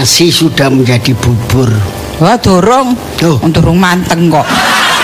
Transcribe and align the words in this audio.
nasi 0.00 0.32
sudah 0.32 0.72
menjadi 0.72 1.12
bubur. 1.12 1.68
Wah, 2.24 2.40
durung. 2.40 2.96
Duh. 3.20 3.36
Durung 3.52 3.76
manteng 3.76 4.32
kok. 4.32 4.48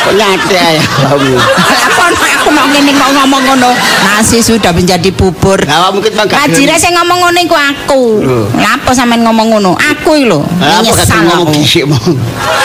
Kok 0.08 0.14
nyate 0.16 0.56
ya 0.56 0.80
kamu? 0.80 1.36
Apa 1.84 2.04
aku 2.08 2.48
mau 2.48 2.64
ngene 2.72 2.96
kok 2.96 3.10
ngomong 3.12 3.42
ngono? 3.44 3.76
Nasi 4.08 4.40
sudah 4.40 4.72
menjadi 4.72 5.12
bubur. 5.12 5.60
Lah 5.68 5.92
mungkin 5.92 6.16
mah 6.16 6.24
gak 6.24 6.48
Kajire 6.48 6.80
sing 6.80 6.96
ngomong 6.96 7.28
ngono 7.28 7.38
iku 7.44 7.52
aku. 7.52 8.02
Loh. 8.24 8.48
Lah 8.56 8.80
apa 8.80 8.96
sampean 8.96 9.20
ngomong 9.20 9.52
ngono? 9.52 9.76
Aku 9.76 10.16
iki 10.16 10.32
lho. 10.32 10.40
Nyesal 10.64 11.28
ngomong 11.28 11.52
gisik? 11.52 11.84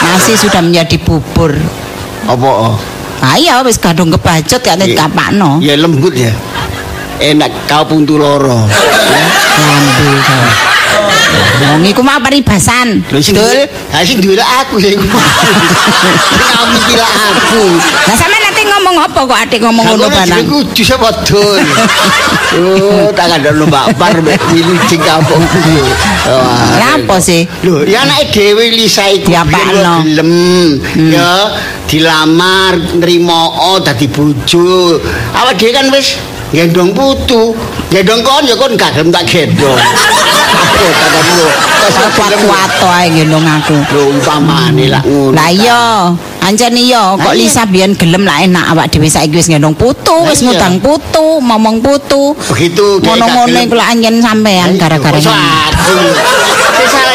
Nasi 0.00 0.32
sudah 0.32 0.64
menjadi 0.64 0.96
bubur. 1.04 1.52
Apa? 2.32 2.48
oh? 2.48 2.80
Ayo 3.20 3.60
wis 3.68 3.76
gadung 3.76 4.08
kebajut 4.08 4.64
kan 4.64 4.80
Iya. 4.80 5.04
kapakno. 5.04 5.60
Ya 5.60 5.76
lembut 5.76 6.16
ya. 6.16 6.32
Enak 7.20 7.68
kau 7.68 7.84
puntu 7.84 8.16
loro. 8.16 8.64
Lambe 9.60 10.08
kok. 10.24 10.71
Wong 11.62 11.86
iku 11.86 12.02
mah 12.02 12.18
paribasan. 12.18 13.06
Dul. 13.08 13.22
ha 13.92 14.02
sing 14.02 14.18
duwe 14.18 14.34
lah 14.34 14.66
aku 14.66 14.82
ya 14.82 14.92
iku. 14.92 15.06
Kamu 16.52 16.78
kira 16.90 17.06
aku. 17.06 17.64
Lah 18.10 18.16
sampean 18.18 18.42
nanti 18.42 18.62
ngomong 18.66 18.96
apa 18.98 19.20
kok 19.22 19.38
atik 19.38 19.60
ngomong 19.62 19.84
ngono 19.86 20.06
Aku 20.10 20.16
banang? 20.16 20.42
Aku 20.42 20.58
bisa 20.74 20.94
wadon. 20.98 21.62
Oh, 22.52 23.08
tak 23.16 23.32
ada 23.32 23.48
lo 23.48 23.64
Mbak 23.64 23.96
Par 23.96 24.12
mbek 24.20 24.36
milu 24.52 24.76
sing 24.90 25.00
kampung 25.00 25.40
ku. 25.40 25.60
Lah 26.76 27.00
apa 27.00 27.16
sih? 27.16 27.48
Lho, 27.64 27.88
ya 27.88 28.04
anake 28.04 28.28
dhewe 28.34 28.68
Lisa 28.74 29.08
iku 29.08 29.32
Diapakno? 29.32 30.04
biyen 30.04 30.04
gelem 30.04 30.32
ya 31.08 31.32
dilamar 31.88 32.76
nrimo 33.00 33.56
dadi 33.80 34.06
bojo. 34.10 35.00
Awak 35.32 35.56
dhewe 35.56 35.72
kan 35.72 35.88
wis 35.94 36.20
gendong 36.52 36.92
putu. 36.92 37.56
Gendong 37.88 38.20
kon 38.20 38.44
ya 38.44 38.56
kon 38.58 38.76
gak 38.76 38.92
gelem 38.98 39.08
tak 39.08 39.24
gendong. 39.24 39.78
Apa 40.82 40.90
katamu? 40.98 41.46
Kuat-kuat 42.12 42.70
ae 42.82 43.06
gendong 43.14 43.46
aku. 43.46 43.76
Lho 43.94 44.02
umpamane 44.10 44.86
lah 44.90 45.02
ngono. 45.06 45.34
Lah 45.34 45.48
iya, 45.54 46.10
ancen 46.42 46.74
iya 46.74 47.14
kok. 47.14 47.32
Lisa 47.38 47.62
biyen 47.66 47.94
gelem 47.94 48.26
lah 48.26 48.42
enak 48.42 48.74
awak 48.74 48.90
dhewe 48.90 49.06
saiki 49.06 49.38
wis 49.38 49.46
ngendong 49.46 49.78
putu, 49.78 50.26
wis 50.26 50.42
ngutang 50.42 50.82
putu, 50.82 51.38
momong 51.38 51.78
putu. 51.78 52.34
Begitu 52.50 52.98
Ngono-ngono 53.02 53.58
iku 53.62 53.74
lah 53.78 53.94
anjen 53.94 54.18
sampean 54.18 54.74
gara-gara 54.74 55.18
salah 55.22 55.70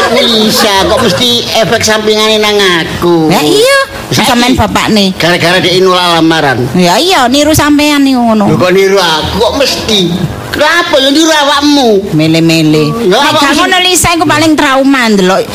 Lisa, 0.07 0.87
kok 0.87 1.03
mesti 1.03 1.43
efek 1.59 1.83
sampingannya 1.83 2.39
nang 2.39 2.55
aku. 2.55 3.27
Ya 3.27 3.43
iya, 3.43 3.77
sampean 4.15 4.55
bapak 4.55 4.95
nih. 4.95 5.11
Gara-gara 5.19 5.59
dia 5.59 5.83
nolak 5.83 6.15
lamaran. 6.15 6.63
Ya 6.79 6.95
iya 6.95 7.27
niru 7.27 7.51
sampean 7.51 8.07
Lho 8.07 8.15
ngono. 8.15 8.47
kok 8.55 8.71
niru 8.71 8.95
aku 8.95 9.35
kok 9.35 9.53
mesti? 9.59 10.15
Kenapa 10.57 10.97
ya 10.97 11.09
niru 11.13 11.29
awakmu? 11.29 12.17
Mele-mele. 12.17 12.89
Nek 13.05 13.21
apa 13.21 13.53
sih? 13.53 13.61
ngono 13.61 13.77
Lisa 13.85 14.09
iku 14.17 14.25
paling 14.25 14.57
trauma 14.57 15.05
ndelok 15.05 15.45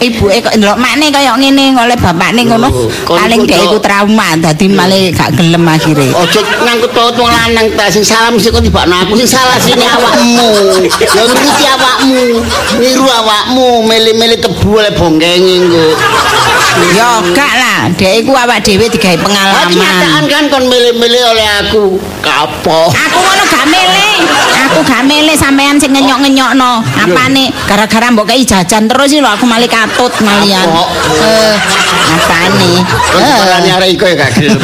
ibuke 0.00 0.36
kok 0.40 0.54
ndelok 0.56 0.78
makne 0.80 1.12
kaya 1.12 1.36
ngene 1.36 1.76
oleh 1.76 1.96
bapakne 1.96 2.40
ngono. 2.48 2.68
Loh, 2.68 2.88
kon 3.04 3.20
Paling 3.20 3.44
dhek 3.44 3.60
iku 3.68 3.78
trauma 3.78 4.34
dadi 4.40 4.66
malah 4.72 5.12
gak 5.12 5.36
gelem 5.36 5.64
akhire. 5.68 6.08
Ojo 6.16 6.40
ngangkut 6.64 6.90
paut 6.96 7.14
wong 7.20 7.30
lanang 7.30 7.68
ta 7.76 7.92
sing 7.92 8.02
salah 8.02 8.32
mesti 8.32 8.48
kok 8.48 8.64
tibakno 8.64 8.96
aku 9.04 9.14
sing 9.20 9.28
salah 9.28 9.60
sini 9.60 9.84
awakmu. 9.84 10.50
Ya 10.88 11.22
nuruti 11.28 11.64
awakmu. 11.68 12.22
Niru 12.80 13.06
awakmu 13.06 13.84
mele-mele 13.84 14.36
tebu 14.40 14.80
oleh 14.80 14.92
bongkengi 14.96 15.54
engko. 15.60 15.86
Ya 16.96 17.20
gak 17.34 17.52
lah, 17.60 17.80
dhek 17.98 18.24
iku 18.24 18.32
awak 18.32 18.62
dhewe 18.62 18.86
digawe 18.88 19.18
pengalaman. 19.18 19.68
kenyataan 19.68 20.24
kan 20.30 20.44
kon 20.48 20.64
mele-mele 20.70 21.20
oleh 21.34 21.46
aku. 21.60 21.84
Kapok. 22.24 22.94
Aku 22.94 23.18
ngono 23.20 23.42
gak 23.48 23.66
milih. 23.68 24.16
Aku 24.70 24.80
gak 24.86 25.02
milih 25.04 25.34
sampean 25.34 25.76
sing 25.82 25.90
ngenyok-ngenyokno. 25.92 26.80
Apane 27.04 27.50
gara-gara 27.66 28.08
mbok 28.14 28.30
kei 28.30 28.46
jajan 28.46 28.86
terus 28.86 29.12
lho 29.12 29.26
aku 29.26 29.44
malih 29.44 29.66
katut 29.90 30.14
malian. 30.22 30.68
Eh, 31.18 31.54
apane? 32.14 32.72
Kon 33.10 33.20
Eh, 33.20 33.74
arek 33.74 33.90
iku 33.98 34.04
ya 34.06 34.14
gak 34.14 34.30
gelem. 34.38 34.58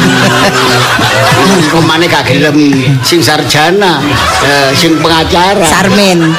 Kok 1.71 1.83
mana 1.83 2.07
gak 2.07 2.31
gelem 2.31 2.55
sing 3.03 3.19
sarjana, 3.19 3.99
eh, 4.43 4.71
sing 4.71 4.95
pengacara. 5.03 5.63
Sarmin. 5.67 6.31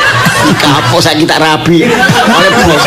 Kapok 0.59 1.03
saiki 1.03 1.28
tak 1.28 1.43
rabi 1.44 1.84
oleh 1.84 2.50
bos. 2.65 2.84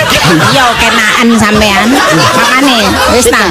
Yo 0.56 0.66
kenaan 0.81 1.28
sampean. 1.38 1.94
Makane 1.94 2.90
wis 3.13 3.28
ta. 3.29 3.45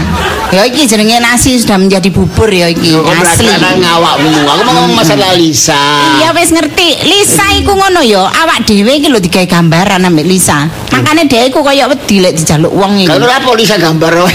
Ya 0.50 0.66
iki 0.66 0.83
jenenge 0.91 1.22
nasi 1.22 1.55
sudah 1.62 1.78
menjadi 1.78 2.11
bubur 2.11 2.50
ya 2.50 2.66
iki. 2.66 2.91
Kok 2.91 3.06
Asli. 3.22 3.47
Aku 3.55 4.62
mau 4.66 4.75
ngomong 4.75 4.99
masalah 4.99 5.38
Lisa. 5.38 5.78
Ya 6.19 6.34
wis 6.34 6.50
ngerti. 6.50 7.06
Lisa 7.06 7.55
iku 7.55 7.78
ngono 7.78 8.03
ya. 8.03 8.27
Awak 8.27 8.66
dhewe 8.66 8.99
iki 8.99 9.06
lho 9.06 9.22
digawe 9.22 9.47
gambaran 9.47 10.10
ambek 10.10 10.27
Lisa. 10.27 10.66
Makane 10.91 11.31
dhek 11.31 11.55
iku 11.55 11.62
kaya 11.62 11.87
wedi 11.87 12.19
lek 12.19 12.34
dijaluk 12.34 12.75
wong 12.75 12.99
iki. 12.99 13.06
Kalau 13.06 13.31
apa 13.31 13.50
Lisa 13.55 13.78
gambar 13.78 14.12
wae. 14.27 14.34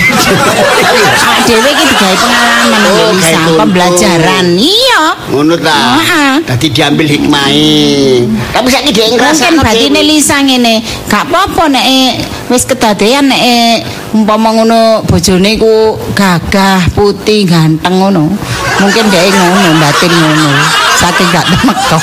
Awak 1.20 1.40
dhewe 1.44 1.70
iki 1.76 1.84
digawe 1.84 2.16
pengalaman 2.16 2.82
Oh, 2.86 3.12
ambek 3.12 3.20
Lisa, 3.20 3.42
pembelajaran. 3.60 4.46
Iya. 4.56 5.02
Ngono 5.36 5.54
ta. 5.60 6.00
Heeh. 6.00 6.34
Dadi 6.48 6.68
diambil 6.72 7.08
hikmahe. 7.12 8.24
Tapi 8.56 8.68
saiki 8.72 8.92
dhek 8.96 9.08
ngrasa 9.20 9.52
Mungkin 9.52 9.68
batine 9.68 10.02
Lisa 10.08 10.40
ngene, 10.40 10.80
gak 11.12 11.28
apa-apa 11.28 11.64
nek 11.76 11.86
eh, 11.86 12.12
wis 12.48 12.64
kedadean 12.64 13.28
nek 13.28 13.42
eh, 13.44 13.76
umpama 14.16 14.56
ngono 14.56 15.04
bojone 15.04 15.60
ku 15.60 16.00
gagah, 16.16 16.88
putih, 16.96 17.44
ganteng 17.44 18.00
ngono. 18.00 18.32
Mungkin 18.80 19.12
dhek 19.12 19.36
ngono 19.36 19.76
batin 19.84 20.12
ngono. 20.16 20.50
Saking 20.96 21.28
gak 21.36 21.44
temek 21.52 21.78
kok. 21.92 22.00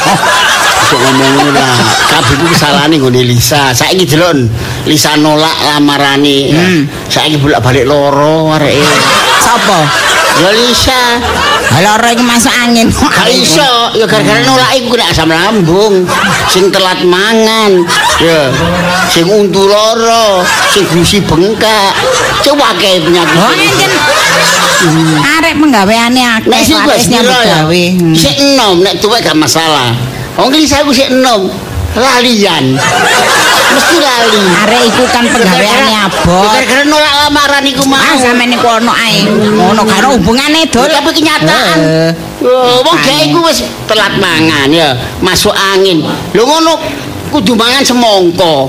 Ngomong 0.93 1.57
lah. 1.57 1.73
Kabeh 2.13 2.37
ku 2.37 2.45
kesalahane 2.53 3.01
nggone 3.01 3.25
Lisa. 3.25 3.73
Saiki 3.73 4.05
delon 4.05 4.45
Lisa 4.85 5.17
nolak 5.17 5.57
lamarane. 5.65 6.53
Hmm. 6.53 6.81
Saiki 7.09 7.41
bolak-balik 7.41 7.89
loro 7.89 8.53
areke. 8.53 8.85
Sapa? 9.41 9.89
Ya 10.45 10.51
Lisa. 10.53 11.01
Loro 11.81 12.09
iki 12.13 12.21
masuk 12.21 12.53
angin. 12.53 12.93
Gak 12.93 13.29
iso, 13.33 13.97
ya 13.97 14.05
gara-gara 14.05 14.45
nolak 14.45 14.77
iku 14.77 14.93
nek 14.93 15.09
asam 15.09 15.33
lambung, 15.33 16.05
sing 16.53 16.69
telat 16.69 17.01
mangan, 17.09 17.89
ya, 18.21 18.53
sing 19.09 19.25
untu 19.25 19.65
loro, 19.65 20.45
sing 20.69 20.85
gusi 20.93 21.25
bengkak, 21.25 21.93
coba 22.45 22.77
kayak 22.77 23.09
penyakit. 23.09 23.37
Oh, 23.41 23.49
anjen. 23.49 23.93
Arek 25.39 25.55
penggaweane 25.57 26.23
akeh. 26.39 26.51
Nek 26.51 26.63
sing 26.67 26.77
wis 26.85 26.93
wis 26.93 27.05
nyambut 27.09 27.41
ya, 27.41 27.65
gawe. 27.65 27.85
Hmm. 27.97 28.15
sik 28.15 28.35
enom, 28.37 28.77
nek 28.85 28.95
tuwek 29.01 29.25
gak 29.25 29.39
masalah. 29.39 29.97
Wong 30.37 30.53
Lisa 30.53 30.85
aku 30.85 30.93
sik 30.93 31.09
enom, 31.09 31.49
lalian. 31.97 32.77
Mesti 33.73 33.97
lali. 34.05 34.43
Arek 34.65 34.83
iku 34.93 35.05
kan 35.09 35.25
penggaweane 35.33 35.93
abot. 36.09 36.53
Gara-gara 36.53 36.85
nolak 36.85 37.15
lamaran 37.25 37.65
iku 37.65 37.85
mau. 37.89 38.01
Ah, 38.01 38.17
sampean 38.21 38.53
niku 38.53 38.69
ono 38.69 38.93
ae. 38.93 39.25
Ngono 39.29 39.83
karo 39.89 40.07
hubungane 40.17 40.69
dol. 40.69 40.89
Tapi 40.93 41.11
kenyataan. 41.13 41.79
Wong 42.85 42.97
dhek 43.01 43.33
iku 43.33 43.39
wis 43.49 43.65
telat 43.89 44.19
mangan 44.19 44.69
ya, 44.69 44.99
masuk 45.25 45.55
angin. 45.55 46.05
Lho 46.35 46.43
ngono 46.45 46.77
kudu 47.33 47.57
mangan 47.57 47.81
semongko. 47.81 48.69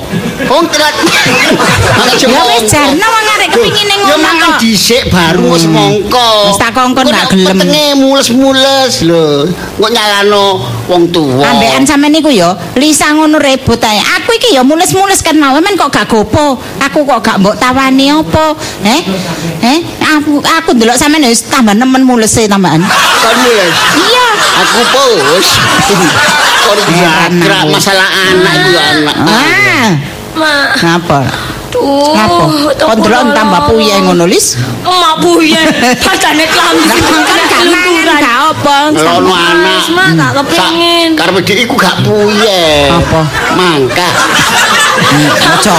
Wong 0.49 0.65
telat 0.69 0.95
mangan 1.03 2.15
Ya 2.23 2.41
wis 2.47 2.63
jarno 2.71 3.05
wong 3.07 3.25
arek 3.37 3.47
kepingine 3.55 3.93
Ya 3.93 3.99
ngono 3.99 4.15
mangan 4.19 4.49
kok. 4.55 4.59
dhisik 4.63 5.03
baru 5.11 5.55
semongko. 5.55 6.29
Wis 6.51 6.59
tak 6.59 6.71
kongkon 6.75 7.05
gak 7.07 7.31
gelem. 7.31 7.55
Petenge 7.59 7.85
mules-mules 7.99 8.93
lho. 9.07 9.47
Kok 9.79 9.91
nyalano 9.91 10.59
wong 10.91 11.03
tuwa. 11.11 11.43
Ambekan 11.47 11.83
sampean 11.87 12.11
niku 12.15 12.29
ya, 12.31 12.55
Lisa 12.75 13.11
ngono 13.15 13.39
rebut 13.39 13.79
ae. 13.83 13.99
Aku 13.99 14.35
iki 14.35 14.55
ya 14.55 14.63
mules-mules 14.63 15.23
kan 15.23 15.35
mau 15.39 15.55
men 15.59 15.75
kok 15.75 15.91
gak 15.91 16.07
gopo. 16.07 16.59
Aku 16.79 17.03
kok 17.07 17.19
gak 17.23 17.39
mbok 17.39 17.55
tawani 17.59 18.11
apa? 18.11 18.55
Eh? 18.83 19.01
Eh? 19.63 19.79
Aku 20.19 20.39
aku 20.43 20.69
ndelok 20.75 20.99
sampean 20.99 21.23
ya 21.23 21.29
wis 21.31 21.47
tambah 21.47 21.75
nemen 21.75 22.03
mulese 22.03 22.47
tambahan. 22.47 22.83
Kon 22.83 23.35
mules. 23.43 23.75
Iya. 23.99 24.27
Aku. 24.63 25.07
Kon 26.63 26.79
gerak 26.95 27.61
aku. 27.67 27.71
masalah 27.75 28.07
anak 28.07 28.53
iku 28.55 28.71
anak. 28.79 29.15
Ah, 29.27 29.89
Mak, 30.33 30.81
ngapa? 30.81 31.19
tuh. 31.69 32.13
Ngapa? 32.13 32.43
Kon 32.77 32.97
delok 33.01 33.33
tambah 33.33 33.61
puyeng 33.69 34.01
ngono, 34.05 34.25
Lis. 34.25 34.57
Mak 34.85 35.21
puye. 35.21 35.57
Padane 35.97 36.45
klambi. 36.45 36.85
Lah 36.85 36.97
kan 37.01 37.41
gak 37.49 37.63
mangan 37.69 38.05
gak 38.21 38.37
apa. 38.53 38.75
Anak. 38.93 39.83
Mak 39.93 40.07
gak 40.13 40.31
kepengin. 40.41 41.09
Sa- 41.13 41.19
Karep 41.25 41.35
dik 41.41 41.57
iku 41.65 41.75
gak 41.77 41.95
puye. 42.05 42.89
Apa? 42.89 43.21
Mangka. 43.57 44.09
Ojo. 45.57 45.75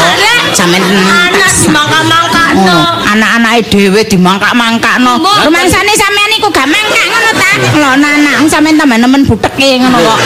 Sampean 0.54 0.82
Anak 0.86 1.50
dimangka-mangkakno. 1.62 2.62
ngono. 2.62 2.78
Anak-anake 3.10 3.60
dhewe 3.70 4.00
dimangkak-mangkakno. 4.06 5.18
Mbok. 5.18 5.36
Rumangsane 5.50 5.92
sampean 5.94 6.30
iku 6.38 6.48
gak 6.50 6.66
mangkak 6.70 7.06
ngono 7.10 7.30
ta? 7.34 7.50
Ngelono 7.74 8.06
anak 8.06 8.34
sampean 8.46 8.78
tambah 8.78 8.98
nemen 8.98 9.22
buteke 9.26 9.82
ngono 9.82 9.98
kok. 9.98 10.18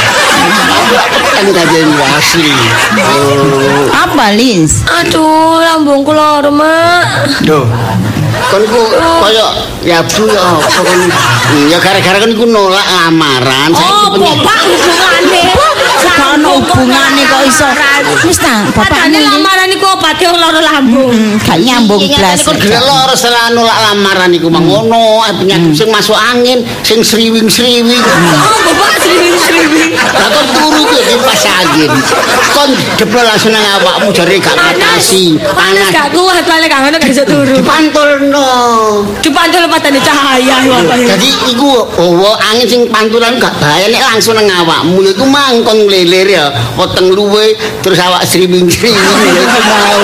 Kan 1.38 1.46
kajen 1.54 1.88
asli. 2.18 2.50
Oh. 2.98 3.86
Apa, 3.94 4.34
Lis? 4.34 4.82
Aduh, 4.88 5.62
lambungku 5.62 6.10
loro, 6.10 6.50
Mak. 6.50 7.04
Duh. 7.46 7.66
Kon 8.48 8.62
ku 8.64 8.80
koyo 9.20 9.46
ya 9.84 10.00
bu 10.04 10.24
ya 10.30 10.40
apa 10.40 10.68
kon. 10.80 11.00
Hmm, 11.48 11.68
Ya 11.68 11.78
gara-gara 11.82 12.16
kan 12.22 12.30
iku 12.32 12.44
nolak 12.48 12.86
lamaran. 12.86 13.70
Oh, 13.76 14.14
bapak 14.16 14.58
hubungane. 14.64 15.42
Hubungane 16.58 17.22
kok 17.22 17.42
iso. 17.46 17.68
Wis 18.26 18.38
ta, 18.42 18.66
bapakmu 18.74 18.82
Padane 18.82 19.18
iki. 19.18 19.28
lamaran 19.30 19.68
iku 19.70 19.86
obate 19.94 20.24
wong 20.26 20.38
lara 20.42 20.60
lambung. 20.60 21.10
Hmm, 21.14 21.38
gak 21.38 21.58
nyambung 21.62 22.02
blas. 22.02 22.42
gelek 22.58 22.82
loro 22.82 23.14
selah 23.14 23.54
nolak 23.54 23.78
lamaran 23.78 24.30
iku 24.34 24.50
mang 24.50 24.66
ngono, 24.66 25.22
penyakit 25.38 25.72
sing 25.76 25.88
masuk 25.92 26.18
angin, 26.18 26.66
sing 26.82 26.98
sriwing-sriwing. 26.98 28.02
Oh, 28.02 28.58
bapak 28.66 28.98
sriwing-sriwing. 29.06 29.90
Lah 29.94 30.28
kon 30.34 30.46
turu 30.50 30.82
ku 30.82 30.98
di 30.98 31.14
pas 31.22 31.42
angin. 31.62 31.90
Kon 32.50 32.70
jebol 32.98 33.22
langsung 33.22 33.54
nang 33.54 33.62
awakmu 33.78 34.10
jare 34.10 34.34
gak 34.42 34.56
ngatasi. 34.58 35.38
Panas 35.38 35.94
gak 35.94 36.10
kuat 36.10 36.44
lale 36.48 36.66
gak 36.66 36.80
ngono 36.82 36.96
gak 36.98 37.12
iso 37.14 37.22
turu. 37.22 37.54
Dipantulno. 37.54 38.48
Dipantul 39.22 39.70
patane 39.70 40.00
cahaya 40.02 40.56
bapak. 40.66 40.96
Jadi 41.06 41.28
iku 41.54 41.86
hawa 41.94 42.34
angin 42.50 42.66
sing 42.66 42.82
pantulan 42.90 43.38
gak 43.38 43.54
bahaya 43.62 43.86
nek 43.86 44.02
langsung 44.02 44.34
nang 44.34 44.48
awakmu 44.50 45.06
iku 45.06 45.22
mangkon 45.22 45.86
nglelir 45.86 46.26
ya. 46.26 46.47
Weteng 46.76 47.12
luwe 47.12 47.54
terus 47.82 47.98
awak 48.00 48.22
ya 48.32 48.44
iku 48.44 49.60
mau. 49.72 50.02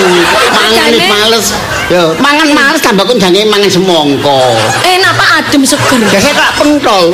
Mangan 0.53 0.93
males. 1.09 1.45
Ya, 1.85 2.03
mangan 2.17 2.49
males 2.49 2.81
tambah 2.81 3.05
kon 3.05 3.21
jange 3.21 3.45
mangan 3.45 3.69
semongko. 3.69 4.41
Enak 4.81 5.13
Pak 5.13 5.29
adem 5.43 5.61
seger. 5.61 6.01
Biasa 6.01 6.29
tak 6.33 6.51
pentol. 6.57 7.13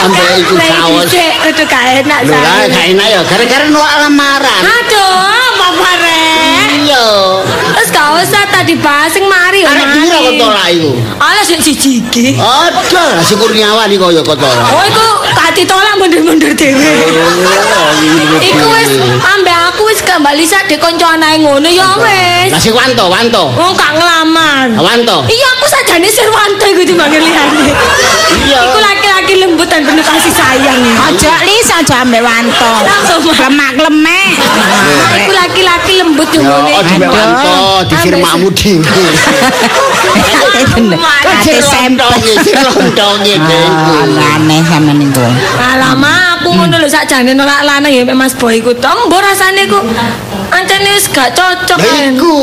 Ambek 0.00 0.28
iku 0.42 0.54
saus. 0.58 1.06
Cek, 1.12 1.32
itu 1.54 1.62
gak 1.68 1.84
enak 2.02 2.20
lah 2.26 2.40
saya. 2.40 2.72
gak 2.72 2.84
enak 2.96 3.06
ya 3.06 3.20
gara-gara 3.28 3.64
nolak 3.68 3.96
lamaran. 4.06 4.62
Aduh, 4.64 5.48
Bapak 5.60 5.94
Rek. 6.02 6.39
Iya. 6.90 7.06
Terus 7.70 7.88
gak 7.94 8.08
usah 8.18 8.42
tadi 8.50 8.74
bahas 8.82 9.14
sing 9.14 9.22
mari. 9.30 9.62
Arek 9.62 9.86
pira 9.94 10.16
kok 10.26 10.34
tolak 10.42 10.66
iku? 10.74 10.90
Alah 11.22 11.44
sik 11.46 11.62
siji 11.62 12.02
iki. 12.02 12.34
Ada, 12.34 13.22
si 13.22 13.38
Kurniawan 13.38 13.86
iki 13.86 14.02
kaya 14.02 14.20
kok 14.26 14.34
tolak. 14.34 14.66
Oh, 14.74 14.82
iku 14.82 15.06
gak 15.30 15.54
ditolak 15.54 15.94
mundur-mundur 16.02 16.50
dhewe. 16.58 16.90
Iku 18.42 18.66
wis 18.74 18.90
ambek 19.22 19.56
aku 19.70 19.86
wis 19.86 20.02
gak 20.02 20.18
bali 20.18 20.42
sak 20.42 20.66
dek 20.66 20.82
kanca 20.82 21.14
anae 21.14 21.38
ngono 21.38 21.70
ya 21.70 21.94
wis. 21.94 22.50
Lah 22.50 22.58
si 22.58 22.74
Wanto, 22.74 23.06
Wanto. 23.06 23.54
Wong 23.54 23.72
gak 23.78 23.94
ngelamar. 23.94 24.74
Wanto. 24.74 25.30
Iya 25.30 25.46
aku 25.54 25.66
sajane 25.70 26.10
Sirwanto 26.10 26.64
iku 26.66 26.82
dimanggil 26.82 27.22
liyane. 27.22 27.70
Iya. 28.50 28.60
Iku 28.66 28.78
laki-laki 28.82 29.34
lembut 29.46 29.70
dan 29.70 29.86
penuh 29.86 30.02
kasih 30.02 30.32
sayang. 30.34 30.82
Aja 31.06 31.38
lis 31.46 31.70
aja 31.70 32.02
ambek 32.02 32.18
wanto. 32.18 32.70
Lemak-lemek. 33.30 34.34
Iku 35.22 35.32
laki-laki 35.38 35.92
lembut 36.02 36.26
yo 36.34 36.42
ngene. 36.42 36.79
Oh 36.80 36.84
di 36.88 36.94
Aduh. 36.96 37.12
Wanto, 37.12 37.56
di 37.88 37.94
firmamu 38.00 38.48
dhewe. 38.56 38.80
Kok 40.40 40.52
si 42.40 42.52
Lontonge 42.56 43.34
Ah, 43.36 44.04
dhewe. 44.08 44.24
aneh 44.40 44.60
sama 44.64 44.92
niku. 44.96 45.20
Alamak, 45.60 46.40
aku 46.40 46.48
ngono 46.56 46.74
lho 46.80 46.88
sakjane 46.88 47.36
nolak 47.36 47.60
lanang 47.64 47.92
ya 47.92 48.02
Mas 48.16 48.32
Boy 48.32 48.58
iku 48.64 48.72
to. 48.72 48.88
Mbok 49.06 49.20
rasane 49.20 49.68
ku 49.68 49.78
ancene 50.50 50.90
wis 50.94 51.06
gak 51.10 51.32
cocok. 51.34 51.78
Iku 51.80 52.36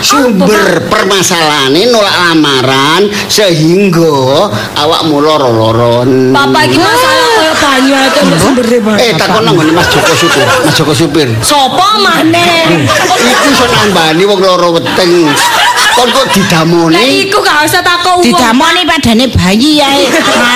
sumber 0.00 0.86
permasalahane 0.86 1.90
nolak 1.90 2.16
lamaran 2.16 3.10
sehingga 3.26 4.50
awakmu 4.78 5.20
loro-loron. 5.20 6.32
Bapak 6.32 6.70
iki 6.70 6.78
masalah 6.78 7.28
koyo 7.36 7.54
banyu 7.58 7.92
ae 7.94 8.08
to 8.10 8.20
sumbere, 8.38 8.76
Pak. 8.80 8.96
Eh 8.98 9.12
takon 9.18 9.42
nang 9.44 9.56
Mas 9.74 9.86
Joko 9.92 10.14
Supir, 10.14 10.46
Mas 10.64 10.74
Joko 10.74 10.94
Supir. 10.94 11.28
Sopo 11.44 11.86
maneh? 12.02 12.86
Iku 13.18 13.46
iso 13.50 13.66
nambani 13.68 14.22
wong 14.24 14.40
loro 14.40 14.74
weteng. 14.78 15.30
Kon 16.00 16.08
kok 16.08 16.24
Lah 16.24 16.32
didamoni. 16.32 17.28
iku 17.28 17.38
gak 17.44 17.60
usah 17.62 17.84
takok 17.84 18.18
wong. 18.18 18.24
Didamoni 18.24 18.88
padane 18.88 19.28
bayi 19.28 19.78
ae. 19.78 20.08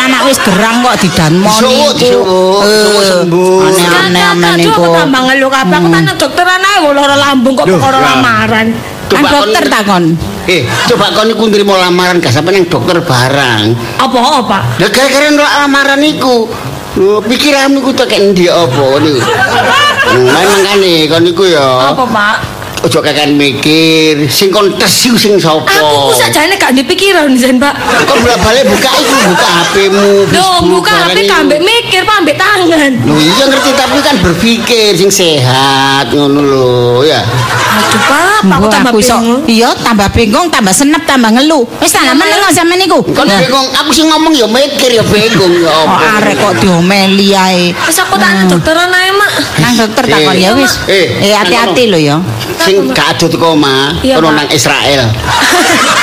Anak 0.04 0.24
wis 0.24 0.40
gerang 0.40 0.80
kok 0.80 0.96
didamoni. 0.96 1.92
Disuwuk 1.94 3.02
sembuh. 3.04 3.60
Aneh-aneh 3.68 4.24
amen 4.24 4.48
Aduh, 4.50 4.60
niku. 4.64 4.72
aku 4.72 4.88
tambah 4.96 5.20
ngeluh 5.22 5.50
kabeh. 5.52 5.76
Aku 5.76 5.88
tanya 5.92 6.12
dokteran 6.16 6.62
ae 6.62 6.76
wong 6.80 6.92
lara 6.94 7.16
lambung 7.20 7.54
kok 7.54 7.68
perkara 7.68 7.98
lah. 7.98 8.04
lamaran. 8.16 8.66
Kan 9.04 9.20
Coba 9.20 9.28
dokter 9.36 9.62
kon- 9.62 9.70
takon. 9.70 10.04
Eh, 10.44 10.62
coba 10.88 11.06
kon 11.12 11.28
iku 11.28 11.44
nrimo 11.46 11.76
lamaran 11.76 12.16
gak 12.18 12.32
sampe 12.32 12.48
nang 12.48 12.64
dokter 12.64 13.04
barang. 13.04 13.62
Apa 14.00 14.16
apa? 14.40 14.58
Lah 14.80 14.88
gara-gara 14.88 15.28
lamaran 15.60 16.00
iku. 16.00 16.48
Lho, 16.94 17.18
pikiranmu 17.20 17.82
iku 17.82 17.90
tek 17.92 18.06
endi 18.14 18.46
apa 18.46 19.02
niku? 19.02 19.18
Hmm, 19.18 20.30
makane 20.30 21.10
kon 21.10 21.26
iku 21.26 21.42
ya. 21.44 21.90
Apa, 21.90 22.06
Pak? 22.06 22.36
Ojo 22.84 23.00
kakean 23.00 23.40
mikir, 23.40 24.28
sing 24.28 24.52
kon 24.52 24.68
tes 24.76 24.92
iku 25.08 25.16
sing 25.16 25.40
sapa? 25.40 25.64
Aku 25.64 26.12
ku 26.12 26.20
sakjane 26.20 26.52
gak 26.60 26.76
dipikiran 26.76 27.32
Zen, 27.32 27.56
Pak. 27.56 27.72
Kon 28.04 28.20
bolak-balik 28.20 28.68
buka 28.68 28.92
iku, 29.00 29.14
buka 29.32 29.46
HP-mu. 29.48 30.08
Facebook, 30.28 30.62
buka 30.68 30.92
HP 30.92 31.24
kambek 31.24 31.64
mikir, 31.64 32.04
Pak, 32.04 32.16
ambek 32.20 32.36
tangan. 32.36 32.92
Lho 33.08 33.16
iya 33.16 33.44
ngerti 33.48 33.70
tapi 33.72 33.98
kan 34.04 34.20
berpikir 34.20 35.00
sing 35.00 35.08
sehat 35.08 36.12
ngono 36.12 36.44
lho 36.44 36.68
ya. 37.08 37.24
Aduh, 37.24 38.00
Pak, 38.04 38.52
aku 38.52 38.66
tambah 38.68 38.92
bingung. 38.92 39.40
Iya, 39.48 39.68
tambah 39.80 40.08
bingung, 40.12 40.46
tambah 40.52 40.74
senep, 40.76 41.02
tambah 41.08 41.30
ngeluh. 41.40 41.64
Wis 41.80 41.88
tak 41.88 42.04
menengo 42.12 42.52
sampe 42.52 42.76
niku. 42.76 43.00
Kon 43.16 43.24
bingung, 43.24 43.64
aku 43.80 43.96
sing 43.96 44.12
ngomong 44.12 44.36
ya 44.36 44.44
mikir 44.44 44.92
ya 44.92 45.02
bingung 45.08 45.56
ya 45.56 45.72
Kok 45.72 45.88
apa. 45.88 46.20
arek 46.20 46.36
kok 46.36 46.52
diomeli 46.60 47.32
ae. 47.32 47.72
Wis 47.88 47.96
aku 47.96 48.20
tanya 48.20 48.44
dokteran 48.44 48.92
ae, 48.92 49.08
Mak. 49.08 49.32
Nang 49.58 49.74
dokter 49.76 50.04
takon 50.06 50.36
ya 50.36 50.50
wis. 50.54 50.72
Eh, 50.86 51.06
Eh 51.20 51.34
hati-hati 51.34 51.90
lho 51.90 51.98
ya. 51.98 52.16
Sing 52.60 52.90
gak 52.90 53.16
ado 53.16 53.26
teko 53.26 53.54
omah, 53.54 53.94
Pak. 53.98 54.20
nang 54.24 54.48
Israel. 54.50 55.02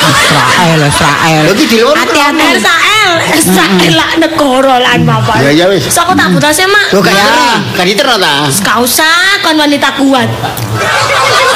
Israel, 0.01 0.79
Israel. 0.83 1.41
Lho 1.47 1.51
iki 1.53 1.65
di 1.67 1.77
luar. 1.81 1.95
Hati-hati. 1.97 2.45
Israel, 2.57 3.11
Israel 3.33 3.91
lah 3.93 4.09
negara 4.17 4.75
lan 4.79 4.99
Bapak. 5.03 5.35
Ya, 5.41 5.51
ya, 5.51 5.65
wis. 5.67 5.87
Aku 5.91 6.13
tak 6.13 6.27
butase, 6.31 6.63
Mak. 6.65 6.91
Lho 6.91 6.99
gak 6.99 7.13
Ya. 7.13 7.59
gak 7.73 7.85
diterno 7.85 8.15
ta? 8.17 8.33
Gak 8.49 8.77
usah 8.79 9.39
kon 9.41 9.57
wanita 9.57 9.89
kuat. 9.95 10.29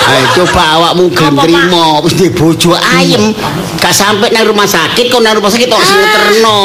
Ayo 0.06 0.22
coba 0.38 0.62
awakmu 0.78 1.10
gelem 1.10 1.34
trimo 1.42 2.06
wis 2.06 2.14
di 2.14 2.30
bojo 2.30 2.78
ayem. 2.94 3.34
Gak 3.82 3.90
sampe 3.90 4.30
nang 4.30 4.46
rumah 4.46 4.70
sakit 4.70 5.10
kok 5.10 5.22
nang 5.22 5.34
rumah 5.34 5.50
sakit 5.50 5.66
kok 5.66 5.82
sing 5.82 5.98
Ngono 5.98 6.14
lho. 6.46 6.62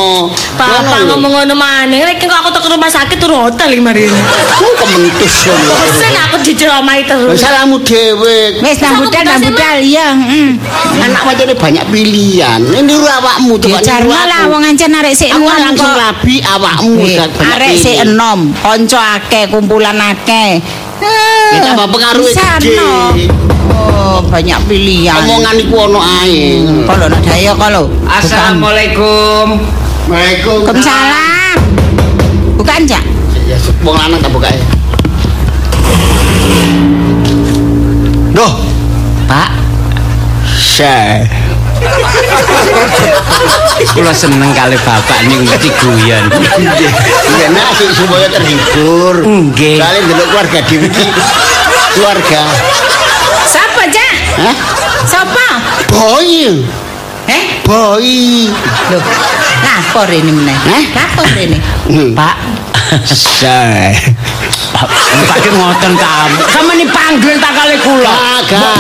ngomong 1.17 1.33
ngono 1.33 1.55
maneh, 1.57 2.05
rek 2.05 2.21
kok 2.21 2.37
aku 2.37 2.53
tek 2.53 2.69
rumah 2.69 2.93
sakit 2.93 3.17
turu 3.17 3.37
hotel 3.49 3.73
iki 3.73 3.81
mari. 3.81 4.05
Ku 4.57 4.67
kementus 4.77 5.35
ngono. 5.49 5.73
Pesen 5.81 6.13
aku 6.21 6.37
Lho 6.41 7.33
terus. 7.33 7.41
salahmu 7.41 7.77
dhewe. 7.81 8.61
Wis 8.61 8.79
nang 8.81 9.01
Aku 9.01 9.09
budal, 9.09 9.23
nang 9.25 9.41
butase, 9.41 9.49
budal 9.49 9.79
ya. 9.89 10.09
heeh. 10.13 10.49
Anak 11.01 11.23
macane 11.25 11.55
banyak 11.57 11.85
pilihan. 11.89 12.61
Ini 12.61 12.81
niru 12.85 13.09
awakmu 13.09 13.57
coba 13.57 13.81
Dijarno 13.81 14.13
aku. 14.13 14.29
lah 14.29 14.43
wong 14.53 14.63
ancen 14.65 14.93
arek 14.93 15.15
sik 15.17 15.33
Aku 15.33 15.49
enom 15.49 15.61
langsung 15.65 15.93
labi 15.97 16.37
awakmu 16.45 16.93
Arek 17.57 17.73
sik 17.77 17.97
enom, 18.05 18.53
kanca 18.61 19.01
akeh, 19.17 19.49
kumpulan 19.49 19.97
akeh. 19.97 20.61
Ya, 21.01 21.61
tambah 21.65 21.89
pengaruh 21.89 22.29
Bisa 22.29 22.61
gede. 22.61 23.31
Oh, 23.71 24.21
banyak 24.29 24.61
pilihan. 24.69 25.17
Omongan 25.25 25.57
iku 25.57 25.89
ono 25.89 26.01
ae. 26.03 26.61
Kalau 26.85 27.07
nak 27.09 27.21
daya 27.25 27.53
kalau. 27.57 27.89
Assalamualaikum. 28.05 29.57
Waalaikumsalam. 30.11 31.57
Bukan 32.61 32.81
jak? 32.85 33.05
Ya 33.49 33.57
wong 33.83 33.97
lanang 33.97 34.21
tak 34.21 34.31
bukae. 34.31 34.59
Duh, 38.31 38.53
Pak, 39.27 39.51
saya 40.55 41.27
kula 43.91 44.13
seneng 44.15 44.53
kali 44.55 44.77
bapak 44.85 45.19
ning 45.27 45.45
mesti 45.45 45.69
guyon. 45.81 46.25
Ya 47.41 47.49
nak 47.53 47.69
sih 47.77 47.89
supaya 47.97 48.27
terhibur. 48.29 49.25
Nggih. 49.25 49.81
Kalian 49.81 50.05
delok 50.09 50.27
keluarga 50.31 50.59
dhewe 50.65 50.87
iki. 50.89 51.05
Keluarga. 51.97 52.43
Siapa 53.51 53.83
jak? 53.91 54.15
Hah? 54.41 54.57
Siapa? 55.05 55.47
Boy. 55.91 56.63
Eh? 57.31 57.45
Boy. 57.67 58.49
Loh, 58.91 59.05
lapor 59.65 60.09
ini 60.11 60.31
meneh. 60.31 60.57
Eh? 60.71 60.85
Lapor 60.95 61.27
ini. 61.35 61.59
Hmm. 61.91 62.11
Pak, 62.15 62.37
Saya. 63.41 63.95
Pak 64.71 65.47
ngoten 65.51 65.93
kamu. 65.97 66.41
Sama 66.53 66.73
nih 66.77 66.89
panggil 66.89 67.35
tak 67.41 67.53
kali 67.57 67.77
kula. 67.81 68.17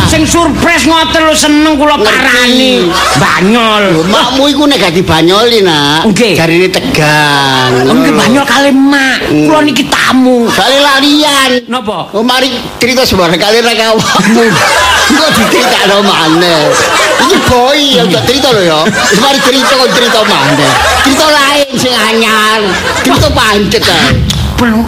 Sing 0.07 0.23
surprise 0.25 0.85
ngoten 0.87 1.21
lho 1.29 1.35
seneng 1.35 1.75
kula 1.77 1.97
parani. 2.01 2.89
Banyol. 3.19 4.05
Makmu 4.09 4.43
iku 4.53 4.65
nek 4.69 4.79
gak 4.81 4.95
dibanyoli 4.95 5.65
nak. 5.65 6.09
Nggih. 6.09 6.37
Jarine 6.37 6.69
tegang. 6.69 7.85
Nggih 7.85 8.13
banyol 8.15 8.45
kali 8.45 8.71
mak. 8.73 9.19
Kula 9.29 9.61
niki 9.65 9.85
tamu. 9.89 10.49
Soale 10.53 10.79
lalian. 10.81 11.69
Napa? 11.69 12.13
Oh 12.13 12.25
mari 12.25 12.53
cerita 12.81 13.05
sembarang 13.05 13.41
kali 13.41 13.61
rek 13.61 13.81
awakmu. 13.81 14.45
Kok 15.11 15.31
diceritakno 15.35 16.07
maneh. 16.07 16.71
Iki 17.27 17.37
boy 17.51 17.79
ya 17.99 18.03
tak 18.07 18.31
cerita 18.31 18.49
lho 18.55 18.63
ya. 18.63 18.81
Mari 19.19 19.39
cerita 19.43 19.75
kok 19.75 19.91
cerita 19.91 20.23
maneh. 20.23 20.73
Cerita 21.03 21.27
lain 21.27 21.71
sing 21.75 21.95
anyar. 21.95 22.63
Cerita 23.03 23.29
pancet 23.35 23.85
ae. 23.91 24.40
Perlu 24.61 24.85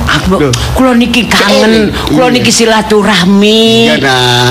kula 0.76 0.92
niki 0.92 1.24
kangen, 1.24 1.88
kula 2.12 2.28
niki 2.28 2.52
silaturahmi. 2.52 3.88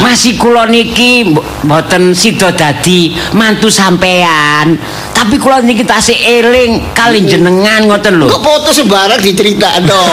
Masih 0.01 0.33
kula 0.33 0.65
niki 0.65 1.29
mbo- 1.29 1.45
mboten 1.61 2.17
sida 2.17 2.49
dadi 2.49 3.13
mantu 3.31 3.69
sampean. 3.69 4.81
Tapi 5.13 5.37
kula 5.37 5.61
niki 5.61 5.85
tasih 5.85 6.17
eling 6.17 6.89
kali 6.91 7.21
jenengan 7.21 7.85
ngoten 7.85 8.17
lho. 8.17 8.27
Kok 8.27 8.41
foto 8.41 8.69
sembarang 8.73 9.21
diceritakno. 9.21 10.01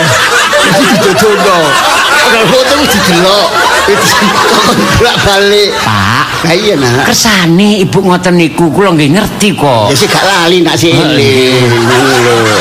Dijojono. 0.77 1.59
Kalau 2.29 2.45
foto 2.53 2.73
wis 2.77 2.91
didelok. 2.93 3.49
Wis 3.89 4.13
bolak-balik. 5.01 5.71
Pak, 5.81 6.25
Lah 6.45 6.53
iya 6.53 6.77
nak. 6.77 7.09
kersane 7.09 7.81
ibu 7.81 8.05
ngoten 8.05 8.37
niku 8.37 8.69
kula 8.69 8.93
nggih 8.93 9.17
ngerti 9.17 9.57
kok. 9.57 9.89
Ya 9.89 9.97
sih 9.97 10.05
gak 10.05 10.21
lali 10.21 10.61
nak 10.61 10.77
si 10.77 10.93
eling. 10.93 11.65
Ngono 11.65 12.17
lho. 12.45 12.57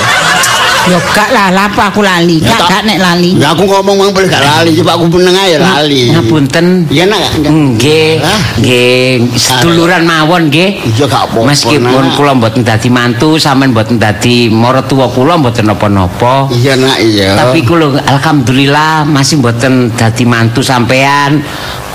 Yo 0.87 0.97
gak 1.11 1.29
lah, 1.35 1.47
lah 1.51 1.67
apa 1.67 1.91
aku 1.91 1.99
lali. 1.99 2.39
Ya, 2.39 2.55
Gak 2.55 2.71
gak 2.71 2.81
nek 2.87 2.97
lali. 3.03 3.31
Ya 3.35 3.51
aku 3.51 3.67
ngomong 3.67 3.95
mang 3.99 4.11
boleh 4.15 4.31
gak 4.31 4.39
lali, 4.39 4.71
coba 4.79 4.95
aku 4.95 5.05
meneng 5.11 5.35
ae 5.35 5.59
lali. 5.59 6.01
Ngapunten. 6.15 6.65
Iya 6.87 7.03
nak. 7.11 7.43
Nggih, 7.43 8.23
nggih, 8.63 9.27
seduluran 9.35 10.07
mawon 10.07 10.47
nggih. 10.47 10.79
Iya 10.95 11.05
gak 11.11 11.27
apa-apa. 11.27 11.51
Meskipun 11.51 12.03
kula 12.15 12.31
mboten 12.39 12.63
dadi 12.63 12.87
mantu, 12.87 13.35
sampean 13.35 13.75
mboten 13.75 13.99
dadi 13.99 14.47
maratuwa 14.47 15.11
kula 15.11 15.35
mboten 15.35 15.67
napa-napa. 15.67 16.47
Iya 16.55 16.79
nak 16.79 16.97
iya. 17.03 17.35
Tapi 17.35 17.67
kula 17.67 17.99
alhamdulillah 18.07 19.03
masih 19.03 19.43
mboten 19.43 19.91
dadi 19.91 20.23
mantu 20.23 20.63
sampean. 20.63 21.43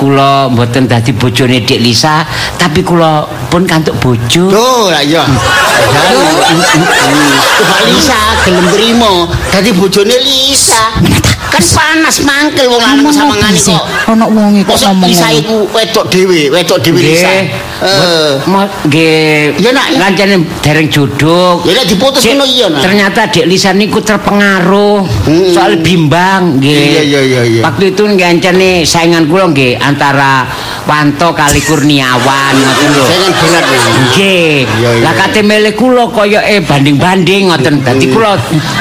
Kula 0.03 0.51
mboten 0.51 0.91
dadi 0.91 1.15
bojone 1.15 1.63
Dik 1.63 1.79
Lisa, 1.79 2.27
tapi 2.59 2.83
kula 2.83 3.23
pun 3.47 3.63
kantuk 3.63 3.95
bojo. 4.03 4.51
Tuh 4.51 4.91
lah 4.91 4.99
iya. 4.99 5.23
Lisa 7.87 8.19
gelem 8.43 8.67
trimo 8.75 9.31
dadi 9.55 9.71
bojone 9.71 10.19
Lisa. 10.27 10.99
Kan 11.53 11.61
panas 11.77 12.17
mangkel 12.25 12.65
wong 12.65 12.81
lanang 12.81 13.13
sama 13.13 13.37
ngani 13.37 13.61
sih? 13.61 13.77
kok. 13.77 13.85
Ono 14.17 14.25
wong 14.33 14.65
iku 14.65 14.73
ngomong. 14.73 15.05
Lisa 15.05 15.29
iku 15.31 15.69
wedok 15.69 16.09
dhewe, 16.09 16.49
wedok 16.49 16.81
dhewe 16.81 16.97
Lisa. 16.97 17.29
Nggih. 17.29 17.47
Eh. 17.83 18.33
Nggih. 18.89 19.61
Iya, 19.61 19.71
Nak, 19.77 19.87
ya. 19.93 19.99
Kancane 20.01 20.37
dereng 20.65 20.89
jodoh. 20.89 21.61
Ya 21.69 21.77
nek 21.77 21.87
diputus 21.93 22.25
ngono 22.25 22.49
iya 22.49 22.67
nak. 22.73 22.81
Ternyata 22.89 23.29
Dek 23.29 23.45
Lisa 23.45 23.71
niku 23.77 24.01
terpengaruh 24.01 25.05
Hmm. 25.29 25.53
soal 25.53 25.77
bimbang 25.85 26.57
nggih. 26.57 26.73
Iya, 26.73 27.03
iya, 27.05 27.21
iya, 27.21 27.43
iya. 27.45 27.63
Waktu 27.69 27.93
itu 27.93 28.03
ngancane 28.09 28.89
saingan 28.89 29.29
kula 29.29 29.53
nggih 29.53 29.77
antara 29.93 30.49
Wanto 30.83 31.31
kali 31.31 31.63
Kurniawan 31.63 32.53
ngoten 32.59 32.91
lho. 32.91 33.05
Berat. 33.39 33.65
Nggih. 34.11 34.67
Lah 35.05 35.15
kate 35.15 35.47
milih 35.47 35.79
kula 35.79 36.11
koyoke 36.11 36.67
banding-banding 36.67 37.53
ngoten. 37.53 37.87
Dadi 37.87 38.11
kula 38.11 38.35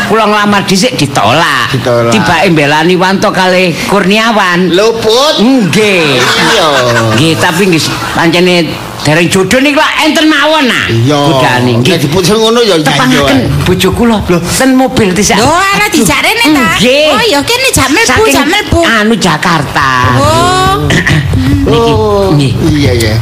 kula 0.09 0.25
nglamar 0.25 0.65
dhisik 0.65 0.97
ditolak. 0.97 1.69
Ditolak. 1.77 2.09
Tibake 2.09 2.49
mbelani 2.49 2.97
Wanto 2.97 3.29
kali 3.29 3.75
Kurniawan. 3.85 4.73
Luput. 4.73 5.37
Nggih. 5.37 6.17
Iya. 6.17 6.67
Nggih, 7.13 7.33
tapi 7.37 7.69
nggih 7.69 7.83
pancene 8.17 8.55
dereng 9.01 9.27
jodoh 9.34 9.58
niku 9.60 9.81
lak 9.81 9.93
enten 10.05 10.29
mawon 10.29 10.70
nah. 10.70 10.86
Iya. 10.86 11.17
Budane 11.17 11.72
Nek 11.74 11.75
nggih. 11.81 11.98
diputus 12.05 12.38
ngono 12.38 12.62
ya 12.62 12.77
Tepangaken 12.77 13.38
bojo 13.65 13.89
kula 13.98 14.17
ten 14.58 14.77
mobil 14.77 15.10
dhisik. 15.13 15.38
Lho, 15.41 15.50
ana 15.50 15.88
dijarene 15.89 16.46
ta? 16.53 16.65
Nggih. 16.77 17.10
Oh, 17.17 17.24
ya 17.25 17.39
kene 17.41 17.70
jam 17.74 17.89
mlebu, 17.89 18.08
Saking 18.08 18.34
jam 18.34 18.46
mlebu. 18.48 18.79
Anu 18.86 19.15
Jakarta. 19.17 19.89
Oh. 20.22 20.86
Niki. 21.72 21.93
Nggih. 22.38 22.51
Iya 22.77 22.91
ya. 22.93 23.13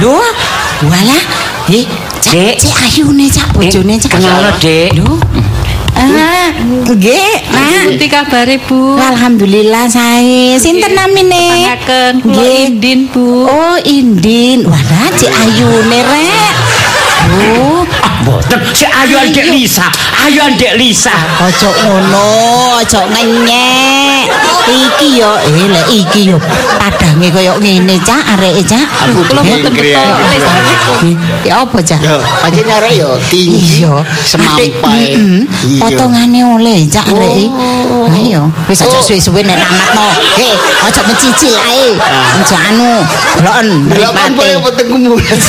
Lho, 0.00 0.16
walah. 0.88 1.22
Eh, 1.72 1.84
Dek. 2.26 2.56
Cek 2.58 2.74
ayune 2.88 3.26
cak 3.30 3.52
bojone 3.54 3.94
cak. 4.00 4.10
Kenal 4.16 4.40
lo, 4.44 4.50
Dek. 4.58 4.90
Lho. 4.96 5.14
Ah, 5.96 6.52
nggih, 6.92 7.34
Mak. 7.48 7.88
Nanti 7.88 8.06
kabare 8.06 8.60
Bu. 8.60 9.00
Alhamdulillah 9.00 9.88
sae. 9.88 10.60
Sinten 10.60 10.92
namine? 10.92 11.72
Nggih. 12.20 12.76
Indin 12.76 13.08
Bu. 13.08 13.48
Oh, 13.48 13.76
Indin. 13.80 14.68
Walah, 14.68 15.08
cek 15.16 15.32
ayune 15.32 16.00
rek. 16.04 16.54
Oh, 17.26 17.82
Ah, 18.04 18.22
mboten. 18.22 18.60
Si 18.70 18.86
ayo 18.86 19.18
Dek 19.32 19.50
Lisa. 19.50 19.88
Ayo 20.22 20.46
Dek 20.54 20.78
Lisa. 20.78 21.10
ojo 21.42 21.70
ngono, 21.82 22.26
ojo 22.78 23.00
ngenyek. 23.10 24.30
Iki 24.66 25.22
yo, 25.22 25.30
eh 25.38 25.66
lek 25.70 25.86
iki 25.88 26.34
yo 26.34 26.36
padange 26.76 27.30
koyo 27.30 27.54
ngene, 27.62 27.94
Cak, 28.02 28.18
areke, 28.34 28.62
Cak. 28.66 28.82
Aku 29.06 29.22
Kula 29.30 29.40
mboten. 29.42 29.72
Ya 31.46 31.62
apa, 31.62 31.78
Cak? 31.78 32.00
Ya, 32.02 32.18
pancen 32.42 32.66
arek 32.66 32.92
ya 32.98 33.08
tinggi. 33.30 33.86
Iya, 33.86 34.02
semampai. 34.26 35.14
Potongane 35.78 36.40
oleh 36.42 36.82
cak 36.88 37.06
arek. 37.14 37.46
Ayo, 38.06 38.50
wis 38.66 38.80
aja 38.82 38.96
Oh. 38.96 39.02
suwe-suwe 39.02 39.42
nek 39.42 39.58
namatno. 39.60 40.06
Heh, 40.38 40.54
aja 40.82 41.00
mencicil 41.04 41.54
ae. 41.54 41.94
Aja 42.40 42.56
anu, 42.70 43.02
loen 43.42 43.68
Lah 43.92 44.10
kan 44.14 44.30
boleh 44.32 44.56
mripate. 44.56 44.64
potong 44.64 44.88
kumulas. 44.94 45.46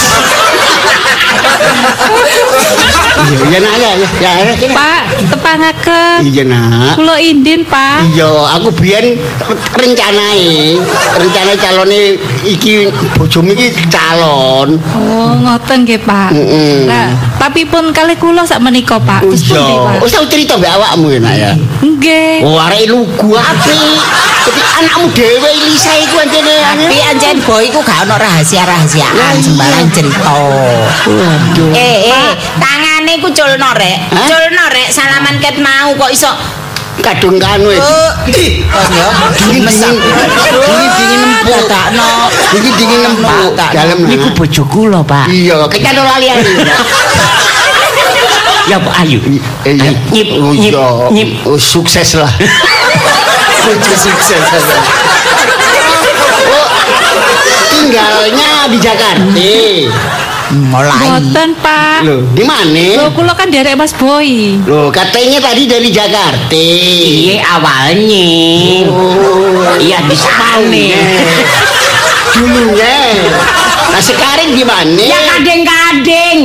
Iya, 3.47 3.59
nak 3.59 3.75
ya, 3.79 3.91
ya. 4.21 4.31
Pak, 4.71 5.01
tepangaken. 5.31 6.17
Iya 6.25 6.43
nak. 6.47 6.95
Kula 6.99 7.15
Indin, 7.19 7.61
Pak. 7.63 8.11
Iya, 8.13 8.29
aku 8.57 8.69
biyen 8.73 9.06
rencanae, 9.75 10.75
rencana 11.15 11.53
calone 11.59 12.17
iki 12.43 12.89
bojomu 13.15 13.53
iki 13.53 13.71
calon. 13.87 14.75
Oh, 14.95 15.31
ngoten 15.37 15.85
nggih, 15.85 16.01
Pak. 16.01 16.33
Mm-mm. 16.33 16.89
Lah, 16.89 17.13
tapi 17.37 17.63
pun 17.67 17.93
kali 17.93 18.17
kula 18.17 18.43
sak 18.43 18.59
menika, 18.63 18.97
Pak. 18.97 19.23
Terus 19.23 19.45
pundi, 19.45 19.61
Iya, 19.67 19.77
Pak? 19.85 20.03
wis 20.03 20.11
tau 20.13 20.25
cerita 20.27 20.53
mbek 20.57 20.71
awakmu 20.73 21.07
ya 21.13 21.19
nak 21.21 21.35
ya. 21.35 21.51
Nggih. 21.83 22.33
Oh, 22.43 22.57
arek 22.57 22.83
lugu 22.89 23.29
apik. 23.35 23.97
Tapi 24.47 24.61
anakmu 24.79 25.11
dhewe 25.11 25.51
Lisa 25.67 25.91
iku 25.99 26.15
anjene. 26.23 26.55
Tapi 26.63 26.97
anjen 27.03 27.37
boy 27.43 27.67
iku 27.67 27.83
gak 27.83 28.07
ono 28.07 28.15
rahasia-rahasiaan 28.15 29.35
sembarang 29.43 29.91
cerita. 29.91 30.31
Waduh. 31.03 31.71
Eh, 31.75 31.97
eh, 32.07 32.31
tangane 32.55 33.19
ku 33.19 33.27
culno 33.35 33.69
rek. 33.75 33.97
Culno 34.15 34.65
rek 34.71 34.87
salaman 34.87 35.35
ket 35.43 35.59
mau 35.59 35.91
kok 35.99 36.11
iso 36.15 36.31
kadung 37.01 37.37
kanu 37.37 37.69
e. 37.71 37.79
oh, 37.79 38.11
iki. 38.27 38.61
Ih, 38.61 38.67
dingin 39.37 39.63
dingin. 39.65 39.95
Dingin 39.97 40.91
dingin 40.97 41.21
empuk 41.23 41.61
takno. 41.69 42.09
Iki 42.55 42.69
dingin 42.77 43.01
empuk 43.13 43.51
dalem. 43.55 43.99
Niku 44.07 44.27
bojoku 44.33 44.91
lho, 44.91 45.01
Pak. 45.05 45.25
Iya, 45.29 45.67
kecan 45.69 45.95
ora 46.01 46.17
lali 46.17 46.27
Ya 48.67 48.77
Pak 48.83 48.95
Ayu. 48.99 49.19
Iya, 49.23 49.71
iya. 49.71 49.91
Nyip 50.11 50.27
oh, 50.35 50.51
nyip 50.51 50.73
iya. 50.75 50.87
nyip 51.15 51.29
oh, 51.47 51.55
sukses 51.55 52.19
lah. 52.19 52.31
Bojo 53.63 53.93
sukses. 53.95 54.43
Tinggalnya 57.71 58.67
di 58.67 58.77
Jakarta 58.83 59.47
mulai. 60.55 61.19
Mboten, 61.19 61.49
Pak. 61.59 61.99
Loh, 62.07 62.21
di 62.31 62.43
mana? 62.43 62.85
Loh, 63.03 63.11
kula 63.11 63.33
kan 63.33 63.51
derek 63.51 63.75
Mas 63.75 63.91
Boy. 63.91 64.55
Loh, 64.63 64.87
katanya 64.89 65.43
tadi 65.43 65.67
dari 65.67 65.89
Jakarta. 65.91 66.55
Iya 66.55 67.43
awalnya. 67.57 68.27
Oh, 68.87 69.75
Iya 69.77 69.99
di 70.07 70.15
sana. 70.15 70.87
dulunya. 72.37 72.97
Nah, 73.87 74.01
sekarang 74.03 74.53
gimana? 74.53 75.01
Ya 75.01 75.19
kadang-kadang. 75.25 76.37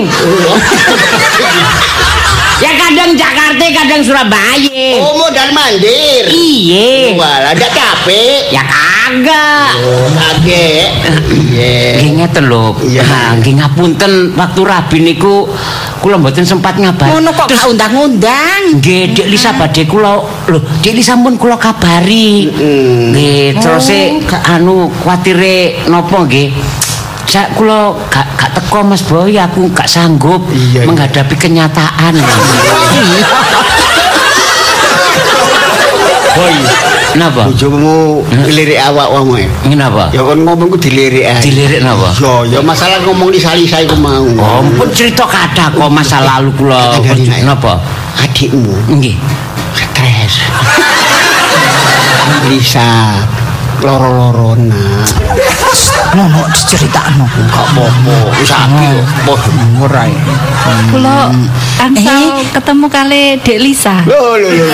ya 2.64 2.70
kadang 2.78 3.10
Jakarta, 3.12 3.60
kadang 3.60 4.00
Surabaya. 4.00 4.88
Oh, 5.04 5.20
modal 5.20 5.52
mandir. 5.52 6.24
Iya. 6.32 7.12
Wah, 7.18 7.52
ada 7.52 7.66
capek. 7.68 8.48
Ya 8.48 8.64
kagak. 8.64 8.91
Oh, 9.12 10.08
kaget. 10.08 10.90
Iya. 11.28 12.00
Nggih 12.00 12.12
ngeten 12.16 12.44
lho. 12.48 12.72
Nggih 12.80 13.54
ngapunten 13.60 14.32
waktu 14.32 14.60
rabi 14.64 14.98
niku 15.04 15.44
kula 16.00 16.16
mboten 16.16 16.48
sempat 16.48 16.80
ngabari. 16.80 17.12
Ngono 17.12 17.30
kok 17.36 17.52
gak 17.52 17.68
undang-undang. 17.68 18.80
Nggih, 18.80 19.12
Dik 19.12 19.28
Lisa 19.28 19.52
badhe 19.52 19.84
kula 19.84 20.16
lho, 20.48 20.58
Dik 20.80 20.96
Lisa 20.96 21.12
pun 21.20 21.36
kula 21.36 21.60
kabari. 21.60 22.48
Nggih, 23.12 23.60
terus 23.60 23.92
e 23.92 24.16
Oh, 24.22 24.40
anu 24.56 24.88
kuatire 25.04 25.84
napa 25.92 26.24
nggih? 26.24 26.48
Sa 27.28 27.52
kula 27.52 27.92
gak 28.08 28.26
gak 28.34 28.50
teko 28.56 28.80
Mas 28.82 29.04
Boy, 29.04 29.36
aku 29.36 29.68
gak 29.76 29.88
sanggup 29.88 30.42
iya. 30.52 30.88
menghadapi 30.88 31.36
kenyataan. 31.36 32.16
Boy, 36.32 36.56
Napa? 37.12 37.44
bojomu 37.44 38.24
lirik 38.48 38.80
awak 38.80 39.08
wae. 39.12 39.44
ya? 39.68 39.76
Napa? 39.76 40.08
Ya 40.16 40.24
kon 40.24 40.40
ngomong 40.44 40.68
ku 40.72 40.76
dilirik 40.80 41.28
ae. 41.28 41.40
Dilirik 41.44 41.84
napa? 41.84 42.08
Ya, 42.16 42.56
ya 42.56 42.58
masalah 42.64 43.04
ngomong 43.04 43.28
di 43.28 43.40
sali-sali 43.40 43.84
ku 43.84 43.96
mau. 44.00 44.24
Oh, 44.40 44.64
pun 44.76 44.88
cerita 44.92 45.28
kata 45.28 45.76
kok 45.76 45.90
masa 45.92 46.24
lalu 46.24 46.48
kula. 46.56 46.96
Napa? 47.44 47.76
Adikmu 48.20 48.96
Nggih. 48.96 49.16
stres. 49.76 50.40
Bisa 52.50 53.18
loro-lorona. 53.82 55.06
Ngono 56.12 56.44
diceritakno. 56.52 57.24
Gak 57.24 57.66
apa-apa, 57.72 58.16
wis 58.36 58.52
apik 58.52 59.00
kok. 59.24 59.40
Ora. 59.80 60.04
Kula 60.92 61.32
angsal 61.80 62.44
ketemu 62.52 62.86
kali 62.92 63.22
Dek 63.40 63.58
Lisa. 63.60 64.04
Lho 64.04 64.36
lho 64.36 64.48
lho. 64.52 64.68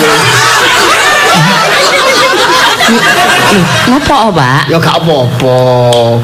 lho. 3.53 3.61
Napa, 3.89 4.29
Pak? 4.33 4.61
Ya 4.69 4.77
gak 4.81 4.97
apa-apa. 5.01 5.57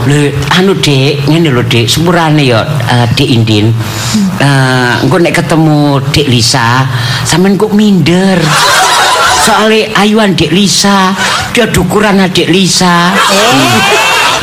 Lho, 0.05 0.19
anu 0.57 0.73
Dik, 0.77 1.25
ngene 1.29 1.49
lho 1.53 1.63
Dik, 1.65 1.85
sepurane 1.89 2.43
ya 2.45 2.61
eh, 2.89 3.05
Dik 3.13 3.29
Indin. 3.29 3.73
Eh, 4.41 4.93
engko 5.05 5.17
nek 5.21 5.33
ketemu 5.35 6.01
Dik 6.13 6.27
Lisa, 6.29 6.85
sampean 7.25 7.57
kok 7.57 7.73
minder. 7.73 8.37
Soale 9.45 9.93
ayuan 9.93 10.33
Dik 10.33 10.49
Lisa 10.49 11.13
dia 11.55 11.71
dukuran 11.71 12.19
adik 12.19 12.51
Lisa. 12.51 13.15
Eh, 13.15 13.79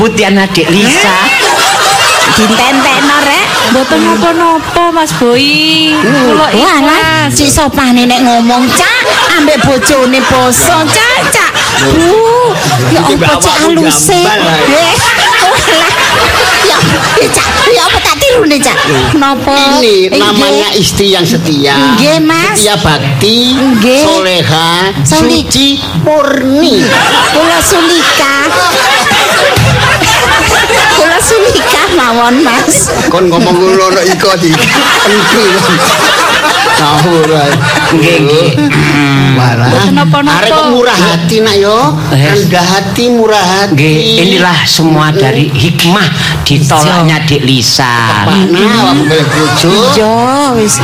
Putihan 0.01 0.41
adik 0.41 0.73
Lisa. 0.73 1.42
Dintentekno 2.37 3.17
rek. 3.27 3.47
Mboten 3.73 4.01
napa-napa 4.05 4.85
Mas 4.93 5.13
Boy. 5.17 5.93
Kula 5.97 6.49
Walah, 6.49 6.51
ikhlas. 6.53 7.31
si 7.33 7.47
sopane 7.49 8.05
nek 8.05 8.21
ngomong 8.23 8.65
cak 8.73 9.03
ambek 9.39 9.59
bojone 9.65 10.21
poso 10.29 10.77
cak 10.89 11.19
cak. 11.33 11.51
Uh, 11.83 12.53
ya 12.93 13.01
Iki 13.03 13.15
apa 13.19 13.35
cak 13.41 13.57
aluse. 13.67 14.21
Eh. 14.23 14.95
Ya, 17.23 17.29
cak, 17.31 17.47
ya 17.71 17.83
apa 17.87 17.99
tak 18.03 18.17
tiru 18.19 18.43
nih 18.47 18.59
cak? 18.59 18.75
Kenapa? 19.15 19.55
Ini 19.79 20.11
namanya 20.19 20.75
istri 20.75 21.15
yang 21.15 21.23
setia. 21.23 21.75
Nggih, 21.95 22.19
Mas. 22.19 22.59
Setia 22.59 22.75
bakti, 22.83 23.55
Nggih. 23.55 24.03
soleha, 24.03 24.91
suci, 25.07 25.79
murni. 26.03 26.83
Kula 27.31 27.59
sulika. 27.63 28.35
Kula 30.97 31.19
sulika 31.19 31.83
mawon, 31.99 32.43
Mas. 32.45 32.91
Kon 33.09 33.29
ngomong 33.29 33.57
ngono 33.57 34.01
iko 34.07 34.31
di. 34.39 34.51
Ngawur 36.83 37.31
ae. 37.31 37.53
Nggih, 37.95 38.17
nggih. 38.27 38.51
Napa-napa. 39.93 40.41
Arek 40.43 40.63
murah 40.73 40.97
hati 40.97 41.45
nak 41.45 41.57
yo. 41.59 41.95
Rendah 42.11 42.65
hati, 42.65 43.05
murah 43.13 43.43
hati. 43.43 44.23
Inilah 44.23 44.67
semua 44.67 45.13
dari 45.13 45.51
hikmah 45.53 46.09
ditolaknya 46.43 47.17
adik 47.19 47.43
Lisa. 47.43 48.27
Nah, 48.27 48.91
aku 48.91 49.03
boleh 49.03 49.25
bojo. 49.25 49.71
Yo 49.95 50.15
wis. 50.55 50.77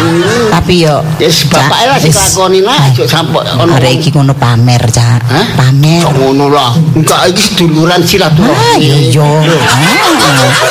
Tapi 0.49 0.75
yo 0.81 1.03
Yes, 1.19 1.45
bapak 1.47 1.79
lah 1.85 1.97
sing 1.99 2.09
wis. 2.09 2.19
lakoni 2.33 2.61
lah, 2.63 2.79
aja 2.85 3.03
sampe 3.05 3.39
ono. 3.39 3.75
Arek 3.75 3.99
iki 3.99 4.09
ngono 4.11 4.33
pamer, 4.33 4.81
Cak. 4.87 5.21
Pamer. 5.55 6.03
Kok 6.03 6.15
ngono 6.15 6.47
lah. 6.49 6.73
Enggak 6.95 7.29
iki 7.29 7.43
seduluran 7.45 7.99
Ah, 7.99 8.07
silaturahmi. 8.07 9.11
yo 9.11 9.27
yo. 9.43 9.57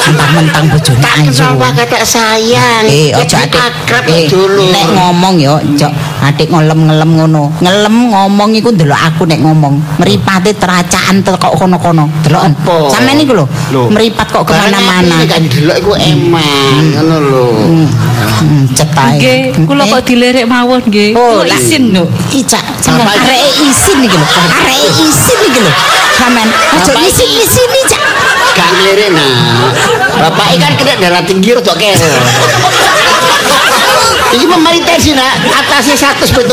Mentang-mentang 0.07 0.65
bojone 0.71 0.99
Tak 0.99 1.13
ayu. 1.19 1.29
kenal 1.29 1.51
apa 1.59 1.83
kata 1.83 1.97
sayang. 2.01 2.83
Eh, 2.87 3.11
adik. 3.11 3.51
akrab 3.51 4.03
Eh, 4.07 4.25
dulu. 4.27 4.63
nek 4.71 4.85
ngomong 4.89 5.35
yo, 5.37 5.59
ojo 5.59 5.87
adik 6.17 6.47
ngelem-ngelem 6.47 7.11
ngono. 7.13 7.43
Ngelem 7.59 7.95
ngomong 8.07 8.49
iku 8.55 8.69
ndelok 8.71 8.95
aku 9.05 9.23
nek 9.25 9.39
ngomong. 9.39 9.75
Meripate 9.99 10.55
teracaan 10.55 11.19
kok 11.21 11.53
kono-kono. 11.53 12.07
Deloken. 12.23 12.53
Sampeyan 12.87 13.19
iku 13.19 13.33
lho, 13.35 13.45
meripat 13.91 14.27
kok 14.31 14.47
kemana-mana. 14.77 15.25
Kan 15.25 15.43
delok 15.49 15.77
iku 15.81 15.91
emang 15.97 16.93
ngono 16.93 17.15
lho. 17.19 17.45
Hmm, 18.37 18.69
cetahe. 18.71 19.17
Nggih, 19.17 19.65
kula 19.65 19.83
Eh, 19.83 19.89
kok 19.89 20.01
dilerek 20.05 20.45
mawon 20.45 20.79
nggih. 20.85 21.17
Oh, 21.17 21.41
isin 21.41 21.89
lho. 21.93 22.05
Iki- 22.29 22.61
areke 22.85 23.49
isin 23.65 23.97
iki 24.05 24.17
lho. 24.17 24.27
Areke 24.29 25.01
isin 25.01 25.39
iki 25.49 25.59
lho. 25.65 25.71
Sampeyan 26.17 26.49
ojo 26.49 26.89
Bapak 26.93 27.01
iki- 27.09 27.25
isin-isin 27.25 27.69
iki 27.73 27.81
cak. 27.93 28.01
Gak 28.57 28.69
ngirik 28.73 29.09
nah. 29.13 29.69
Bapak 30.17 30.47
ikan 30.57 30.73
kena 30.77 30.93
darah 30.97 31.21
tinggi 31.25 31.53
rodok 31.53 31.77
kere. 31.77 31.97
Iki 34.37 34.45
memerintah 34.45 34.93
nak 35.17 35.33
atasnya 35.65 35.97
170. 36.13 36.45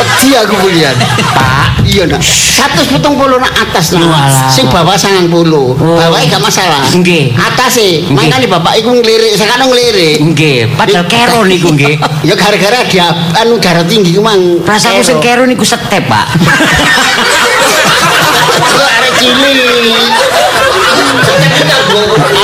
Peti 0.00 0.34
aku 0.34 0.54
kuliah. 0.58 0.90
Pak, 1.30 1.86
iya 1.86 2.10
nak. 2.10 2.18
170 2.18 2.98
nak 3.38 3.54
atas 3.54 3.94
nak. 3.94 4.50
Sing 4.50 4.66
bawah 4.66 4.98
90. 4.98 5.30
Bawah 5.78 6.18
gak 6.26 6.42
masalah. 6.42 6.82
Nggih. 6.90 7.38
Atase, 7.38 8.02
Nggih. 8.02 8.18
makane 8.18 8.46
bapak 8.50 8.74
iku 8.82 8.90
ngelirik, 8.98 9.38
sekarang 9.38 9.70
ngelirik. 9.70 10.18
Nggih, 10.18 10.74
padahal 10.74 11.06
kero 11.06 11.46
niku 11.46 11.70
nggih. 11.70 11.94
Ya 12.20 12.36
gara-gara 12.36 12.84
dia 12.84 13.08
anu 13.40 13.56
darah 13.56 13.80
tinggi 13.86 14.12
ku 14.12 14.20
mang. 14.20 14.60
Rasaku 14.60 15.00
sing 15.00 15.18
kero 15.24 15.48
niku 15.48 15.64
setep, 15.64 16.04
Pak. 16.04 16.26
Kok 18.60 18.90
arek 19.00 19.12
cilik. 19.16 20.04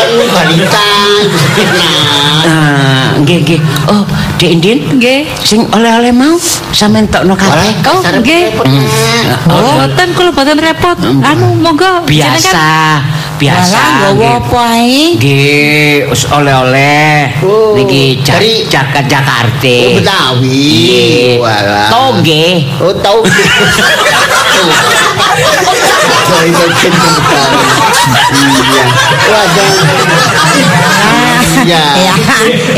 Anu 0.00 0.24
balita. 0.32 0.95
Nah. 1.16 2.44
Ah, 2.46 3.08
nggih 3.18 3.42
nggih. 3.42 3.60
Oh, 3.88 4.04
Dek 4.36 4.52
Indin, 4.52 4.78
Nggih. 4.92 5.24
sing 5.40 5.64
oleh-oleh 5.66 6.12
mau 6.12 6.36
sampean 6.70 7.08
tokno 7.08 7.32
kabeh. 7.34 7.72
Oh, 7.88 8.00
Sarep 8.04 8.20
nggih. 8.22 8.52
Nak. 8.54 9.50
Oh, 9.50 9.80
mboten 9.80 10.08
kula 10.14 10.30
mboten 10.30 10.58
repot. 10.60 10.98
Anu 11.00 11.56
monggo 11.56 12.04
Biasa, 12.04 13.00
biasa. 13.36 13.80
Nggawa 13.80 14.12
nggih. 14.14 14.38
apa 14.38 14.60
ae? 14.76 15.00
Nggih, 15.16 16.06
us 16.06 16.22
oleh-oleh. 16.28 17.32
Oh, 17.42 17.74
Niki 17.74 18.20
dari- 18.22 18.68
Jakarta 18.68 19.08
Jakarta. 19.08 19.66
Oh, 19.66 19.96
Betawi. 19.98 21.40
Nggih. 22.20 22.56
Oh, 22.78 22.92
tahu. 22.94 23.20
Dari 26.26 26.50
bagian 26.50 26.92
Betawi. 26.92 27.60
Iya. 28.36 28.84
Wadah. 29.26 29.70
Iya. 31.66 31.84
Ya, 31.98 32.14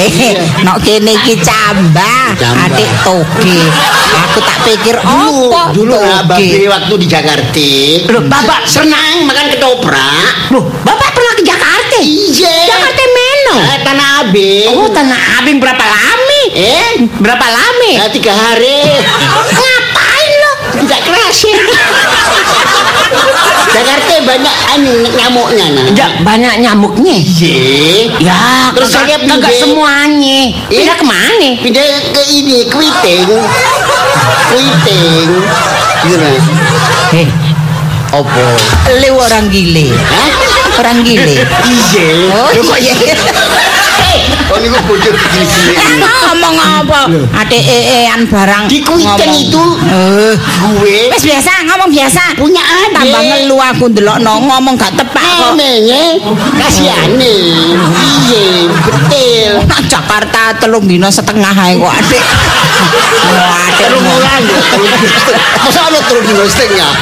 eh, 0.00 0.32
nok 0.64 0.80
kene 0.80 1.12
iki 1.12 1.36
cambah, 1.40 2.36
adik 2.38 2.90
toge. 3.04 3.60
Aku 4.28 4.38
tak 4.40 4.58
pikir 4.64 4.96
Dulu, 4.98 5.52
dulu 5.76 5.94
nah. 5.96 6.24
Babe 6.24 6.64
waktu 6.68 6.94
di 6.96 7.06
Jakarta. 7.06 7.70
Loh, 8.08 8.24
Bapak 8.24 8.64
senang 8.64 9.24
makan 9.24 9.52
ketoprak. 9.52 10.52
Loh, 10.52 10.64
Bapak 10.82 11.10
pernah 11.12 11.32
ke 11.36 11.42
Jakarta? 11.44 11.96
Iya. 12.00 12.54
Jakarta. 12.68 12.96
Eh, 13.58 13.80
Tanah 13.82 14.08
Abang. 14.22 14.74
Oh, 14.78 14.88
Tanah 14.92 15.20
Abang 15.40 15.58
berapa 15.58 15.82
lama? 15.82 16.40
Eh, 16.54 17.02
Berapa 17.18 17.46
lama? 17.48 17.90
eh, 17.98 18.10
tiga 18.12 18.30
hari. 18.30 18.84
Ngapain 19.50 20.30
lo? 20.38 20.52
Tidak 20.84 21.00
keras 21.02 21.36
ya. 21.42 21.58
Jakarta 23.68 24.14
banyak 24.24 24.56
anu 24.74 24.94
nyamuknya 25.12 25.66
nah. 25.76 25.86
Ya, 25.92 26.06
banyak 26.24 26.54
nyamuknya. 26.64 27.16
Iya. 27.20 28.16
Ya, 28.18 28.40
Terus 28.74 28.90
saya 28.90 29.16
pindah. 29.20 29.52
semuanya. 29.60 30.40
Eh? 30.72 30.82
Pindah 30.82 30.96
kemana? 30.96 31.48
Pindah 31.60 31.84
ke 32.12 32.22
ini. 32.32 32.64
Kuiteng. 32.72 33.28
Gitu 36.08 36.16
nah. 36.16 36.40
Hei, 37.12 37.26
Opo? 38.12 38.44
Lu 39.04 39.10
orang 39.20 39.52
gile. 39.52 39.92
Hah? 39.92 40.30
Orang 40.80 41.04
gile. 41.04 41.44
Iya. 41.44 42.08
Oh 42.32 42.50
kok 42.64 42.78
iya. 42.80 42.94
Oh 44.48 44.56
niku 44.60 44.78
bocor 44.88 45.12
gini-gini. 45.12 46.00
Ngomong 46.00 46.56
apa? 46.56 47.00
Adik 47.44 47.62
eean 47.62 48.24
barang. 48.24 48.64
Di 48.68 48.80
Kuiteng 48.80 49.28
ngomong. 49.28 49.44
itu 49.44 49.64
Eh, 49.88 50.32
gue 50.78 50.98
wis 51.12 51.22
biasa 51.24 51.52
ngomong 51.68 51.90
biasa. 51.92 52.22
punya 52.40 52.62
adik. 52.64 52.96
Tambah 52.96 53.22
ngelu 53.22 53.56
aku 53.60 53.84
ndelokno 53.92 54.32
ngomong 54.48 54.74
gak 54.80 54.92
tepak 54.96 55.20
kok. 55.20 55.52
Namanya 55.52 56.02
kasihane. 56.56 57.34
Iya, 57.98 58.46
betul. 58.72 59.52
Nak 59.68 59.80
Jakarta 59.84 60.42
telung 60.56 60.88
dino 60.88 61.08
setengah 61.12 61.52
ae 61.52 61.76
kok 61.76 61.92
adik. 61.92 62.24
Ngomong. 63.28 64.04
mulan. 64.04 64.42
Masa 65.58 65.80
ono 65.86 65.98
terus 66.02 66.24
di 66.24 66.34
setengah. 66.50 66.92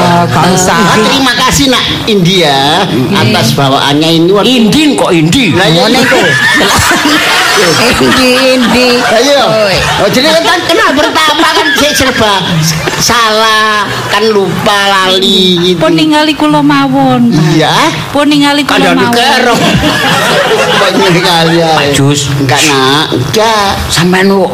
Oh, 0.00 0.24
usah. 0.54 0.76
Ah, 0.76 0.96
terima 0.98 1.32
kasih 1.36 1.70
nak 1.70 1.84
India 2.06 2.84
atas 3.14 3.52
bawaannya 3.54 4.08
ini. 4.08 4.30
Indin 4.44 4.96
kok 4.96 5.10
Indi? 5.12 5.52
Lah 5.54 5.68
indi. 8.50 8.88
Ayo. 9.00 9.42
Oh, 10.00 10.08
jadi 10.08 10.28
kan 10.42 10.60
kenal 10.64 10.90
pertama 10.96 11.46
kan 11.52 11.66
saya 11.76 11.92
serba 11.92 12.34
salah, 13.00 13.88
kan 14.12 14.24
lupa 14.28 14.78
lali 14.88 15.72
gitu. 15.72 15.80
Pun 15.80 15.96
ningali 15.96 16.36
kula 16.36 16.60
mawon. 16.60 17.32
Iya. 17.56 17.72
Pun 18.12 18.28
ningali 18.28 18.62
kula 18.64 18.92
mawon. 18.92 19.16
kero. 19.16 19.54
Banyak 20.80 21.22
kali 21.24 21.60
ya. 21.60 21.72
Pak 21.76 21.86
Jus. 21.96 22.28
Enggak 22.36 22.60
nak, 22.68 23.12
enggak. 23.12 23.70
Sampean 23.88 24.28
lu 24.28 24.46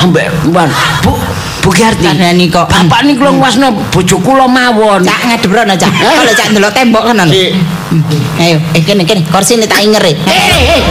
ambek 0.00 0.32
Wan. 0.52 0.68
Bu, 1.04 1.12
Bu 1.60 1.70
Gerti. 1.72 2.08
Kandhani 2.08 2.48
kok. 2.48 2.68
Bapak 2.68 3.04
niku 3.04 3.28
lho 3.28 3.36
ngwasno 3.36 3.72
bojo 3.92 4.16
kula 4.24 4.48
mawon. 4.48 5.04
Cak 5.04 5.20
ngedebrono 5.28 5.74
cak. 5.76 5.92
Kalau 5.92 6.32
cak 6.32 6.46
ndelok 6.52 6.72
tembok 6.72 7.04
kan. 7.04 7.28
Ayo, 8.38 8.62
eh 8.70 8.82
kene 8.86 9.02
kene 9.02 9.26
kursi 9.26 9.58
ini 9.58 9.66
tak 9.66 9.82
inger. 9.82 10.04
eh, 10.06 10.14
eh, 10.14 10.78
eh. 10.78 10.82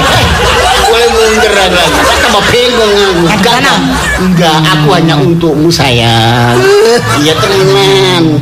Saya 0.89 2.17
tambah 2.25 2.43
bingung 2.49 2.91
aku. 2.91 3.23
Enggak, 3.29 3.77
enggak. 4.19 4.57
Aku 4.73 4.87
hanya 4.97 5.15
untukmu 5.15 5.69
sayang. 5.69 6.57
Iya 7.21 7.33
tenan. 7.37 8.41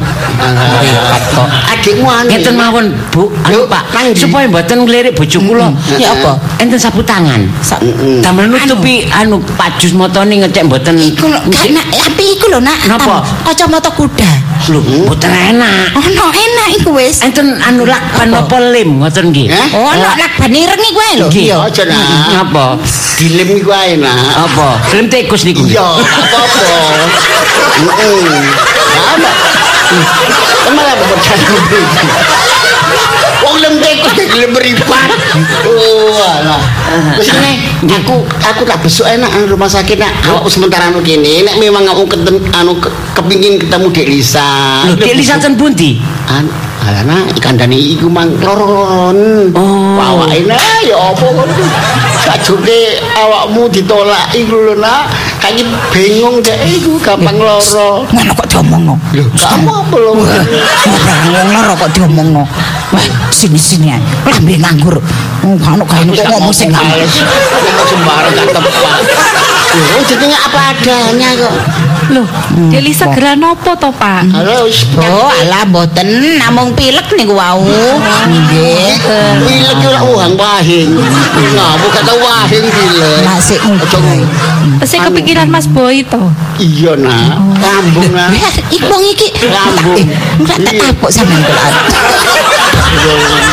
Adikmu 1.69 2.07
anu. 2.07 2.29
Ngeten 2.31 2.55
mawon, 2.55 2.85
Bu. 3.11 3.29
Anu 3.43 3.61
Yuk, 3.61 3.65
Pak, 3.67 3.83
supaya 4.15 4.47
mboten 4.47 4.87
ngelirik 4.87 5.13
bojo 5.13 5.37
kula. 5.43 5.69
Ya 5.99 6.15
apa? 6.15 6.39
Enten 6.57 6.79
sapu 6.79 7.03
tangan. 7.03 7.45
Damel 8.23 8.47
nutupi 8.49 9.05
anu 9.11 9.43
Pak 9.59 9.77
Jus 9.77 9.91
motone 9.93 10.39
ngecek 10.41 10.65
mboten. 10.65 10.95
Iku 10.97 11.27
lho. 11.27 11.39
Tapi 11.51 12.23
iku 12.39 12.47
lho 12.47 12.59
nak. 12.63 12.79
Napa? 12.87 13.21
Kacamata 13.43 13.91
kuda. 13.91 14.29
Lho, 14.71 14.79
mboten 14.81 15.29
enak. 15.29 15.93
Oh, 15.93 16.07
no, 16.15 16.25
enak 16.31 16.67
iku 16.79 16.95
wis. 16.95 17.21
Enten 17.21 17.59
anu 17.61 17.83
lakban 17.85 18.31
Apa? 18.47 18.63
apa 18.63 18.71
lim 18.71 19.03
ngoten 19.03 19.25
nggih. 19.35 19.47
Hah? 19.51 19.67
Oh, 19.75 19.91
no, 19.91 20.07
lakban 20.15 20.55
ireng 20.55 20.79
iku 20.79 20.99
ae 21.03 21.13
lho. 21.19 21.27
Nggih. 21.27 21.51
Aja 21.59 21.83
nak. 21.83 22.31
Napa? 22.31 22.79
Dilem 23.19 23.59
iku 23.59 23.75
ae 23.75 23.99
nak. 23.99 24.15
Apa? 24.47 24.79
Lim 24.95 25.11
tikus 25.11 25.43
niku. 25.43 25.67
Iya, 25.67 25.83
apa-apa. 25.83 26.63
Heeh. 27.75 28.39
Gak 30.63 30.87
apa. 30.87 31.03
Percaya 31.11 31.47
mriki. 31.67 32.07
Wong 33.43 33.55
lem 33.59 33.75
tikus 33.83 34.13
gelem 34.15 34.51
mripat. 34.55 35.09
Oh, 35.67 36.15
alah. 36.15 36.61
Wis 37.19 37.27
kene 37.27 37.51
aku 37.83 38.23
aku 38.23 38.61
tak 38.63 38.79
besok 38.79 39.11
enak 39.11 39.27
nang 39.27 39.45
rumah 39.51 39.67
sakit 39.67 39.99
nak. 39.99 40.13
Aku 40.23 40.47
sementara 40.47 40.87
anu 40.87 41.03
kene 41.03 41.43
nek 41.43 41.59
memang 41.59 41.83
aku 41.83 42.07
ketemu 42.07 42.39
anu 42.55 42.79
ke, 42.79 42.89
kepingin 43.11 43.59
ketemu 43.59 43.87
Dek 43.91 44.07
Lisa. 44.07 44.49
Lho, 44.87 44.95
Dek 44.95 45.13
Lisa 45.19 45.35
ten 45.35 45.59
pundi? 45.59 45.99
An 46.31 46.47
alana 46.87 47.27
ikan 47.35 47.59
dani 47.59 47.99
iku 47.99 48.07
mang 48.07 48.31
loron. 48.39 49.51
Oh. 49.51 49.99
Awake 49.99 50.47
nah 50.47 50.79
ya 50.87 50.95
apa 51.11 51.25
ngono. 51.27 51.65
Sajune 52.23 52.79
awakmu 53.19 53.67
ditolak 53.67 54.31
iku 54.31 54.55
lho 54.55 54.75
nak. 54.79 55.11
Kayaknya 55.43 55.63
bingung 55.91 56.39
dek 56.39 56.59
iku 56.63 56.95
gampang 57.03 57.35
loro. 57.35 58.07
Ngono 58.07 58.31
kok 58.39 58.47
diomongno. 58.47 58.95
Lho, 59.11 59.23
kamu 59.35 59.69
apa 59.69 59.95
lho? 59.99 60.11
Wong 60.15 61.49
lara 61.51 61.73
kok 61.75 61.91
diomongno. 61.91 62.43
Wah, 62.87 63.05
sini-sini 63.35 63.91
ae. 63.91 64.01
Lambe 64.23 64.55
nganggur. 64.55 64.95
Kae 65.43 66.03
kok 66.07 66.27
ngomong 66.31 66.55
sing 66.55 66.71
males. 66.71 67.11
Ngomong 67.19 67.87
sembarang 67.91 68.31
gak 68.31 68.47
tepat. 68.55 69.01
Oh, 69.77 70.01
jenenge 70.07 70.37
apa 70.39 70.59
adanya 70.73 71.29
kok. 71.35 71.55
Loh, 72.13 72.27
Dek 72.71 72.81
Lisa 72.85 73.09
geran 73.11 73.43
apa 73.43 73.75
to, 73.75 73.89
Pak? 73.91 74.31
Halo, 74.31 74.69
wis 74.69 74.85
Oh, 74.95 75.27
alah 75.27 75.67
mboten 75.67 76.39
namung 76.39 76.71
pilek 76.77 77.09
niku 77.17 77.35
wau. 77.35 77.65
Nggih. 78.27 78.95
Pilek 79.43 79.77
lak 79.83 80.03
wahang 80.05 80.35
wahing. 80.39 80.95
Ngapa 81.53 81.87
kata 81.99 82.13
wahing 82.15 82.65
pilek? 82.69 83.19
Lah 83.25 83.37
sik 83.41 83.59
Aja 83.59 83.97
ngono. 83.99 84.25
Pasti 84.79 84.97
kepikiran 84.99 85.47
Mas 85.47 85.67
Boy 85.67 86.03
to. 86.07 86.21
Iya 86.57 86.97
nak, 86.97 87.39
lambung 87.61 88.11
nak. 88.11 88.33
Wah, 88.33 89.01
iki 89.01 89.27
Lambung. 89.47 90.03
Enggak 90.43 90.57
tak 90.63 90.73
kapok 90.75 91.09
sampean 91.11 91.41
kok. 91.45 91.55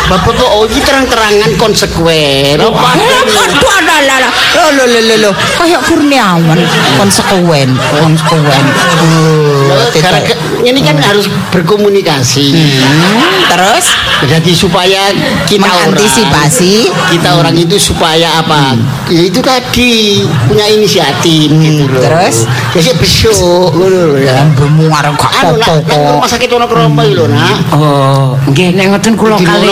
Bapak 0.05 0.33
kok 0.37 0.51
oh 0.53 0.67
terang-terangan 0.69 1.53
konsekuen. 1.57 2.61
Apa? 2.61 2.91
Aduh, 2.99 3.73
alah, 3.73 3.99
alah, 4.05 4.33
loh, 4.75 4.85
loh, 4.85 5.01
loh, 5.01 5.17
loh. 5.29 5.35
Kayak 5.57 5.81
Kurniawan, 5.87 6.59
konsekuen, 6.99 7.73
konsekuen. 7.95 8.34
Oh, 8.35 9.91
Karena 9.95 10.21
ke- 10.25 10.39
ini 10.65 10.81
kan 10.81 10.97
harus 10.99 11.29
berkomunikasi. 11.53 12.51
Hmm, 12.51 13.31
terus 13.53 13.87
Jadi 14.25 14.57
supaya 14.57 15.13
kita 15.45 15.61
mengantisipasi 15.61 16.89
orang, 16.89 17.11
kita 17.13 17.29
orang 17.37 17.55
itu 17.61 17.77
supaya 17.77 18.41
apa? 18.41 18.73
Ya 19.13 19.29
itu 19.29 19.45
tadi 19.45 20.25
punya 20.49 20.65
inisiatif 20.65 21.53
gitu 21.53 21.85
loh. 21.93 22.01
terus? 22.01 22.49
ya 22.73 22.81
sih 22.81 22.95
besok 22.97 23.77
ngono 23.77 24.17
ya. 24.17 24.49
Anu 24.49 24.89
nak, 24.89 25.05
nang 25.05 25.15
apa-apa. 25.21 26.17
rumah 26.17 26.31
sakit 26.31 26.49
ono 26.49 26.65
kromo 26.65 27.05
lho 27.05 27.29
nak. 27.29 27.57
Oh, 27.77 28.33
nggih 28.49 28.73
nek 28.73 28.97
ngoten 28.97 29.13
kula 29.13 29.37
kali. 29.37 29.69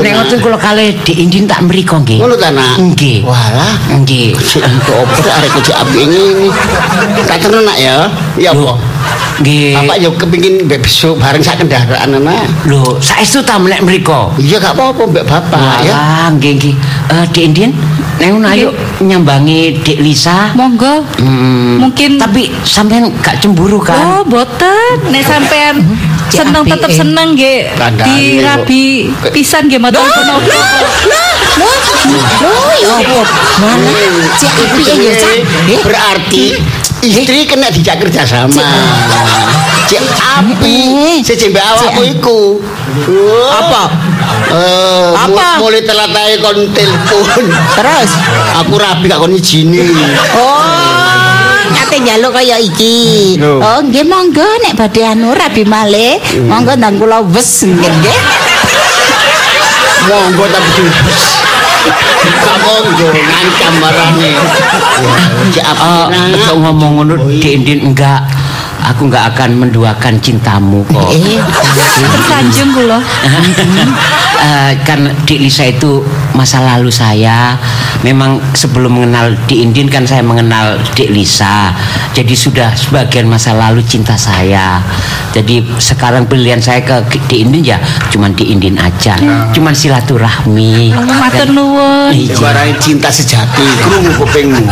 Nek 0.00 0.12
ngoten 0.16 0.38
kula 0.40 0.56
kali 0.56 0.96
di 1.04 1.12
Indin 1.20 1.44
tak 1.44 1.60
mriko 1.68 2.00
nggih. 2.00 2.24
Ngono 2.24 2.34
ta 2.40 2.48
nak? 2.56 2.80
Nggih. 2.80 3.20
Walah. 3.28 3.74
Nggih. 4.00 4.32
Apa 4.32 5.12
sih 5.20 5.28
arek 5.28 5.50
kecil 5.60 5.74
api 5.76 5.98
ini. 6.08 6.48
Tak 7.28 7.36
terus 7.44 7.60
nak 7.60 7.76
ya. 7.76 7.99
Ya 8.38 8.50
apa? 8.54 8.78
Nggih. 9.40 9.72
Bapak 9.72 9.96
yo 10.04 10.10
kepingin 10.20 10.68
mbek 10.68 10.84
besok 10.84 11.16
bareng 11.16 11.40
sak 11.40 11.64
kendaraan 11.64 12.12
anak. 12.12 12.44
Lho, 12.68 13.00
saestu 13.00 13.40
ta 13.40 13.56
nek 13.56 13.80
mriko. 13.80 14.36
Iya 14.36 14.60
gak 14.60 14.76
apa-apa 14.76 15.02
mbek 15.08 15.24
bapak 15.24 15.80
ya. 15.80 15.96
Walah, 15.96 16.28
nggih 16.36 16.52
nggih. 16.60 16.74
Eh, 17.08 17.24
Dik 17.32 17.42
Indin, 17.48 17.70
nek 18.20 18.28
ngono 18.36 18.46
ayo 18.52 18.68
nyambangi 19.00 19.80
Dik 19.80 19.98
Lisa. 20.04 20.52
Monggo. 20.52 21.08
Hmm, 21.16 21.80
Mungkin- 21.80 22.20
tapi 22.20 22.52
sampean 22.68 23.08
gak 23.24 23.40
cemburu 23.40 23.80
kan? 23.80 23.96
Oh, 23.96 24.22
boten. 24.28 25.08
Nek 25.08 25.24
sampean 25.24 25.80
Cek 26.30 26.46
seneng 26.46 26.62
tetep 26.68 26.90
seneng 26.92 27.28
nggih. 27.34 27.72
Dirabi 28.04 29.08
pisan 29.32 29.66
nggih 29.72 29.80
mboten 29.80 30.04
punapa. 30.04 30.58
Loh, 32.40 32.72
ya 32.76 32.94
apa? 33.02 33.20
Mana? 33.60 33.90
Cek 34.36 34.52
ya, 35.00 35.12
Cak? 35.16 35.36
Eh, 35.68 35.80
Berarti 35.84 36.44
istri 37.02 37.48
kena 37.48 37.68
dijak 37.68 38.00
kerja 38.00 38.22
sama. 38.24 38.64
Cek 39.88 40.04
api. 40.38 40.78
Sejak 41.24 41.50
mbak 41.50 41.64
awakmu 41.64 42.02
iku. 42.06 42.40
Apa? 43.50 43.82
Eh, 44.50 45.10
Apa? 45.14 45.46
mu- 45.58 45.66
mulai 45.66 45.82
telat 45.82 46.10
ae 46.10 46.34
kon 46.38 46.58
telepon. 46.74 47.44
Terus? 47.50 48.10
Aku 48.62 48.74
rapi 48.76 49.06
gak 49.06 49.18
kon 49.18 49.30
izini. 49.32 49.82
Oh, 50.34 50.62
kate 51.70 52.02
njaluk 52.02 52.34
kaya 52.34 52.58
iki. 52.58 53.38
Oh, 53.42 53.78
nggih 53.82 54.06
monggo 54.06 54.46
nek 54.62 54.74
badhe 54.74 55.02
anu 55.06 55.34
rabi 55.34 55.62
malih, 55.62 56.18
monggo 56.46 56.74
ndang 56.74 56.98
kula 56.98 57.22
wes 57.30 57.62
nggih. 57.62 58.18
Monggo 60.06 60.44
tapi. 60.46 60.84
Ngancam 62.40 63.72
marane. 63.80 64.30
Cek 65.52 65.64
nak. 65.64 66.08
kok 66.46 66.56
ngomong 66.56 66.92
ngono 67.00 67.14
Dik 67.28 67.52
Indin 67.62 67.80
enggak. 67.92 68.22
Aku 68.80 69.06
enggak 69.12 69.36
akan 69.36 69.50
menduakan 69.60 70.14
cintamu 70.24 70.80
kok. 70.88 71.10
Eh, 71.12 71.38
Tersanjung 72.00 72.70
kula. 72.72 72.98
Eh, 74.40 74.72
kan 74.88 75.04
Dik 75.28 75.36
Lisa 75.36 75.68
itu 75.68 76.00
masa 76.32 76.64
lalu 76.64 76.88
saya 76.88 77.60
memang 78.00 78.40
sebelum 78.56 78.96
mengenal 78.96 79.36
Dik 79.44 79.60
Indin 79.68 79.84
kan 79.92 80.08
saya 80.08 80.24
mengenal 80.24 80.80
Dik 80.96 81.12
Lisa 81.12 81.76
jadi 82.16 82.32
sudah 82.32 82.72
sebagian 82.72 83.28
masa 83.28 83.52
lalu 83.52 83.84
cinta 83.84 84.16
saya 84.16 84.80
jadi 85.36 85.60
sekarang 85.76 86.24
pilihan 86.24 86.56
saya 86.56 86.80
ke 86.80 87.20
Dik 87.28 87.36
Indin 87.36 87.76
ya 87.76 87.76
cuman 88.08 88.32
Dik 88.32 88.48
Indin 88.48 88.80
aja 88.80 89.20
cuman 89.52 89.76
silaturahmi 89.76 90.96
Oh, 90.96 91.04
matur 91.04 91.52
nuwun. 91.52 92.08
Iya. 92.08 92.72
Cinta 92.80 93.12
sejati, 93.12 93.60
krungu 93.84 94.24
kupingmu. 94.24 94.64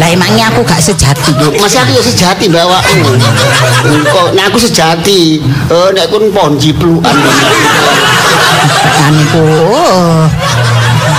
lah 0.00 0.08
emangnya 0.08 0.48
aku 0.48 0.64
gak 0.64 0.80
sejati. 0.80 1.36
Masih 1.60 1.84
aku 1.84 1.92
ya 1.92 2.02
sejati 2.02 2.48
bawa 2.48 2.80
Kok 4.08 4.32
nek 4.32 4.48
aku 4.48 4.58
sejati, 4.58 5.40
eh 5.44 5.88
nek 5.92 6.08
kun 6.08 6.32
ponji 6.32 6.72
pelukan. 6.72 7.12
Kan 8.82 9.14
iku. 9.14 9.42
oh. 9.74 10.22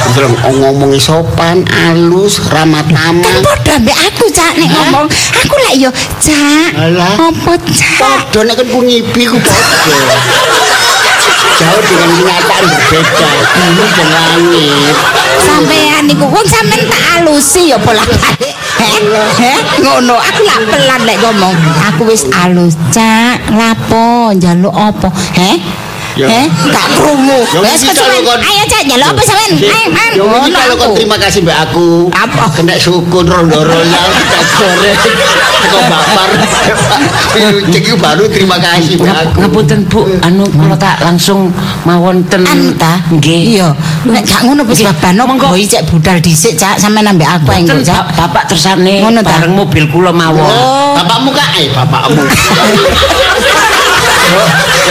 Belum 0.09 0.33
ngomongi 0.41 0.97
sopan, 0.97 1.61
halus, 1.69 2.41
ramah 2.49 2.81
Kan 2.81 3.21
tamah. 3.21 3.39
padha 3.45 3.77
mbek 3.77 3.93
aku, 4.09 4.25
Cak, 4.33 4.57
nek 4.57 4.69
ngomong. 4.73 5.05
Aku 5.45 5.55
lek 5.69 5.75
yo, 5.77 5.89
Cak. 6.17 6.73
Apa, 7.13 7.53
Cak? 7.69 7.97
Podo 8.33 8.39
nek 8.41 8.57
ku 8.57 8.79
ngipi 8.81 9.23
ku 9.29 9.37
podo. 9.37 9.53
Jauh 11.59 11.81
dengan 11.83 12.09
kenyataan 12.15 12.63
berbeda. 12.71 13.27
Bumi 13.53 13.85
dan 13.91 14.07
langit. 14.15 14.95
Sampean 15.43 16.03
niku 16.07 16.25
wong 16.25 16.45
sampean 16.47 16.87
tak 16.87 17.03
alusi 17.19 17.69
ya 17.69 17.77
pola. 17.77 17.99
Heh, 18.79 19.03
heh, 19.37 19.57
ngono. 19.83 20.15
Aku 20.15 20.41
lak 20.41 20.59
pelan 20.71 21.01
lek 21.03 21.19
ngomong. 21.19 21.55
Aku 21.91 22.07
wis 22.07 22.23
alus, 22.31 22.79
Cak. 22.95 23.51
Lapo 23.53 24.31
njaluk 24.33 24.71
apa? 24.73 25.11
Heh? 25.35 25.59
Ya. 26.19 26.27
Heh, 26.27 26.45
gak 26.67 26.87
krungu. 26.93 27.39
Ya, 27.47 27.59
Wes 27.63 27.79
kesuwen. 27.79 27.95
kalau 27.95 28.19
kon- 28.27 28.43
Ayo, 28.43 28.63
Cak, 28.65 28.81
njaluk 28.83 29.07
apa 29.07 29.21
sampean? 29.23 29.51
Ayo, 29.55 29.87
ayo. 29.89 30.11
Yo 30.19 30.51
kalau 30.51 30.75
kau 30.75 30.85
aku. 30.85 30.95
terima 30.97 31.15
kasih 31.15 31.39
mbak 31.39 31.57
aku 31.63 32.11
Apa? 32.11 32.43
Kena 32.51 32.75
sukun 32.75 33.23
rondo-rondo 33.23 34.01
Tak 34.27 34.43
goreng 34.53 34.97
Kau 35.61 35.81
bakar 35.85 36.29
Cek 37.69 37.81
itu 37.81 37.95
baru 37.95 38.25
terima 38.27 38.57
kasih 38.57 38.97
mbak 38.97 39.15
aku 39.23 39.37
ngapunten 39.39 39.79
Bu 39.85 40.03
anu 40.19 40.43
kula 40.49 40.75
tak 40.75 40.99
langsung 40.99 41.53
mawon 41.81 42.19
ten 42.25 42.43
Anta? 42.43 42.99
nggih 43.07 43.55
Iya. 43.55 43.69
Nek 44.03 44.23
gak 44.25 44.43
ngono 44.43 44.65
wis 44.65 44.81
Nggih. 44.81 44.91
babano 44.91 45.21
Monggo. 45.25 45.47
cek 45.55 45.87
budal 45.87 46.17
dhisik, 46.19 46.53
Cak. 46.53 46.75
Sampean 46.77 47.07
ambek 47.07 47.29
aku 47.29 47.47
engko, 47.53 47.79
Cak. 47.79 48.11
Ba- 48.11 48.27
Bapak 48.27 48.43
tersane 48.49 48.99
Ngono 48.99 49.21
ta? 49.21 49.39
bareng 49.39 49.55
mobil 49.55 49.87
kula 49.87 50.11
mawon. 50.11 50.43
Oh. 50.43 50.97
Bapakmu 50.97 51.31
kak 51.31 51.49
Eh 51.55 51.71
bapakmu 51.71 52.21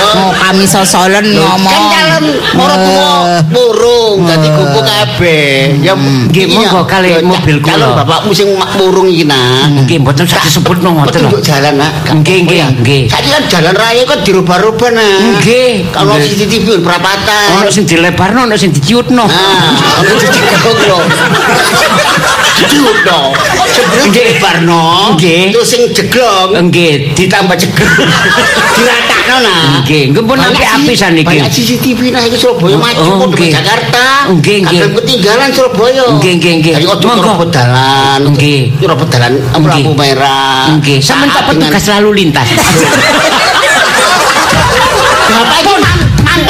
Oh, 0.09 0.31
kami 0.33 0.65
sosolen 0.65 1.27
ngomong. 1.35 1.69
Kan 1.69 1.83
calon 1.93 2.25
moro 2.55 2.75
tua 2.75 3.11
Eh. 3.29 3.43
burung 3.51 4.19
dadi 4.25 4.49
kuku 4.49 4.81
kabeh. 4.81 5.49
Ya 5.79 5.93
Nggih, 5.95 6.47
iya. 6.49 6.57
monggo 6.57 6.83
kali 6.85 7.21
mobil 7.21 7.57
kula. 7.59 7.77
Calon 7.77 7.91
bapakmu 7.99 8.31
sing 8.33 8.49
mak 8.55 8.73
burung 8.75 9.07
iki 9.07 9.25
nah. 9.25 9.69
Nggih 9.69 10.01
mboten 10.01 10.25
sak 10.25 10.43
disebutno 10.43 10.91
ngoten 10.93 11.19
lho. 11.21 11.29
Petunjuk 11.29 11.43
jalan 11.45 11.75
nak. 11.77 11.93
Nggih, 12.09 12.39
nggih, 12.47 12.61
nggih. 12.81 13.03
Saiki 13.07 13.29
kan 13.29 13.43
jalan 13.49 13.75
raya 13.75 14.03
kok 14.05 14.21
dirubah-rubah 14.23 14.91
nah. 14.91 15.19
Nggih. 15.37 15.91
Kalau 15.91 16.15
Nggih. 16.15 16.31
CCTV 16.31 16.67
perapatan. 16.81 17.47
Ono 17.59 17.69
sing 17.69 17.85
dilebarno, 17.85 18.41
ono 18.45 18.57
sing 18.57 18.71
diciutno. 18.71 19.25
Nah, 19.25 19.71
ono 19.99 20.13
dijeglok 20.15 20.79
lho. 20.81 20.99
Dijeglok 22.59 22.99
dong. 23.05 23.31
Sebelum 23.69 24.07
Nggih. 24.09 24.15
dilebarno, 24.15 24.83
Nggih. 25.15 25.43
terus 25.53 25.69
sing 25.69 25.83
jeglong 25.91 26.51
Nggih, 26.65 27.13
di 27.13 27.27
ditambah 27.27 27.57
jeglong. 27.57 28.09
Diratakno 28.75 29.28
nah. 29.37 29.85
Nggih, 29.85 30.03
nggih 30.11 30.25
pun 30.25 30.37
sih- 30.41 30.97
saniki. 30.97 31.29
Banyak 31.29 31.49
CCTV 31.53 32.01
nah 32.09 32.23
iki 32.25 32.37
Surabaya 32.37 32.75
Oh, 32.75 32.81
maju 32.81 33.01
oh, 33.05 33.15
kok 33.21 33.29
nggih. 33.37 33.51
Jakarta. 33.53 34.07
Nggih, 34.33 34.57
nggih. 34.65 34.79
Kadang 34.81 34.95
ketinggalan 34.97 35.49
Surabaya. 35.53 36.05
Nggih, 36.17 36.33
nggih, 36.39 36.53
nggih. 36.59 36.73
Jadi 36.81 36.87
ojo 36.87 37.05
Monggo. 37.05 37.29
robot 37.29 37.49
dalan. 37.51 38.21
Nggih. 38.33 38.61
Robot 38.81 39.09
dalan 39.09 39.33
Nggih. 39.37 39.69
lampu 39.69 39.93
merah. 39.93 40.65
Nggih, 40.75 40.99
sampean 40.99 41.29
tak 41.29 41.45
petugas 41.47 41.85
lalu 41.91 42.11
lintas. 42.19 42.49
Bapak 45.29 45.59
iki 45.61 45.75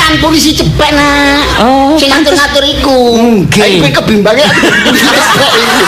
mantan 0.08 0.24
polisi 0.24 0.56
cepek 0.56 0.90
nak. 0.96 1.44
Oh, 1.60 1.92
sing 2.00 2.08
ngatur-ngatur 2.08 2.64
iku. 2.64 3.00
Nggih. 3.44 3.84
Kowe 3.84 3.90
kebimbange 4.00 4.40
polisi 4.88 5.04
iku. 5.04 5.84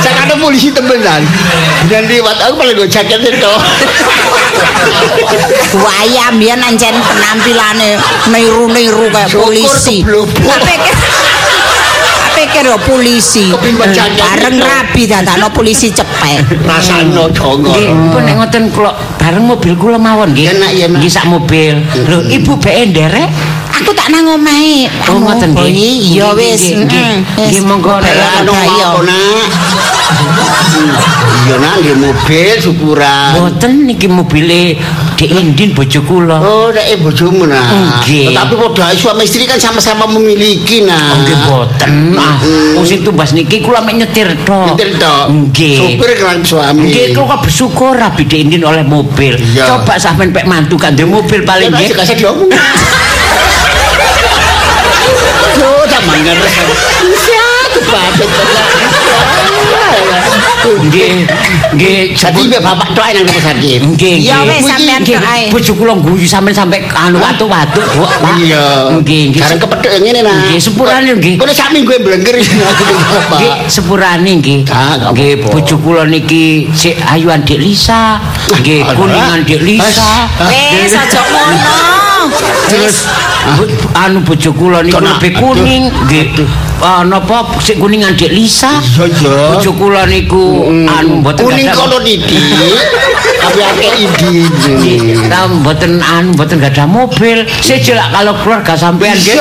Saya 0.00 0.24
kata 0.24 0.34
polisi 0.40 0.72
temenan. 0.72 1.20
Dan 1.92 2.08
liwat 2.08 2.40
aku 2.40 2.64
paling 2.64 2.80
gue 2.80 2.88
jaket 2.88 3.20
itu. 3.20 3.52
Buaya 5.76 6.32
mbiyen 6.32 6.64
ancen 6.64 6.96
penampilane 6.96 8.00
niru-niru 8.32 9.12
kayak 9.12 9.28
Syukur 9.28 9.52
polisi. 9.52 10.00
keblobok. 10.00 10.64
Pikir 12.44 12.68
yo 12.68 12.76
polisi. 12.84 13.48
Bareng 14.20 14.60
rabi 14.60 15.08
dadakno 15.08 15.48
polisi 15.48 15.88
cepet. 15.88 16.44
Rasanya 16.68 17.32
jongo. 17.32 17.72
Nggih, 17.72 17.88
pun 18.12 18.20
nek 18.20 18.34
ngoten 18.36 18.68
kula 18.68 18.92
bareng 19.16 19.48
mobil 19.48 19.72
kula 19.80 19.96
mawon 19.96 20.36
nggih. 20.36 20.52
Nggih 20.92 21.08
sak 21.08 21.24
mobil. 21.24 21.80
Lho, 22.04 22.20
ibu 22.28 22.52
BE 22.60 22.92
nderek? 22.92 23.28
Aku 23.82 23.90
tak 23.90 24.06
nang 24.14 24.38
omahe. 24.38 24.86
Oh, 25.10 25.18
ngoten 25.18 25.50
nggih. 25.50 26.14
Iya 26.14 26.30
wis. 26.38 26.62
Nggih, 26.70 26.86
nggih. 26.86 27.10
mm. 27.26 27.42
Nggih, 27.42 27.62
monggo 27.66 27.98
nek 27.98 28.14
no 28.46 28.52
ada, 28.54 28.62
iya. 28.70 28.90
nak? 29.02 29.46
Di 31.84 31.92
mobil 31.92 32.56
syukuran. 32.56 33.36
Boten 33.36 33.84
niki 33.84 34.08
mobile 34.08 34.80
Dek 35.14 35.30
Indin 35.30 35.76
bojo 35.76 36.00
kula. 36.02 36.40
Oh, 36.40 36.72
nek 36.72 36.86
eh 36.88 36.98
bojomu 36.98 37.44
nah. 37.44 38.00
Nggih. 38.00 38.32
Tapi 38.32 38.54
padha 38.56 38.96
suami 38.96 39.28
istri 39.28 39.44
kan 39.44 39.60
sama-sama 39.60 40.08
memiliki 40.08 40.82
nah. 40.82 41.14
Oh, 41.14 41.18
nggih 41.20 41.38
boten. 41.44 41.92
Ah, 42.16 42.40
wong 42.74 42.86
sing 42.88 43.04
tumbas 43.04 43.36
niki 43.36 43.60
kula 43.60 43.84
mek 43.84 44.00
nyetir 44.00 44.32
tok. 44.42 44.74
Nyetir 44.74 44.96
tok. 44.96 45.30
Nggih. 45.30 45.76
Supir 45.78 46.10
kan 46.16 46.38
suami. 46.40 46.88
Nggih, 46.88 47.12
kula 47.12 47.36
bersyukur 47.44 47.92
Rabi 47.94 48.24
Dek 48.24 48.40
Indin 48.40 48.64
oleh 48.64 48.82
mobil. 48.82 49.36
Coba 49.54 50.00
sampean 50.00 50.32
pek 50.32 50.48
mantu 50.48 50.80
kan 50.80 50.96
duwe 50.96 51.20
mobil 51.20 51.44
paling 51.44 51.70
nggih. 51.70 51.92
gak 51.92 52.08
kasih 52.08 52.16
diomong. 52.24 52.48
Mangan. 56.04 56.36
Siapa? 57.16 58.00
Bapak 58.14 58.24
Nggih, 60.64 61.28
nggih. 61.74 62.14
Jadi 62.14 62.40
mbak 62.46 62.60
bapak 62.62 62.88
tok 62.92 63.04
nang 63.06 63.24
rumah 63.24 63.44
sakit. 63.44 63.80
Nggih, 63.84 64.14
Ya 64.20 64.36
nggih. 64.38 64.48
wis, 64.50 64.62
sampean 64.64 65.00
Nggih, 65.02 65.16
tok 65.16 65.24
ae. 65.28 65.44
Bojo 65.50 65.72
kula 65.74 65.92
guyu 65.96 66.26
sampean 66.26 66.54
sampe 66.54 66.76
anu 66.88 67.18
watu-watu, 67.18 67.80
Pak. 67.82 68.38
Iya. 68.38 68.94
Nggih, 68.94 69.22
nggih. 69.30 69.40
Sekarang 69.40 69.60
kepethuk 69.60 69.90
yang 69.90 70.02
ngene 70.04 70.20
nah. 70.22 70.38
Nggih, 70.44 70.58
sepurane 70.58 71.10
nggih. 71.12 71.34
Kok 71.36 71.46
sak 71.50 71.68
minggu 71.70 71.92
blengker 71.98 72.34
aku 72.38 72.82
bapak. 72.84 73.38
Nggih, 73.38 73.52
sepurane 73.66 74.30
nggih. 74.38 74.58
Ah, 74.68 74.94
Nggih, 75.10 75.32
bojo 75.42 75.76
kula 75.78 76.02
niki 76.04 76.68
sik 76.70 76.96
ayuan 77.04 77.42
Dik 77.42 77.58
Lisa. 77.58 78.18
Nggih, 78.50 78.82
kuningan 78.94 79.42
Dik 79.42 79.60
Lisa. 79.60 80.28
Ah. 80.34 80.48
Wis 80.48 80.92
aja 80.92 81.20
ngono. 81.22 81.76
Terus 82.64 83.04
bu- 83.60 83.68
anu 83.94 84.24
bojo 84.24 84.50
kula 84.50 84.80
niku 84.80 84.96
lebih 84.98 85.32
kuning 85.36 85.82
nggih. 86.08 86.26
Ah, 86.80 87.00
napa 87.00 87.44
sik 87.58 87.76
kuningan 87.76 88.12
Dik 88.12 88.28
Lisa? 88.28 88.80
Iya, 88.80 89.04
iya. 89.06 89.36
Bojo 89.52 89.70
kula 89.72 90.02
niku 90.04 90.68
anu 90.84 91.20
mboten 91.20 91.44
Gadah- 91.64 91.76
kono 91.78 91.96
titik. 92.00 92.40
Tapi 93.44 93.60
akeh 93.60 93.90
Nggih, 94.08 94.48
idin. 94.48 95.28
ta 95.28 95.44
mboten 95.46 96.00
anu 96.00 96.32
mboten 96.32 96.58
gadah 96.60 96.86
mobil. 96.88 97.44
Sejak 97.60 98.00
kalau 98.12 98.32
keluarga 98.40 98.72
sampean 98.74 99.16
nggih. 99.16 99.38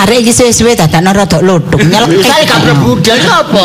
Arek 0.00 0.24
iki 0.24 0.32
suwe-suwe 0.32 0.72
dadakno 0.72 1.12
rada 1.12 1.38
lodok 1.44 1.76
nyelek. 1.76 2.24
Saya 2.24 2.48
gak 2.48 2.60
berbudal 2.64 3.20
apa? 3.20 3.62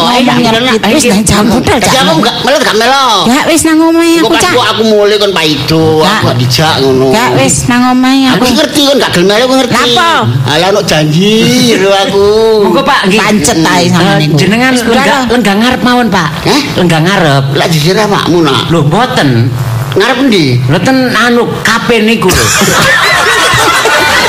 Wis 0.92 1.08
nang 1.08 1.24
jam 1.24 1.48
budal 1.48 1.80
aku 1.80 2.20
gak 2.20 2.36
melo 2.44 2.58
gak 2.60 2.76
melo. 2.76 3.08
Ya 3.24 3.40
wis 3.48 3.62
nang 3.64 3.80
omahe 3.80 4.20
aku 4.20 4.36
cak. 4.36 4.52
aku 4.52 4.82
mulai 4.84 5.16
kon 5.16 5.32
Pak 5.32 5.46
itu, 5.48 5.84
Kak. 6.04 6.12
aku 6.12 6.24
gak 6.28 6.38
dijak 6.44 6.74
ngono. 6.84 7.08
Ya 7.16 7.26
wis 7.40 7.56
nang 7.72 7.82
omahe 7.88 8.28
Aku 8.36 8.44
aku. 8.44 8.52
ngerti 8.52 8.82
kon 8.84 8.98
gak 9.00 9.12
gelem 9.16 9.28
melu 9.32 9.44
aku 9.48 9.54
ngerti. 9.64 9.76
Napa? 9.96 10.12
Alah 10.52 10.68
ono 10.70 10.82
janji 10.84 11.34
lho 11.80 11.92
aku. 11.94 12.26
Monggo 12.68 12.82
Pak 12.84 13.00
nggih. 13.08 13.20
Pancet 13.24 13.58
ae 13.64 13.84
Eh, 13.88 14.16
niku. 14.20 14.36
jenengan 14.36 14.74
lenggah 14.76 15.22
lenggah 15.32 15.56
ngarep 15.56 15.82
mawon, 15.82 16.08
Pak. 16.12 16.30
Hah? 16.44 16.62
Lenggah 16.76 17.00
ngarep. 17.00 17.44
Lah 17.56 17.68
jujur 17.72 17.96
makmu 17.96 18.44
nak. 18.44 18.68
Lho 18.68 18.84
mboten. 18.84 19.48
Ngarep 19.96 20.18
ndi? 20.28 20.60
Lho 20.68 20.78
ten 20.84 21.16
anu 21.16 21.48
kape 21.64 22.04
niku 22.04 22.28
lho. 22.28 22.44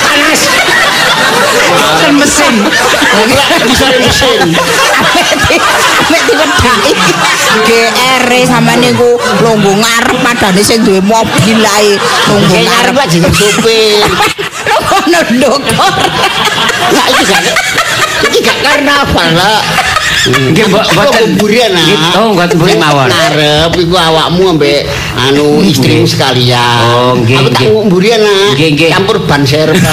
Panas. 0.07 0.43
Ten 2.07 2.15
mesin. 2.15 2.55
Bisa 3.67 3.87
mesin. 3.99 4.39
Mek 6.07 6.23
diwedaki. 6.23 6.93
GR 7.67 8.27
e 8.31 8.41
sama 8.47 8.79
niku 8.79 9.11
lungguh 9.43 9.75
ngarep 9.75 10.19
padane 10.23 10.63
sing 10.63 10.87
duwe 10.87 11.03
mobil 11.03 11.59
ae 11.67 11.99
lungguh 12.31 12.53
Kayak 12.53 12.71
ngarep. 12.71 12.95
aja 12.97 13.17
jadi 13.19 13.31
sopir. 13.35 14.07
Ono 14.87 15.19
ndokor. 15.35 15.95
Lah 16.95 17.07
iki 17.11 17.23
gak 17.27 17.43
iki 18.25 18.39
gak 18.39 18.59
karnaval 18.63 19.29
lah. 19.35 19.59
Nggih, 20.27 20.67
mbok 20.67 20.87
mboten. 20.91 21.39
Nggih, 21.39 21.99
Oh, 22.15 22.35
mboten 22.35 22.55
buri 22.55 22.75
mawon. 22.77 23.11
Ngarep 23.11 23.75
iku 23.77 23.95
awakmu 23.95 24.55
ambek 24.55 24.87
anu 25.17 25.59
istrimu 25.61 26.07
sekalian. 26.07 26.83
Oh, 26.87 27.13
nggih, 27.17 27.35
Aku 27.37 27.49
tak 27.51 27.61
nggih. 27.61 27.71
ngumburian 27.75 28.21
nah. 28.23 28.55
Nggih, 28.55 28.69
nggih. 28.75 28.91
Campur 28.95 29.19
ban 29.27 29.43
serep. 29.43 29.75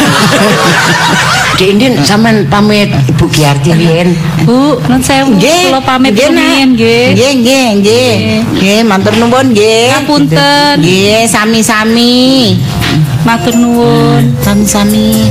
Dek 1.53 1.69
Indin 1.69 1.93
sampean 2.01 2.49
pamit 2.49 2.89
Ibu 3.13 3.29
Giarti 3.29 3.77
riyen. 3.77 4.17
Bu, 4.41 4.81
nun 4.89 5.01
sewu. 5.05 5.37
Kula 5.37 5.81
pamit 5.85 6.17
rumiyin 6.17 6.73
nggih. 6.73 7.13
Nggih, 7.13 7.31
nggih, 7.39 7.65
nggih. 7.77 8.13
Nggih, 8.57 8.79
matur 8.89 9.13
nuwun 9.21 9.53
nggih. 9.53 9.93
Ngapunten. 9.93 10.81
Nggih, 10.81 11.29
sami-sami. 11.29 12.57
Matur 13.21 13.53
nuwun. 13.53 14.33
Sami-sami. 14.41 15.29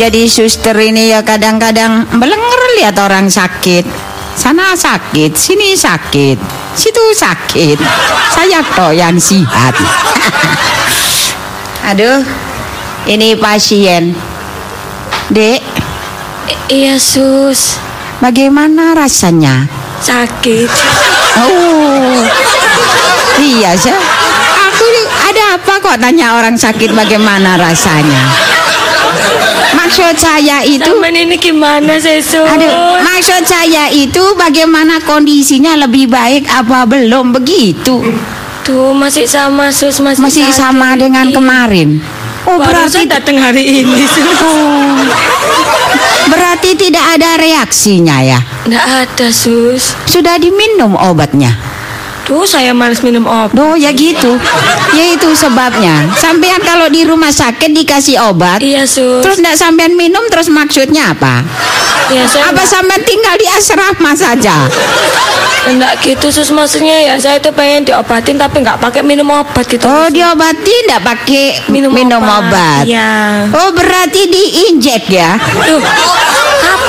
Jadi 0.00 0.24
suster 0.32 0.72
ini 0.80 1.12
ya 1.12 1.20
kadang-kadang 1.20 2.08
melenger 2.16 2.62
lihat 2.80 2.96
orang 2.96 3.28
sakit. 3.28 3.84
Sana 4.32 4.72
sakit, 4.72 5.36
sini 5.36 5.76
sakit, 5.76 6.40
situ 6.72 7.04
sakit. 7.12 7.76
Saya 8.32 8.64
toh 8.72 8.96
yang 8.96 9.20
sihat. 9.20 9.76
Aduh, 11.92 12.24
ini 13.04 13.36
pasien. 13.36 14.16
Dek, 15.28 15.60
I- 16.48 16.60
iya 16.72 16.96
sus 16.96 17.76
bagaimana 18.24 18.96
rasanya? 18.96 19.68
sakit 20.00 20.70
Oh, 21.44 22.24
iya 23.36 23.76
sih. 23.76 23.92
Aku 24.72 24.84
ada 25.28 25.60
apa 25.60 25.72
kok 25.76 26.00
tanya 26.00 26.40
orang 26.40 26.56
sakit 26.56 26.96
bagaimana 26.96 27.60
rasanya? 27.60 28.48
Maksud 29.70 30.14
saya 30.18 30.62
itu, 30.66 30.82
Taman 30.82 31.14
ini 31.14 31.36
gimana 31.38 31.94
sih 31.96 32.18
sus 32.22 32.42
aduh, 32.42 32.98
maksud 33.00 33.42
saya 33.46 33.86
itu 33.90 34.22
bagaimana 34.34 34.98
kondisinya 35.02 35.78
lebih 35.78 36.10
baik 36.10 36.46
apa 36.50 36.84
belum 36.86 37.32
begitu? 37.34 38.02
Tuh 38.66 38.92
masih 38.92 39.24
sama 39.24 39.72
sus 39.72 39.98
masih, 39.98 40.20
Masih 40.22 40.44
sakit. 40.50 40.58
sama 40.58 40.94
dengan 40.98 41.30
kemarin. 41.32 42.02
Oh 42.48 42.56
Baru 42.56 42.72
berarti 42.72 43.04
datang 43.04 43.36
hari 43.36 43.84
ini 43.84 44.04
sus 44.08 44.24
berarti 46.30 46.70
tidak 46.78 47.04
ada 47.18 47.36
reaksinya 47.40 48.16
ya? 48.22 48.38
Nggak 48.68 48.86
ada 49.06 49.28
sus 49.32 49.92
Sudah 50.06 50.36
diminum 50.38 50.94
obatnya? 50.96 51.56
Tuh 52.26 52.46
saya 52.46 52.70
males 52.70 53.00
minum 53.02 53.24
obat 53.26 53.54
Oh 53.56 53.74
ya 53.74 53.90
gitu. 53.90 54.38
Ya 54.94 55.04
itu 55.14 55.28
sebabnya. 55.34 56.06
Sampean 56.14 56.60
kalau 56.62 56.86
di 56.90 57.02
rumah 57.06 57.30
sakit 57.30 57.70
dikasih 57.74 58.18
obat, 58.30 58.60
Iya 58.62 58.86
sus 58.86 59.22
terus 59.22 59.38
tidak 59.38 59.56
sampean 59.58 59.94
minum 59.94 60.22
terus 60.30 60.50
maksudnya 60.50 61.14
apa? 61.14 61.42
Ya 62.10 62.26
saya 62.26 62.50
Apa 62.50 62.62
sampean 62.66 63.02
tinggal 63.06 63.34
di 63.38 63.46
asrama 63.46 64.12
saja? 64.14 64.66
Enggak 65.60 66.00
gitu 66.00 66.32
sus 66.32 66.48
maksudnya 66.50 66.96
ya 67.04 67.14
saya 67.20 67.36
itu 67.36 67.52
pengen 67.52 67.84
diobatin 67.84 68.40
tapi 68.40 68.64
nggak 68.64 68.80
pakai 68.80 69.04
minum 69.04 69.28
obat 69.28 69.68
gitu 69.68 69.84
Oh 69.84 70.08
Sus. 70.08 70.16
diobati 70.16 70.72
tidak 70.88 71.04
pakai 71.04 71.68
minum, 71.68 71.92
obat. 71.92 72.88
Iya 72.88 73.44
Oh 73.52 73.68
berarti 73.76 74.24
diinjek 74.26 75.04
ya? 75.12 75.36
Tuh 75.38 75.78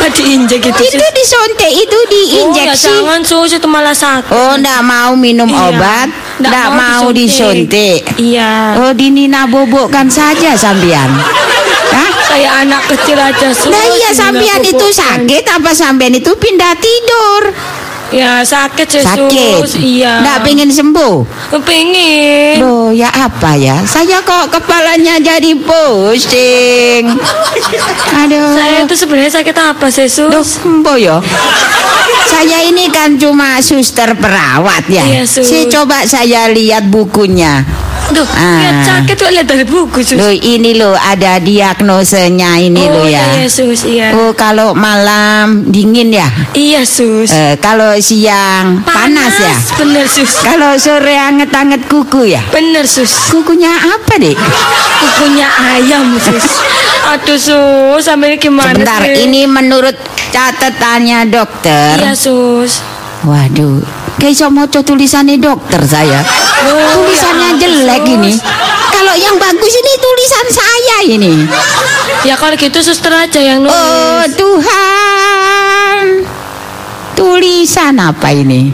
apa 0.02 0.10
diinjek 0.12 0.60
Itu 0.66 0.82
sus 0.84 1.12
disuntik 1.14 1.70
itu 1.70 1.94
Oh 1.94 2.02
ya 2.02 2.10
diinjeksi. 2.10 2.86
jangan 2.90 3.22
sus 3.22 3.54
itu 3.54 3.68
malah 3.68 3.94
sakit 3.94 4.34
Oh 4.34 4.58
ndak 4.58 4.82
mau 4.82 5.14
minum 5.14 5.46
Iya. 5.46 5.70
obat, 5.70 6.08
ndak 6.42 6.68
mau, 6.74 7.14
disuntik. 7.14 8.02
Iya 8.18 8.82
Oh 8.82 8.92
dinina 8.92 9.46
bobokkan 9.46 10.10
saja 10.10 10.58
sampean. 10.58 11.06
Hah? 11.92 12.10
Kayak 12.26 12.54
anak 12.64 12.82
kecil 12.88 13.14
aja 13.14 13.48
sus 13.52 13.68
Nah 13.68 13.86
iya 13.92 14.10
sampean 14.10 14.64
itu 14.64 14.88
sakit 14.88 15.44
apa 15.46 15.70
sampean 15.72 16.12
itu 16.12 16.34
pindah 16.34 16.74
tidur? 16.74 17.42
Ya 18.12 18.44
sakit 18.44 18.88
sih 18.92 19.02
Sakit. 19.04 19.64
Iya 19.80 20.20
Nggak 20.20 20.38
pengen 20.44 20.70
sembuh. 20.70 21.16
Pengen 21.64 22.60
Loh 22.60 22.92
ya 22.92 23.08
apa 23.08 23.56
ya? 23.56 23.80
Saya 23.88 24.20
kok 24.22 24.52
kepalanya 24.52 25.16
jadi 25.24 25.56
pusing. 25.56 27.08
Aduh. 28.22 28.52
Saya 28.56 28.84
itu 28.84 28.96
sebenarnya 28.96 29.32
sakit 29.32 29.56
apa 29.56 29.88
sih 29.88 30.08
Duh, 30.28 30.44
embo 30.68 31.00
yo. 31.00 31.24
Saya 32.28 32.64
ini 32.64 32.88
kan 32.92 33.16
cuma 33.20 33.60
suster 33.64 34.16
perawat 34.16 34.88
ya. 34.88 35.04
Iya, 35.04 35.24
Sus. 35.28 35.48
Si 35.48 35.68
coba 35.68 36.04
saya 36.08 36.48
lihat 36.52 36.88
bukunya. 36.88 37.64
Duh 38.12 38.28
Ah. 38.28 38.60
lihat 38.60 38.78
sakit 38.84 39.16
tuh 39.16 39.30
lihat 39.30 39.48
dari 39.48 39.64
buku 39.64 40.00
sus 40.02 40.16
Loh 40.16 40.30
ini 40.30 40.76
loh 40.76 40.92
ada 40.94 41.40
diagnosenya 41.40 42.60
ini 42.60 42.84
Oh 42.84 42.92
loh 42.94 43.06
ya. 43.08 43.24
iya 43.34 43.48
sus 43.48 43.82
iya 43.84 44.12
Oh 44.12 44.32
kalau 44.34 44.76
malam 44.76 45.64
dingin 45.66 46.12
ya. 46.12 46.28
Iya 46.52 46.84
sus 46.84 47.32
Eh, 47.32 47.56
kalau 47.58 47.96
siang 47.98 48.84
panas, 48.84 49.32
ya. 49.34 49.56
Bener 49.78 50.06
sus 50.06 50.44
Kalau 50.44 50.76
sore 50.76 51.16
anget-anget 51.16 51.88
kuku 51.88 52.30
ya. 52.30 52.44
Bener 52.50 52.84
sus 52.84 53.32
Kukunya 53.32 53.72
apa 53.72 54.20
dek? 54.20 54.36
Kukunya 55.00 55.48
ayam 55.48 56.20
sus 56.20 56.60
Aduh 57.08 57.40
sus 57.40 58.04
Sampai 58.04 58.36
gimana 58.36 58.76
Sebentar, 58.76 59.02
sih 59.02 59.26
ini 59.26 59.48
menurut 59.48 59.96
catatannya 60.30 61.28
dokter. 61.28 61.96
Iya 61.96 62.12
sus 62.12 62.84
Waduh, 63.22 63.86
kayak 64.18 64.50
maca 64.50 64.82
tulisannya 64.82 65.38
dokter 65.38 65.78
saya. 65.86 66.26
Tulisannya 66.62 67.50
ya, 67.50 67.60
jelek 67.60 68.04
ini. 68.08 68.34
Kalau 68.92 69.14
yang 69.16 69.36
bagus 69.36 69.74
ini 69.74 69.94
tulisan 69.98 70.46
saya 70.48 70.98
ini. 71.08 71.34
Ya 72.22 72.36
kalau 72.36 72.54
gitu 72.54 72.78
suster 72.80 73.10
aja 73.10 73.40
yang 73.40 73.66
nulis 73.66 73.74
Oh 73.74 74.22
Tuhan, 74.32 75.98
tulisan 77.14 77.98
apa 77.98 78.30
ini? 78.32 78.70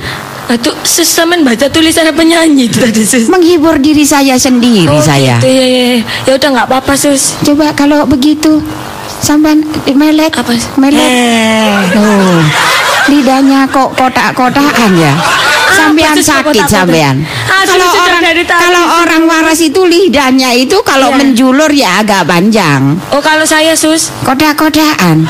Aduh 0.48 0.72
sus 0.82 1.08
sampean 1.08 1.44
baca 1.44 1.68
tulisan 1.68 2.08
penyanyi 2.12 2.68
itu 2.68 2.80
tadi 2.80 3.04
sus 3.04 3.28
Menghibur 3.28 3.76
diri 3.78 4.04
saya 4.04 4.36
sendiri 4.36 4.88
Oh 4.88 5.00
saya. 5.00 5.40
gitu 5.40 5.48
ya 5.48 5.66
ya 5.68 5.84
ya. 6.24 6.32
Udah 6.34 6.50
nggak 6.56 6.68
apa-apa 6.68 6.96
sus 6.96 7.36
Coba 7.42 7.72
kalau 7.72 8.04
begitu, 8.04 8.64
sampai 9.20 9.60
melet, 9.92 10.32
Apa 10.32 10.52
sih? 10.52 10.64
melet. 10.76 11.04
Eh. 11.04 12.00
Oh, 12.00 12.40
lidahnya 13.08 13.68
kok 13.68 13.92
kotak-kotakan 13.94 14.92
ya? 14.96 15.14
Sampean 15.70 16.16
sakit 16.16 16.66
sampean. 16.66 17.16
Ah, 17.46 17.64
Kalau 17.64 17.90
orang 17.90 18.22
kalau 18.48 18.84
orang 19.02 19.22
waras 19.26 19.60
itu 19.60 19.82
lidahnya 19.82 20.52
itu 20.52 20.78
kalau 20.82 21.12
Iya. 21.12 21.18
menjulur 21.18 21.70
ya 21.70 22.02
agak 22.02 22.24
panjang. 22.24 22.96
Oh 23.10 23.20
kalau 23.20 23.44
saya 23.44 23.74
sus 23.74 24.10
Kotak-kotakan. 24.24 25.28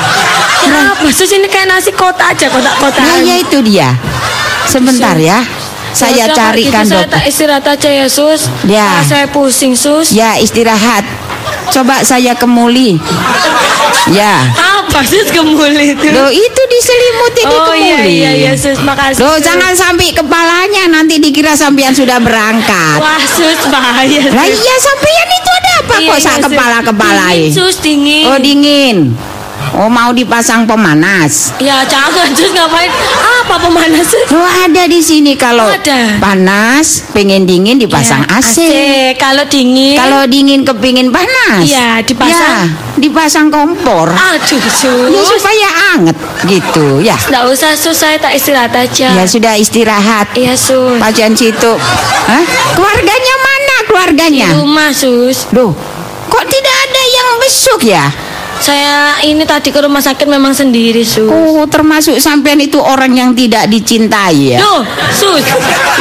Kenapa 0.58 1.08
sus 1.10 1.32
ini 1.32 1.45
kayak 1.45 1.67
nasi 1.67 1.91
kotak 1.91 2.34
aja 2.34 2.47
kotak-kotak 2.47 3.00
Nah, 3.00 3.17
ya 3.19 3.36
itu 3.38 3.58
dia. 3.62 3.89
Sebentar 4.65 5.15
ya. 5.15 5.41
Saya 5.89 6.28
Ya 6.28 6.36
carikan 6.36 6.84
gitu 6.84 6.93
Saya 6.93 7.02
dokter. 7.04 7.17
tak 7.17 7.23
istirahat 7.26 7.65
aja 7.67 7.89
ya 7.89 8.08
sus 8.08 8.52
Ya. 8.63 9.00
Ah, 9.00 9.04
Saya 9.04 9.26
pusing 9.28 9.73
sus 9.73 10.12
Ya, 10.12 10.36
istirahat. 10.36 11.02
Coba 11.67 12.00
saya 12.02 12.32
kemuli. 12.34 12.95
Ya. 14.08 14.39
Apa 14.88 15.04
sus 15.04 15.28
kemuli 15.28 15.91
itu 15.91 16.08
Loh, 16.10 16.28
itu 16.28 16.62
diselimuti 16.65 17.41
di 17.41 17.54
Oh 17.54 17.71
iya 17.71 17.97
kemuli. 18.00 18.13
iya 18.17 18.32
iya 18.34 18.52
sus 18.54 18.80
makasih 18.80 19.19
Loh, 19.19 19.36
Sus. 19.36 19.43
jangan 19.43 19.71
sampai 19.71 20.10
kepalanya 20.12 20.88
nanti 20.89 21.17
dikira 21.17 21.54
sampean 21.54 21.91
sudah 21.91 22.17
berangkat. 22.17 22.97
Wah 22.97 23.19
sus 23.21 23.60
bahaya 23.67 24.19
Lah 24.32 24.43
sus. 24.43 24.58
iya 24.58 24.76
sampean 24.78 25.28
itu 25.30 25.50
ada 25.54 25.71
apa 25.78 25.93
Iya, 25.93 26.08
kok 26.08 26.17
iya, 26.17 26.23
sak 26.23 26.38
kepala-kepala 26.41 27.26
Dingin 27.30 27.52
sus 27.52 27.76
dingin 27.78 28.26
Oh 28.26 28.39
dingin. 28.39 28.97
Oh 29.77 29.85
mau 29.85 30.09
dipasang 30.09 30.65
pemanas. 30.65 31.53
Ya 31.61 31.85
jangan 31.85 32.33
sus 32.33 32.49
ngapain 32.49 32.89
Apa 33.21 33.61
pemanas 33.61 34.09
sus 34.09 34.25
Oh 34.27 34.41
ada 34.41 34.89
di 34.89 34.97
sini 34.97 35.37
kalau 35.37 35.69
Ada. 35.69 36.17
panas 36.17 37.05
pengen 37.13 37.45
dingin 37.45 37.77
dipasang 37.77 38.25
Ya, 38.25 38.41
AC. 38.41 38.57
Kalau 39.15 39.45
dingin 39.45 39.93
Kalau 39.93 40.25
dingin 40.25 40.65
kepingin 40.65 41.13
panas. 41.13 41.61
Iya, 41.61 42.01
dipasang. 42.01 42.65
Ya, 42.65 42.97
dipasang 42.97 43.47
kompor. 43.47 44.09
Aduh 44.09 44.57
sus 44.65 45.13
Ya 45.13 45.21
supaya 45.21 45.69
anget 45.93 46.17
gitu 46.49 46.97
ya. 46.97 47.13
Nggak 47.13 47.45
usah 47.45 47.71
sus 47.77 47.93
saya 47.93 48.17
tak 48.17 48.33
istirahat 48.33 48.73
aja 48.73 49.13
Ya 49.13 49.25
sudah 49.29 49.53
istirahat. 49.53 50.33
Iya 50.33 50.57
sus 50.57 50.97
Pasien 50.97 51.37
situ. 51.37 51.71
Hah? 52.25 52.43
Keluarganya 52.73 53.35
mana 53.37 53.75
Di 53.77 53.85
keluarganya? 53.85 54.47
rumah 54.58 54.89
sus 54.89 55.45
Loh, 55.54 55.69
kok 56.27 56.45
tidak 56.49 56.75
ada 56.81 57.04
yang 57.08 57.29
besuk 57.37 57.81
ya? 57.85 58.06
Saya 58.58 59.21
ini 59.21 59.45
tadi 59.45 59.69
ke 59.69 59.79
rumah 59.79 60.01
sakit 60.01 60.25
memang 60.25 60.49
sendiri 60.51 61.05
sus 61.05 61.29
Oh, 61.29 61.63
termasuk 61.69 62.17
sampean 62.17 62.58
itu 62.58 62.81
orang 62.81 63.13
yang 63.13 63.31
tidak 63.37 63.69
dicintai 63.69 64.58
ya? 64.58 64.60
Duh 64.60 64.81
sus 65.13 65.45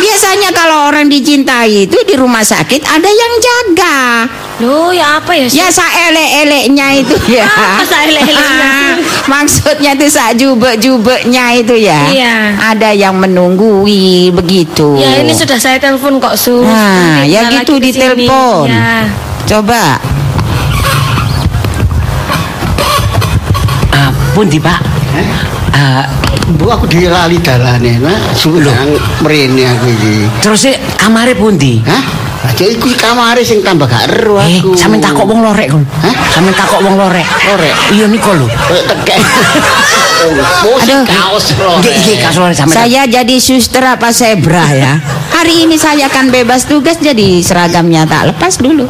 Biasanya 0.00 0.50
kalau 0.56 0.88
orang 0.88 1.06
dicintai 1.06 1.84
itu 1.84 1.98
di 2.08 2.16
rumah 2.16 2.40
sakit 2.42 2.80
ada 2.80 3.08
yang 3.08 3.32
jaga. 3.38 3.98
Loh 4.56 4.88
ya 4.88 5.20
apa 5.20 5.36
ya 5.36 5.44
sus 5.52 5.60
Ya 5.60 5.68
saelek-eleknya 5.68 6.86
itu 6.96 7.16
ya. 7.28 7.44
Apa 7.76 7.84
saelek-eleknya? 7.84 8.72
Maksudnya 9.32 9.90
itu 9.92 10.08
sak 10.08 10.40
jubek-jubeknya 10.40 11.60
itu 11.60 11.76
ya. 11.76 12.00
Iya. 12.08 12.36
Ada 12.72 12.96
yang 12.96 13.20
menunggui 13.20 14.32
begitu. 14.32 14.96
Ya 14.96 15.20
ini 15.20 15.36
sudah 15.36 15.60
saya 15.60 15.76
telepon 15.76 16.16
kok 16.16 16.40
sus 16.40 16.64
Nah, 16.64 17.20
Nanti 17.20 17.36
ya 17.36 17.40
gitu 17.52 17.76
ditelepon. 17.76 18.72
Ya 18.72 19.12
Coba. 19.44 20.15
Pundi 24.36 24.60
Pak? 24.60 24.78
Ah, 25.72 26.04
Bu 26.46 26.68
aku 26.68 26.84
dilali 26.86 27.40
dalane, 27.40 27.96
nah, 27.98 28.14
sudah 28.30 28.70
mrene 29.18 29.64
aku 29.66 29.86
iki. 29.90 30.14
terus 30.38 30.62
e 30.62 30.76
kamare 30.94 31.32
pundi? 31.34 31.80
Hah? 31.82 32.04
Aja 32.46 32.62
iku 32.62 32.86
kamare 32.94 33.42
sing 33.42 33.58
tambah 33.58 33.88
gak 33.90 34.06
ero 34.06 34.38
Eh, 34.38 34.60
aku. 34.60 34.76
sampean 34.78 35.02
takok 35.02 35.26
wong 35.26 35.42
lorek 35.42 35.66
kon. 35.66 35.82
Hah? 35.98 36.14
Sampean 36.30 36.54
takok 36.54 36.78
wong 36.80 36.94
lorek. 36.94 37.26
Lorek? 37.26 37.74
Iya 37.90 38.06
niku 38.06 38.30
lho. 38.30 38.46
Eh, 38.46 38.82
tekek. 38.84 39.18
Oh, 40.16 40.32
Aduh. 40.74 41.04
kaos. 41.04 41.52
Nggih, 41.54 41.92
nggih, 41.92 42.16
kaos 42.18 42.36
lorek 42.40 42.56
sampean. 42.56 42.76
Saya 42.82 43.04
jadi 43.04 43.36
suster 43.36 43.84
apa 43.84 44.10
zebra 44.10 44.64
ya? 44.72 44.96
Hari 45.30 45.68
ini 45.68 45.76
saya 45.76 46.08
akan 46.08 46.32
bebas 46.32 46.64
tugas 46.64 46.96
jadi 46.98 47.38
seragamnya 47.40 48.08
tak 48.08 48.32
lepas 48.32 48.56
dulu. 48.56 48.88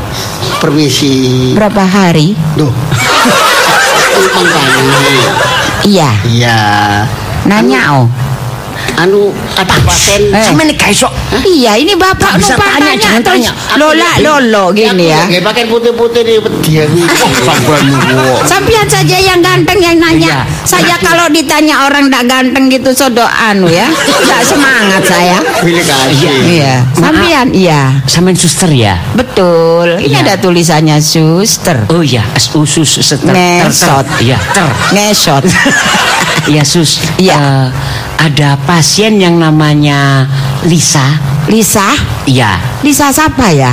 Permisi. 0.62 1.50
Berapa 1.52 1.82
hari? 1.82 2.32
Duh. 2.54 2.70
Iya, 5.86 6.10
Iya. 6.26 6.58
nanya 7.46 7.80
oh. 7.94 8.25
Anu 8.96 9.30
ada 9.54 9.76
pasien 9.84 10.32
Eh. 10.32 10.42
Sampeyan 10.42 10.72
nek 10.72 10.78
gaisok 10.78 11.12
Iya, 11.44 11.76
ini 11.76 11.92
bapak 11.94 12.38
Bisa 12.40 12.56
numpang 12.56 12.80
tanya, 12.80 12.92
jangan 12.96 13.22
tanya. 13.22 13.50
lola 13.76 14.10
lolo 14.20 14.64
gini 14.72 15.12
ya. 15.12 15.26
Nggih 15.28 15.42
pakai 15.42 15.64
putih-putih 15.66 16.22
di 16.22 16.34
dia 16.64 16.84
Sampian 18.50 18.86
saja 18.86 19.16
yang 19.16 19.40
ganteng 19.40 19.78
yang 19.78 19.96
nanya. 19.98 20.42
Iya. 20.42 20.64
Saya 20.64 20.96
kalau 20.98 21.28
ditanya 21.28 21.86
orang 21.86 22.08
tidak 22.08 22.24
ganteng 22.26 22.64
gitu 22.68 22.90
sodo 22.90 23.22
anu 23.22 23.68
ya. 23.68 23.86
Tidak 23.90 24.42
semangat 24.42 25.02
saya. 25.04 25.38
Pilih 25.60 25.84
kasih. 25.84 26.30
Iya. 26.46 26.74
Sampian 26.94 27.46
iya. 27.52 27.80
sampean 28.06 28.34
suster 28.34 28.70
ya. 28.70 28.96
Betul. 29.14 30.00
Ini 30.00 30.08
Iya. 30.08 30.24
ada 30.24 30.34
tulisannya 30.38 30.96
suster. 30.98 31.84
Oh 31.92 32.00
iya, 32.00 32.24
usus 32.54 32.98
seter. 32.98 33.32
Ngesot. 33.32 34.06
Iya, 34.20 34.38
ter. 34.52 34.66
Ngesot. 34.92 35.44
Iya, 36.46 36.62
Sus. 36.62 37.02
Iya. 37.18 37.74
Eh, 38.16 38.24
ada 38.26 38.56
pasien 38.64 39.20
yang 39.20 39.36
namanya 39.36 40.24
Lisa. 40.64 41.04
Lisa. 41.46 41.84
Iya. 42.24 42.56
Lisa 42.80 43.12
siapa 43.12 43.52
ya? 43.52 43.72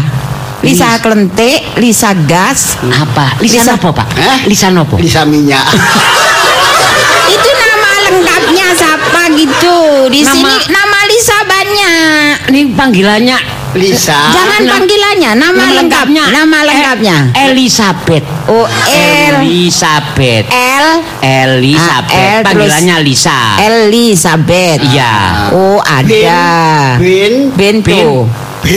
Lisa 0.62 0.88
Lis- 0.90 1.02
Klentik, 1.02 1.60
Lisa 1.78 2.12
Gas. 2.24 2.76
Apa? 2.82 3.36
Lisa, 3.40 3.64
Lisa- 3.64 3.72
nopo, 3.74 3.90
Pak? 3.92 4.08
Hah? 4.16 4.40
Lisa 4.46 4.68
nopo? 4.70 4.96
Bisa 4.96 5.24
minyak. 5.24 5.64
Itu 7.34 7.50
nama 7.50 7.90
lengkapnya 8.04 8.68
siapa 8.74 9.22
gitu? 9.34 9.76
Di 10.08 10.22
Nama- 10.22 10.32
sini 10.32 10.56
nama 10.70 11.00
Lisa 11.04 11.38
banyak. 11.44 12.34
Ini 12.52 12.62
panggilannya 12.74 13.38
Lisa. 13.74 14.30
Jangan 14.30 14.62
panggilannya, 14.70 15.32
nama, 15.34 15.64
lengkapnya. 15.74 16.26
Nama 16.30 16.58
lengkapnya. 16.62 17.18
Eh, 17.34 17.50
Elizabeth. 17.52 18.22
Oh, 18.46 18.70
El 18.86 19.50
Elizabeth. 19.50 20.46
L 20.54 20.88
Elizabeth. 21.22 22.14
Ah, 22.14 22.46
terus- 22.46 22.48
Panggilannya 22.54 22.98
Lisa. 23.02 23.58
Elizabeth. 23.58 24.80
Iya. 24.86 25.14
Oh, 25.58 25.82
ada. 25.82 27.02
Bin. 27.02 27.50
Bento. 27.58 28.30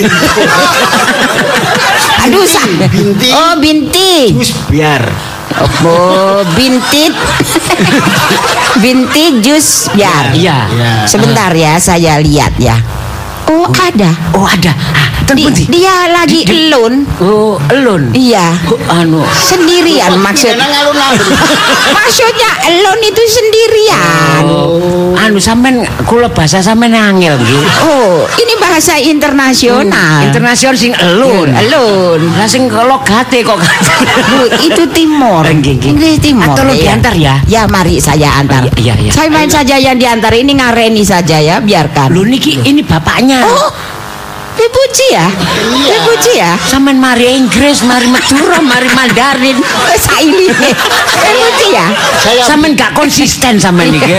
Aduh, 2.27 2.43
sa. 2.43 2.59
Binti. 2.91 3.31
Oh, 3.31 3.55
binti. 3.63 4.35
Jus 4.35 4.51
biar. 4.67 4.99
Oh, 5.87 6.43
bintit. 6.59 7.15
binti 8.83 9.25
jus 9.41 9.87
biar. 9.95 10.35
Iya. 10.35 10.67
Iya. 10.75 10.91
Sebentar 11.07 11.55
ya, 11.55 11.79
saya 11.79 12.19
lihat 12.19 12.59
ya. 12.59 12.75
Oh, 13.47 13.67
ada. 13.79 14.11
Oh, 14.35 14.43
ada. 14.43 14.75
Ah, 14.75 15.07
Di- 15.35 15.67
dia 15.67 16.07
lagi 16.11 16.47
Di- 16.47 16.71
alone. 16.71 17.03
Oh, 17.19 17.59
elon. 17.71 18.15
Iya. 18.15 18.55
Oh, 18.71 18.79
anu. 18.95 19.23
Sendirian 19.35 20.15
maksud. 20.19 20.55
Nang 20.55 20.71
alun-alun. 20.71 21.35
Maksudnya 21.99 22.51
alone 22.71 23.03
itu 23.03 23.23
sendirian. 23.27 24.43
Oh, 24.47 25.19
anu 25.19 25.43
sampean 25.43 25.83
kula 26.07 26.31
bahasa 26.31 26.63
sampean 26.63 26.95
angel 26.95 27.43
nggih. 27.43 27.65
Oh, 27.83 28.23
ini 28.39 28.55
bahasa 28.63 28.95
internasional. 29.03 30.31
Internasional 30.31 30.79
sing 30.79 30.95
elun. 30.95 31.51
Alone. 31.51 32.23
Lah 32.39 32.47
sing 32.47 32.71
logate 32.71 33.43
kok. 33.43 33.59
Bu, 33.59 34.47
itu 34.63 34.83
timur. 34.95 35.43
Nggih. 35.43 35.91
Inggris 35.91 36.23
timur. 36.23 36.55
Tolong 36.55 36.79
iya. 36.79 36.95
diantar 36.95 37.15
ya. 37.19 37.35
Ya, 37.51 37.63
mari 37.67 37.99
saya 37.99 38.39
antar. 38.39 38.63
Iya, 38.79 38.95
iya, 38.95 38.95
iya. 39.07 39.11
Saya 39.11 39.27
main 39.27 39.51
saja 39.51 39.75
yang 39.75 39.99
diantar 39.99 40.31
ini 40.39 40.55
ngareni 40.55 41.03
saja 41.03 41.43
ya, 41.43 41.59
biarkan. 41.59 42.15
Lho 42.15 42.23
niki 42.23 42.63
ini 42.63 42.87
bapaknya. 42.87 43.36
Oh, 43.45 43.69
Dipuji 44.57 45.07
ya? 45.13 45.29
Iya. 45.69 45.93
Dipuji 46.01 46.33
ya? 46.41 46.53
Sampean 46.57 46.97
mari 46.97 47.29
Inggris, 47.37 47.85
mari 47.85 48.09
Madura, 48.09 48.57
mari 48.65 48.89
Mandarin. 48.97 49.61
Saili. 50.01 50.49
Dipuji 50.49 51.77
ya? 51.77 51.93
Saya 52.25 52.41
Sampean 52.41 52.73
gak 52.73 52.97
konsisten 52.97 53.61
sampean 53.61 53.93
niki. 53.93 54.17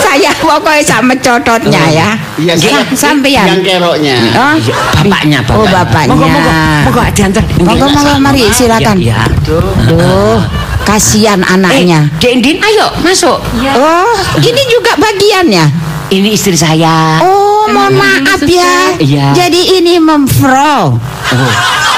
saya 0.00 0.32
pokoknya 0.40 0.80
sama 0.80 1.12
cocotnya 1.20 1.82
ya. 1.92 2.08
Iya, 2.40 2.56
saya 2.56 2.80
sampean. 2.96 3.44
yang 3.44 3.60
keroknya. 3.60 4.16
Oh, 4.32 4.54
Iya, 4.56 4.74
bapaknya, 4.96 5.38
bapaknya. 5.44 5.60
Oh, 5.60 5.66
bapaknya. 5.68 6.08
Monggo, 6.16 6.26
monggo, 6.32 6.56
monggo 6.88 7.00
diantar. 7.12 7.44
Monggo, 7.60 7.86
monggo, 7.92 8.14
mari 8.16 8.40
silakan. 8.56 8.96
Iya. 8.96 9.28
iya. 9.28 9.44
Duh, 9.44 10.40
kasihan 10.88 11.44
anaknya. 11.44 12.08
Eh, 12.16 12.20
Dek 12.24 12.32
Indin, 12.40 12.56
ayo 12.64 12.88
masuk. 13.04 13.38
Oh, 13.76 14.16
ini 14.40 14.62
juga 14.72 14.96
bagiannya. 14.96 15.64
Ini 16.06 16.28
istri 16.32 16.54
saya. 16.56 17.18
Oh, 17.20 17.45
mohon 17.68 17.94
maaf 17.94 18.40
ya. 18.42 18.96
Iya. 18.96 19.26
Jadi 19.34 19.60
ini 19.76 19.98
memfro. 19.98 20.96
Oh, 21.26 21.52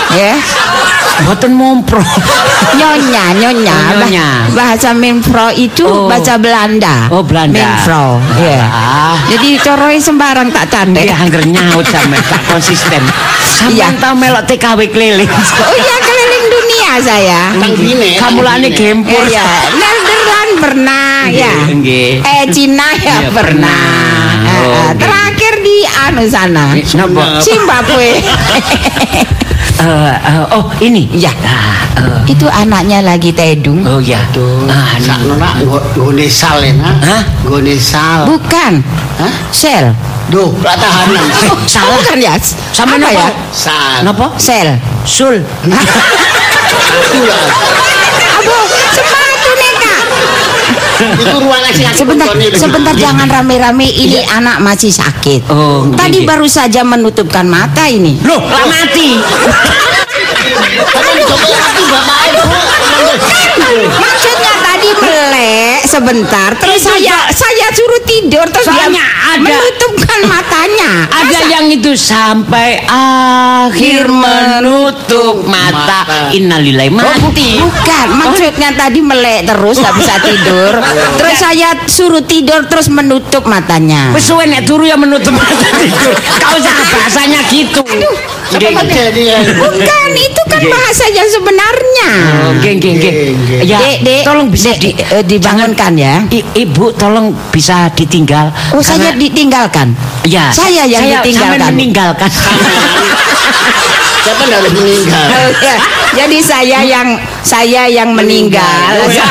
Ya. 0.09 0.41
boten 1.21 1.53
mompro. 1.53 2.01
Nyonya, 2.71 3.25
nyonya. 3.35 3.77
Oh, 3.77 3.99
nyonya. 3.99 4.27
Bah- 4.49 4.73
bahasa 4.73 4.95
Minfro 4.95 5.51
itu 5.51 5.83
Oh. 5.83 6.07
bahasa 6.07 6.39
Belanda. 6.39 7.11
Oh, 7.11 7.21
Belanda. 7.21 7.59
Minfro. 7.59 8.23
Iya. 8.39 8.62
Ah. 8.62 9.16
Jadi 9.27 9.59
coroi 9.59 9.99
sembarang 9.99 10.49
tak 10.49 10.71
tandek. 10.71 11.05
Dia 11.05 11.16
angger 11.19 11.43
nyaut 11.45 11.85
sampean 11.85 12.23
gak 12.23 12.43
konsisten. 12.53 13.03
Sampean 13.43 13.75
Iya. 13.95 14.01
tau 14.01 14.14
melok 14.14 14.47
TKW 14.47 14.89
keliling. 14.89 15.29
Oh 15.29 15.75
iya 15.75 15.97
keliling 15.99 16.45
dunia 16.49 16.91
saya. 17.01 17.43
Nang 17.53 17.73
bine. 17.75 18.11
Kamu 18.16 18.41
lane 18.41 18.69
gempur. 18.71 19.25
Iya, 19.27 19.45
Netherlands 19.75 20.57
pernah 20.59 21.12
ya. 21.29 21.55
Nggih. 21.69 22.23
Eh 22.23 22.45
Cina 22.49 22.89
ya 22.95 23.27
Iya, 23.27 23.31
pernah. 23.31 23.35
pernah. 23.35 24.49
Oh, 24.49 24.55
eh, 24.55 24.71
nggih. 24.87 24.97
terakhir 24.97 25.37
di 25.38 25.38
anu 26.07 26.22
sana. 26.30 26.78
Napa? 26.94 27.42
Zimbabwe. 27.42 28.09
Eh, 29.78 30.11
eh, 30.11 30.42
oh, 30.59 30.66
ini. 30.82 31.07
Iya. 31.14 31.30
Ah, 31.46 31.78
eh, 32.03 32.34
Itu 32.34 32.51
anaknya 32.51 32.99
lagi 32.99 33.30
tedung. 33.30 33.86
oh 33.86 34.03
ya. 34.03 34.18
Ah, 34.66 34.99
Sakno 34.99 35.38
nak 35.38 35.62
nggone 35.62 36.26
sal 36.26 36.59
ya, 36.66 36.74
nak. 36.74 36.99
Hah? 36.99 37.22
Nggone 37.46 37.78
sal. 37.78 38.26
Bukan. 38.26 38.82
Hah? 39.22 39.30
Sel. 39.55 39.94
Duh, 40.34 40.51
pertahanan. 40.59 41.30
Oh, 41.55 41.59
salah 41.70 42.03
kan 42.03 42.18
ya? 42.18 42.34
Sama 42.74 42.99
Apa 42.99 43.07
ya? 43.14 43.30
Sal. 43.55 44.03
Napa? 44.03 44.34
Sel. 44.34 44.82
Sul. 45.07 45.46
Itu 46.99 47.20
lah 47.22 47.46
itu 50.99 51.36
ruang 51.38 51.62
sebentar 51.94 52.28
sebentar 52.55 52.94
jangan 52.99 53.28
rame-rame. 53.30 53.86
Ini 53.86 54.26
iya. 54.26 54.42
anak 54.42 54.59
masih 54.59 54.90
sakit. 54.90 55.46
Oh, 55.51 55.86
tadi 55.94 56.22
gini. 56.22 56.28
baru 56.28 56.46
saja 56.51 56.82
menutupkan 56.82 57.46
mata 57.46 57.86
ini. 57.86 58.18
Loh 58.26 58.42
lah 58.42 58.64
mati. 58.66 59.14
Maksudnya 63.99 64.58
melek 65.79 65.87
sebentar, 65.87 66.51
terus 66.59 66.83
saya 66.83 67.31
saya 67.31 67.66
suruh 67.70 68.03
tidur 68.03 68.43
terus 68.51 68.66
dia 68.66 68.91
ada- 68.91 69.39
menutupkan 69.39 70.20
matanya. 70.26 71.07
Ada 71.07 71.39
yang 71.47 71.66
itu 71.70 71.95
sampai 71.95 72.83
akhir 72.83 74.11
menutup 74.11 75.47
mata. 75.47 76.03
Mata. 76.03 76.35
Innalillahi 76.35 76.91
mati. 76.91 77.62
Bukan, 77.62 78.07
maksudnya 78.11 78.74
tadi 78.74 78.99
melek 78.99 79.47
terus 79.47 79.79
nggak 79.79 79.95
bisa 79.95 80.14
tidur. 80.18 80.74
Terus 81.18 81.37
saya 81.39 81.68
suruh 81.87 82.22
tidur 82.26 82.66
terus 82.66 82.91
menutup 82.91 83.47
matanya. 83.47 84.11
Wis 84.11 84.26
suwe 84.26 84.47
nek 84.51 84.66
turu 84.66 84.83
ya 84.83 84.99
menutup 84.99 85.31
mata 85.31 85.55
tidur. 85.79 86.14
Kau 86.43 86.59
jangan 86.59 86.87
bahasanya 86.91 87.41
gitu. 87.51 87.83
Nggih, 87.87 88.14
Bukan, 88.51 90.09
itu 90.14 90.42
kan 90.49 90.62
bahasa 90.64 91.05
yang 91.09 91.28
sebenarnya. 91.28 92.11
Oh, 92.40 92.53
nggih, 92.55 92.72
nggih. 92.74 92.94
Nggih, 92.96 93.61
Ya, 93.62 93.78
tolong 94.24 94.49
bisa 94.49 94.72
di 94.74 94.92
eh, 94.92 95.20
dibangunkan 95.22 95.92
ya. 95.94 96.24
I- 96.28 96.46
Ibu 96.59 96.96
tolong 96.96 97.36
bisa 97.51 97.92
ditinggal. 97.92 98.49
Oh, 98.72 98.80
saya 98.80 99.12
Karena- 99.12 99.20
ditinggalkan. 99.20 99.88
Ya, 100.24 100.49
Saya 100.49 100.84
yang 100.84 101.03
saya 101.03 101.20
ditinggalkan. 101.20 101.61
sampean 101.61 101.74
meninggalkan. 101.74 102.30
Siapa 104.19 104.43
yang 104.43 104.55
harus 104.57 104.73
meninggal? 104.75 105.27
Ya. 105.59 105.77
Jadi 106.16 106.39
saya 106.41 106.79
yang 106.81 107.09
saya 107.45 107.83
yang 107.85 108.11
meninggal. 108.11 108.97
Ya. 109.07 109.27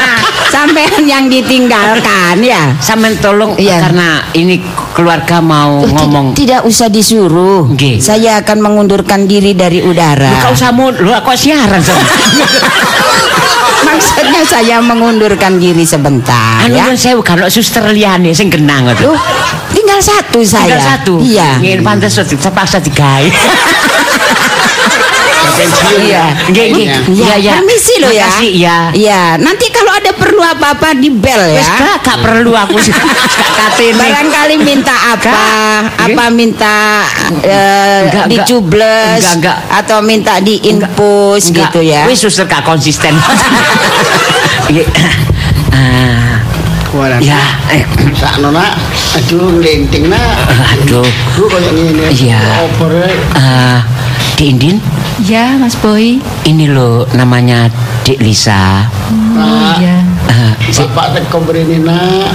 Sampean 0.54 1.04
yang 1.04 1.28
ditinggalkan 1.28 2.40
ya. 2.40 2.72
Sampean 2.78 3.12
tolong 3.18 3.52
Iya. 3.56 3.82
karena 3.82 4.08
ini 4.32 4.56
keluarga 4.92 5.38
mau 5.38 5.82
Oh, 5.82 5.86
ngomong. 5.86 6.32
tidak 6.32 6.64
usah 6.64 6.88
disuruh. 6.88 7.68
Nggih. 7.68 8.00
Saya 8.00 8.40
akan 8.40 8.58
mengundurkan 8.62 9.26
diri 9.26 9.52
dari 9.52 9.82
Lu 9.82 9.92
udara. 9.92 10.40
kau 10.40 10.54
samu, 10.54 10.94
lu 10.94 11.10
aku 11.10 11.34
siaran 11.34 11.82
sama. 11.82 12.00
Maksudnya 13.84 14.42
saya 14.42 14.76
mengundurkan 14.80 15.60
diri 15.60 15.84
sebentar 15.84 16.64
Anu 16.64 16.74
ya. 16.74 16.88
kan 16.88 16.96
saya 16.96 17.14
kalau 17.20 17.46
suster 17.46 17.84
liyane 17.86 18.32
sing 18.32 18.48
genang. 18.48 18.88
Loh, 18.88 19.14
tinggal 19.70 20.00
satu 20.00 20.40
saya. 20.40 20.72
Tinggal 20.72 20.82
satu. 20.82 21.14
Iya. 21.20 21.60
Ngene 21.60 21.82
pantes 21.84 22.16
terpaksa 22.16 22.80
digawe. 22.80 23.28
Pensiun. 25.52 26.00
Iya. 26.04 26.24
Nggih, 26.48 26.66
nggih. 26.72 26.86
Iya, 26.86 26.98
Iya, 27.10 27.34
iya. 27.38 27.52
Permisi 27.56 27.94
loh 28.00 28.10
ya. 28.10 28.26
Makasih, 28.26 28.52
ya. 28.56 28.78
Iya, 28.92 29.22
nanti 29.38 29.66
kalau 29.68 29.92
ada 29.92 30.10
perlu 30.12 30.40
apa-apa 30.40 30.88
di 30.96 31.10
bel 31.12 31.42
Wis 31.52 31.60
ya. 31.60 31.74
gak 31.76 31.96
gak 32.02 32.18
perlu 32.20 32.52
aku 32.52 32.76
katene. 33.54 33.98
Barangkali 33.98 34.56
minta 34.58 34.94
apa? 35.12 35.34
Apa 35.96 36.24
minta 36.30 37.04
eh, 37.42 38.08
Enggak, 38.08 38.24
enggak. 38.24 38.26
dicubles 38.30 39.24
atau 39.70 39.98
minta 40.00 40.38
Enggak, 41.50 41.70
gitu 41.70 41.80
ya. 41.84 42.02
Wis 42.06 42.18
suster 42.18 42.44
gak 42.44 42.64
konsisten. 42.64 43.12
Iya. 44.64 44.88
Ah, 45.76 46.40
ya, 47.20 47.36
eh, 47.68 47.84
Sakno 48.16 48.48
nak. 48.48 48.80
Aduh 49.12 49.60
nglenting 49.60 50.08
nak. 50.08 50.40
aduh. 50.48 51.04
Aduh 51.04 51.46
koyo 51.52 51.68
ngene. 51.68 52.08
Iya. 52.08 52.40
Opore. 52.64 53.12
Eh, 53.36 53.78
Dik 54.34 54.48
Indin, 54.56 54.76
Ya, 55.22 55.54
Mas 55.54 55.78
Boy. 55.78 56.18
ini 56.42 56.66
loh 56.66 57.06
namanya 57.14 57.70
Dik 58.02 58.18
Lisa. 58.18 58.90
Nak. 59.38 59.78
Ya. 59.78 60.02
Eh, 60.26 60.52
si- 60.74 60.82
Bapak 60.84 61.14
teko 61.14 61.38
mrene 61.40 61.78
nak. 61.80 62.34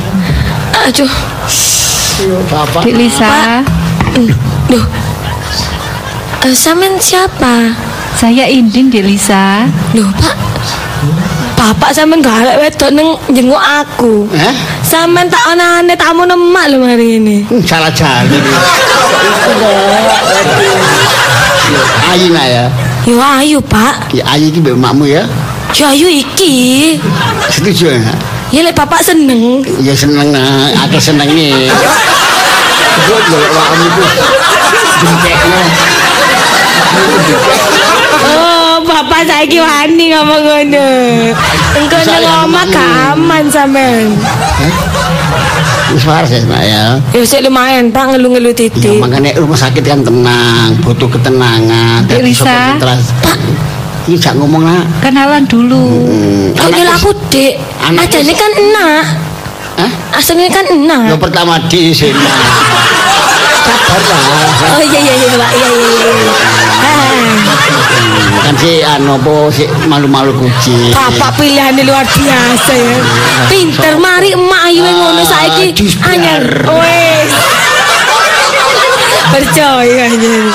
Aduh, 0.87 1.11
bapak. 2.47 2.81
Dik 2.87 2.95
Lisa, 2.95 3.61
duh. 4.71 4.85
Eh, 6.39 6.55
sampean 6.55 6.95
siapa? 6.95 7.75
saya 8.15 8.47
Indin 8.47 8.87
Dik 8.87 9.03
Lisa. 9.03 9.67
Loh, 9.91 10.07
Pak. 10.15 10.35
Bapak 11.55 11.91
sampean 11.91 12.23
gak 12.23 12.47
arek 12.47 12.57
wedok 12.63 12.91
neng 12.95 13.09
jenguk 13.29 13.59
aku. 13.59 14.25
Hah? 14.31 14.55
Sampean 14.81 15.27
tak 15.27 15.43
ana-ane 15.45 15.93
tamu 15.93 16.23
nemak 16.23 16.71
lho 16.71 16.81
hari 16.81 17.19
ini. 17.19 17.43
Hmm, 17.43 17.59
Salah 17.61 17.91
jalan. 17.91 18.31
Ayu 22.09 22.33
nak 22.33 22.45
ya. 22.49 22.65
Yo 23.05 23.21
ayo, 23.21 23.59
Pak. 23.61 24.09
Ya 24.17 24.25
ayu 24.33 24.49
iki 24.49 24.59
mbek 24.65 24.73
makmu 24.73 25.05
ya. 25.05 25.29
Yo 25.77 25.85
ayo 25.93 26.09
iki. 26.09 26.97
Setuju 27.53 27.93
ya? 27.93 28.13
Ya 28.49 28.65
lek 28.65 28.73
Bapak 28.73 29.05
seneng. 29.05 29.61
Ya 29.85 29.93
seneng 29.93 30.33
nak, 30.33 30.89
senenge. 30.97 31.69
Gue 33.05 33.19
lho 33.29 33.37
awakmu 33.37 33.83
iku. 33.93 34.01
Bentekno. 35.05 35.61
Oh, 38.25 38.81
Bapak 38.89 39.21
saiki 39.29 39.61
wani 39.61 40.05
ngomong 40.09 40.41
ngono. 40.41 40.87
Engko 41.77 41.97
nang 42.09 42.25
omah 42.49 42.65
gaman 42.73 43.45
sampean. 43.53 44.17
Wis 45.89 46.05
waras 46.05 46.29
ya 46.29 46.39
nak 46.45 46.61
ya. 46.61 46.83
Ya 47.11 47.21
sik 47.23 47.41
lumayan, 47.41 47.89
Pak 47.89 48.13
ngelu-ngelu 48.13 48.49
Ya 48.49 48.57
titik. 48.59 48.99
makanya 49.01 49.33
rumah 49.35 49.57
sakit 49.57 49.81
kan 49.81 49.99
tenang, 49.99 50.77
butuh 50.79 51.09
ketenangan. 51.09 52.05
Lisa. 52.19 52.45
sapa 52.45 52.77
konsentrasi. 52.77 53.11
Ini 54.05 54.17
jangan 54.17 54.37
ngomong 54.41 54.61
nak. 54.65 54.85
Kenalan 55.01 55.43
dulu. 55.45 55.85
Hmm, 56.05 56.45
Kok 56.53 56.69
nyel 56.71 56.89
aku, 56.89 57.09
Dik? 57.29 57.53
Ajane 57.83 58.33
kan 58.33 58.51
enak. 58.51 59.03
Hah? 59.77 59.91
Aslinya 60.11 60.49
kan 60.49 60.65
enak. 60.65 61.13
Yang 61.13 61.21
pertama 61.21 61.53
di 61.65 61.93
sini. 61.93 62.17
Lah. 63.89 64.77
Oh 64.77 64.83
iya 64.83 64.99
iya 64.99 65.13
iya 65.15 65.27
Pak, 65.33 65.49
iya 65.51 65.67
iya 65.67 65.87
iya. 65.89 66.33
Ah, 66.79 67.13
Kan 68.39 68.55
si 68.55 68.71
anu 68.81 69.15
apa 69.15 69.33
si 69.49 69.63
malu-malu 69.85 70.31
kucing. 70.35 70.91
Bapak 70.91 71.35
pilihannya 71.35 71.83
luar 71.83 72.05
biasa 72.05 72.73
ya. 72.73 72.97
Pinter 73.45 73.93
mari 73.97 74.31
emak 74.31 74.61
ayu 74.67 74.81
yang 74.81 74.97
ngono 74.97 75.23
saiki 75.23 75.65
Aduh, 75.71 75.85
biar. 75.85 76.07
anyar. 76.07 76.43
Wes. 76.77 77.33
Percaya 79.29 80.09
anjir. 80.09 80.49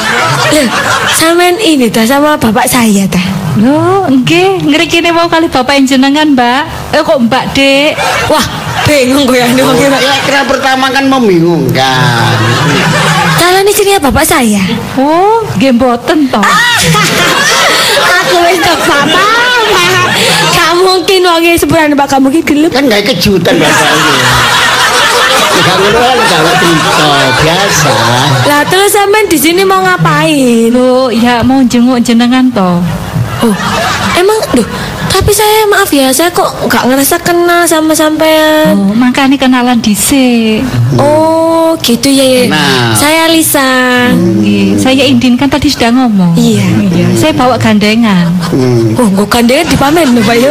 Loh, 0.51 0.66
Sampean 1.09 1.57
ini 1.57 1.87
dah 1.89 2.03
sama 2.03 2.35
bapak 2.35 2.66
saya 2.66 3.07
dah. 3.07 3.22
Loh, 3.55 4.11
nggih, 4.11 4.66
ngrikine 4.66 5.14
mau 5.14 5.30
kali 5.30 5.47
Bapak 5.47 5.78
jenengan, 5.87 6.35
Mbak. 6.35 6.62
Eh 6.91 7.03
kok 7.07 7.18
Mbak 7.22 7.45
Dek? 7.55 7.95
Wah, 8.26 8.43
bingung 8.82 9.30
gue 9.30 9.39
yang 9.39 9.55
Oh, 9.62 9.78
ya 9.78 10.18
kira 10.26 10.43
pertama 10.43 10.91
kan 10.91 11.07
membingungkan. 11.07 12.35
Kalian 13.45 13.68
ini 13.68 14.01
bapak 14.01 14.24
saya. 14.24 14.64
Oh, 14.97 15.45
nggih 15.61 15.76
mboten 15.76 16.32
to. 16.32 16.40
Aku 18.24 18.36
wis 18.49 18.57
tebak 18.57 19.05
Pak. 19.12 20.09
Gak 20.57 20.72
mungkin 20.80 21.20
wong 21.28 21.45
sebenarnya 21.61 21.92
Pak 21.92 22.16
mungkin 22.24 22.40
gelem. 22.40 22.72
Kan 22.72 22.88
gak 22.88 23.05
kejutan 23.05 23.61
bapak 23.61 23.90
ini. 23.92 24.12
Gak 25.61 25.76
ngono 25.76 25.99
kan 26.01 26.16
gak 26.24 26.57
cerita 26.57 27.05
biasa. 27.45 27.90
Lah 28.49 28.62
terus 28.64 28.97
sampean 28.97 29.28
di 29.28 29.36
sini 29.36 29.61
mau 29.61 29.84
ngapain? 29.84 30.72
Loh, 30.72 31.12
ya 31.12 31.45
mau 31.45 31.61
jenguk 31.68 32.01
jenengan 32.01 32.49
to. 32.49 32.80
Oh, 33.45 33.57
emang 34.16 34.40
duh, 34.57 34.64
tapi 35.12 35.36
saya 35.36 35.68
maaf 35.68 35.92
ya, 35.92 36.09
saya 36.16 36.32
kok 36.32 36.49
nggak 36.64 36.88
ngerasa 36.88 37.20
kenal 37.20 37.68
sama 37.68 37.92
sampean. 37.92 38.72
Oh, 38.72 38.97
makanya 38.97 39.36
kenalan 39.36 39.84
dhisik. 39.84 40.64
Oh, 40.97 41.43
gitu 41.80 42.06
ya. 42.06 42.24
ya. 42.24 42.42
Nah. 42.46 42.92
Saya 42.92 43.26
Lisa. 43.26 43.70
Nggih, 44.10 44.76
saya 44.76 45.02
Indin 45.02 45.34
kan 45.34 45.46
tadi 45.46 45.66
sudah 45.66 45.90
ngomong. 45.90 46.34
Iya. 46.34 46.66
Iya, 46.86 47.06
saya 47.14 47.32
bawa 47.32 47.56
gandengan. 47.56 48.30
Hmm. 48.50 48.94
Oh, 48.94 49.06
nggak 49.08 49.28
kandengan 49.28 49.66
dipamen 49.66 50.06
lho, 50.12 50.20
Pak 50.20 50.36
ya. 50.36 50.50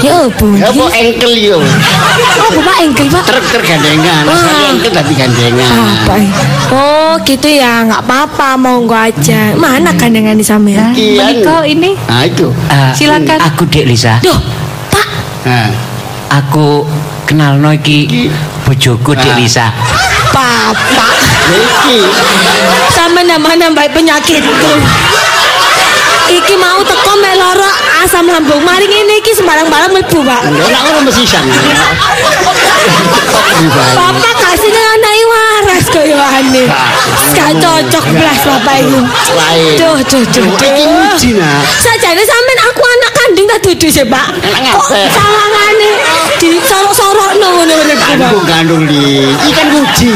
Ya 0.00 0.12
ampun. 0.18 0.56
Ya 0.56 0.68
apa 0.68 0.86
engkel 0.94 1.32
yo. 1.36 1.58
Oh, 1.60 2.50
Bapak 2.56 2.76
engkel, 2.80 3.06
Pak. 3.06 3.22
Truk 3.26 3.46
tergandengan. 3.52 4.22
Wah. 4.24 4.36
Saya 4.36 4.66
engkel 4.72 4.92
tapi 4.92 5.12
gandengan. 5.12 5.70
Apa? 5.70 6.14
ya? 6.16 6.30
Oh, 6.70 7.12
gitu 7.22 7.48
ya. 7.48 7.84
nggak 7.84 8.02
apa-apa, 8.02 8.56
monggo 8.56 8.94
aja. 8.94 9.52
Mana 9.54 9.92
kandengan 9.92 10.34
di 10.34 10.42
sampean? 10.42 10.90
Kian. 10.90 11.20
menika 11.20 11.62
ini 11.62 11.94
Nah 12.06 12.24
itu. 12.24 12.48
eh, 12.68 12.92
Silakan. 12.94 13.38
Aku 13.52 13.66
Dik 13.66 13.84
Lisa. 13.84 14.18
Duh, 14.20 14.38
Pak. 14.88 15.06
Nah. 15.46 15.70
Aku 16.30 16.86
kenalno 17.26 17.74
iki 17.74 18.30
bojoku 18.62 19.18
Ah. 19.18 19.34
Lisa. 19.34 19.66
Papa. 20.30 21.08
Iki. 21.50 21.98
Sampe 22.94 23.20
nambah-nambah 23.26 23.86
penyakit. 23.90 24.42
Iki 26.30 26.54
mau 26.62 26.78
teko 26.86 27.12
mek 27.18 27.34
loro 27.34 27.70
asam 28.06 28.30
lambung. 28.30 28.62
Mari 28.62 28.86
ngene 28.86 29.18
iki 29.18 29.34
sembarang-barang 29.34 29.90
mlebu, 29.90 30.22
Pak. 30.22 30.40
Enak 30.46 30.80
ngono 30.86 31.00
mesti 31.10 31.26
sang. 31.26 31.46
Bapak 33.98 34.34
kasih 34.38 34.70
nang 34.70 34.86
anak 34.94 35.14
waras 35.26 35.86
kaya 35.90 36.22
ane. 36.38 36.64
Gak 37.34 37.50
cocok 37.58 38.04
belas 38.14 38.38
bapak. 38.46 38.86
Lain. 39.34 39.74
Duh, 39.74 39.98
duh, 40.06 40.24
duh, 40.30 40.46
Iki 40.54 41.34
nak. 41.34 41.66
Sajane 41.82 42.22
sampean 42.22 42.49
tak 43.50 43.58
dudu 43.60 43.86
sih, 43.86 44.06
Pak. 44.06 44.26
Enak 44.38 44.60
Kok 44.70 44.86
ngapa? 44.86 45.10
sawangane 45.10 45.90
disorok-sorokno 46.38 47.46
ngono 47.50 47.74
uripku, 47.76 48.12
Pak. 48.14 48.18
Kandung 48.22 48.44
kandung 48.46 48.82
di. 48.86 49.26
Ikan 49.50 49.66
nguji. 49.74 50.12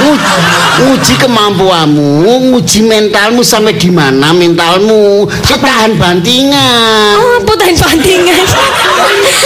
Nguji, 0.00 0.36
nguji 0.80 1.14
kemampuanmu, 1.18 2.08
nguji 2.48 2.80
mentalmu 2.82 3.40
sampai 3.40 3.74
di 3.74 3.88
mana 3.88 4.32
mentalmu. 4.32 5.24
Tahan 5.44 5.96
bantingan. 5.96 7.16
Oh, 7.16 7.40
apa 7.40 7.52
tahan 7.54 7.76
bantingan? 7.76 8.44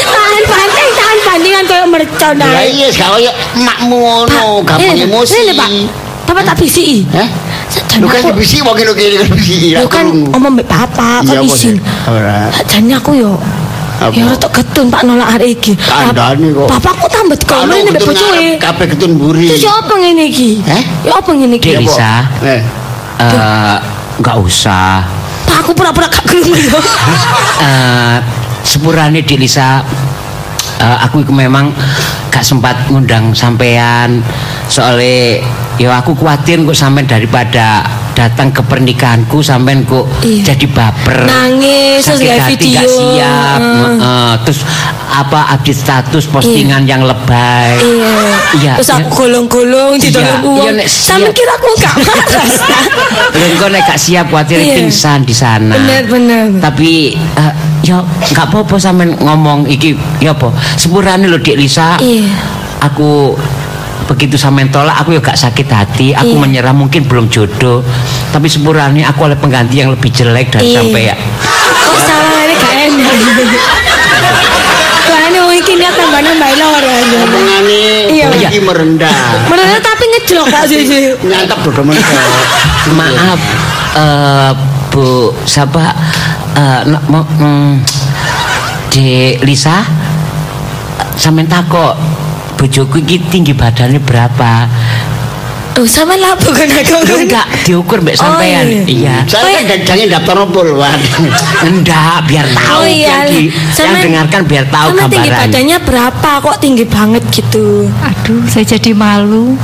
tahan 0.05 0.43
banting, 0.47 0.89
tahan 0.95 1.19
bandingan 1.23 1.65
kayak 1.67 1.87
mercon 1.87 2.35
Ya 2.39 2.63
iya, 2.63 2.87
gak 2.93 3.09
kaya 3.15 3.31
emakmu 3.55 3.97
ngono, 3.99 4.63
gampang 4.63 4.99
emosi. 4.99 5.35
ini, 5.43 5.55
Pak. 5.55 5.71
Bapak 6.25 6.43
tak 6.47 6.57
bisi. 6.57 7.05
Hah? 7.13 7.29
Lu 8.01 8.07
kan 8.11 8.23
bisi 8.35 8.59
wong 8.65 8.75
kene 8.75 8.93
kene 8.95 9.17
kan 9.23 9.31
bisi. 9.35 9.75
Lu 9.79 9.87
kan 9.87 10.07
omong 10.35 10.53
mbek 10.59 10.67
bapak 10.67 11.23
Iya, 11.23 11.39
kan 11.39 11.45
apa 11.45 11.47
isin. 11.47 11.77
Ora. 12.09 12.39
Jane 12.67 12.93
aku 12.97 13.11
yo 13.15 13.33
Apa? 13.95 14.11
Ya 14.11 14.27
rada 14.27 14.49
getun 14.51 14.91
Pak 14.91 15.07
nolak 15.07 15.29
hari 15.39 15.55
iki. 15.55 15.79
Kandhane 15.79 16.51
kok. 16.51 16.67
Bapakku 16.67 17.07
tambah 17.07 17.39
Kalau 17.47 17.71
dikomel 17.71 17.79
nek 17.79 17.93
ketun 17.95 18.11
bojoe. 18.11 18.49
kabeh 18.59 18.87
ketun 18.91 19.13
buri. 19.15 19.47
Terus 19.55 19.65
apa 19.71 19.95
ngene 19.95 20.25
iki? 20.27 20.51
Hah? 20.67 20.83
Ya 21.07 21.13
apa 21.15 21.31
ngene 21.31 21.55
iki? 21.63 21.69
Dik 21.71 21.79
Lisa. 21.87 22.13
Eh. 22.43 22.63
Eh, 23.23 23.77
nggak 24.19 24.37
usah. 24.43 25.07
Pak 25.47 25.57
aku 25.63 25.71
pura-pura 25.79 26.11
gak 26.11 26.27
krungu 26.27 26.53
yo. 26.59 26.79
Eh, 27.65 28.17
sepurane 28.67 29.23
Dik 29.23 29.39
Lisa 29.39 29.81
eh, 30.83 30.97
aku 31.07 31.23
iku 31.23 31.31
memang 31.31 31.71
gak 32.29 32.43
sempat 32.43 32.75
ngundang 32.91 33.31
sampean 33.31 34.21
soalnya 34.67 35.39
ya 35.77 35.91
aku 35.93 36.15
khawatir 36.15 36.63
kok 36.63 36.73
sampean 36.73 37.03
daripada 37.05 37.83
datang 38.13 38.49
ke 38.49 38.63
pernikahanku 38.63 39.43
sampean 39.43 39.83
kok 39.83 40.07
Iya. 40.21 40.55
jadi 40.55 40.67
baper 40.69 41.27
Nangis, 41.27 41.99
sakit 42.01 42.31
hati 42.33 42.55
video. 42.57 42.79
gak 42.79 42.87
siap 42.87 43.59
Heeh. 43.59 43.91
Heeh, 43.97 44.33
terus 44.41 44.61
apa 45.05 45.51
update 45.53 45.75
status 45.77 46.25
postingan 46.27 46.83
yang 46.85 47.03
lebay 47.03 47.75
Iya. 47.77 48.15
Iya, 48.55 48.73
Terus 48.79 48.91
aku 48.93 49.03
iya. 49.03 49.15
golong-golong 49.17 49.91
di 49.97 50.09
Iya, 50.09 50.15
dalam 50.17 50.41
uang. 50.45 50.63
iya, 50.63 50.71
nek 50.73 50.87
Sampe 50.87 51.31
kira 51.33 51.53
aku 51.53 51.67
gak 51.75 51.95
marah. 51.97 52.47
Engko 53.45 53.67
nek 53.69 53.83
gak 53.85 53.99
siap 53.99 54.27
khawatir 54.29 54.59
Iya. 54.61 54.75
pingsan 54.77 55.21
di 55.23 55.35
sana 55.35 55.75
Bener 55.75 56.07
bener. 56.07 56.45
tapi 56.63 57.19
eh, 57.19 57.53
ya 57.83 57.99
nggak 58.01 58.47
apa-apa 58.47 58.79
sampean 58.79 59.19
ngomong 59.19 59.67
iki 59.67 59.93
ya 60.17 60.33
apa 60.33 60.49
sepurane 60.75 61.27
lho 61.27 61.37
Dik 61.37 61.59
Lisa 61.59 61.99
Iya. 61.99 62.31
aku 62.81 63.35
begitu 64.05 64.37
sampean 64.37 64.69
tolak 64.69 64.95
aku 64.97 65.17
ya 65.17 65.21
gak 65.21 65.39
sakit 65.39 65.67
hati 65.67 66.07
aku 66.13 66.37
Iya. 66.37 66.41
menyerah 66.41 66.75
mungkin 66.77 67.09
belum 67.09 67.33
jodoh 67.33 67.81
tapi 68.31 68.47
sepurane 68.47 69.01
aku 69.01 69.25
oleh 69.25 69.39
pengganti 69.39 69.81
yang 69.81 69.89
lebih 69.91 70.11
jelek 70.11 70.53
dari 70.53 70.71
Iya. 70.71 70.77
sampai 70.81 71.03
ya 71.09 71.17
Kok 71.75 71.99
sawangane 72.01 72.55
gak 72.57 72.75
enak. 72.89 73.15
Wong 75.05 75.51
iki 75.51 75.61
iki 75.61 75.73
niat 75.81 75.95
tambah-nambah 75.95 76.51
lara. 76.57 76.97
Omongane 77.25 77.85
Iya. 78.11 78.27
iki 78.49 78.61
merendah. 78.61 79.45
Menurut 79.49 79.81
tapi 79.81 80.05
ngejlok 80.09 80.47
Kak 80.49 80.65
Sisi. 80.67 81.13
Nyantap 81.23 81.59
dodo 81.65 81.83
mentok. 81.85 82.21
Maaf 82.97 83.41
eh, 83.97 84.51
Bu 84.93 85.35
siapa 85.45 85.91
eh, 86.55 86.81
nak- 86.87 87.07
mau 87.11 87.25
mm, 87.25 87.73
Lisa 89.43 89.83
sampean 91.19 91.51
takok 91.51 91.99
bojoku 92.55 92.99
iki 93.01 93.19
tinggi 93.29 93.53
badannya 93.53 93.99
berapa? 93.99 94.53
Oh, 95.75 95.83
sama 95.83 96.15
lah 96.15 96.39
bukan 96.39 96.71
aku. 96.71 97.03
Enggak 97.19 97.51
diukur 97.67 97.99
mbak 97.99 98.15
Oh, 98.15 98.39
sampean. 98.39 98.63
iya. 98.63 98.83
iya. 98.87 99.17
Saya 99.27 99.59
kan 99.59 99.83
jangan 99.83 100.07
daftar 100.09 100.35
nopol, 100.39 100.71
Wan. 100.73 100.95
Enggak, 101.67 102.31
biar 102.31 102.47
tahu 102.47 102.79
Oh 102.79 102.87
iya. 102.87 103.27
yang, 103.27 103.27
di- 103.27 103.51
yang 103.51 103.75
Sama- 103.75 103.99
dengarkan 103.99 104.43
biar 104.47 104.65
tahu 104.71 104.89
sama 104.95 105.11
tinggi 105.11 105.29
gambaran. 105.29 105.51
badannya 105.51 105.79
berapa 105.83 106.31
kok 106.41 106.57
tinggi 106.63 106.85
banget 106.87 107.23
gitu. 107.29 107.91
Aduh, 107.91 108.47
saya 108.47 108.63
jadi 108.65 108.95
malu. 108.95 109.59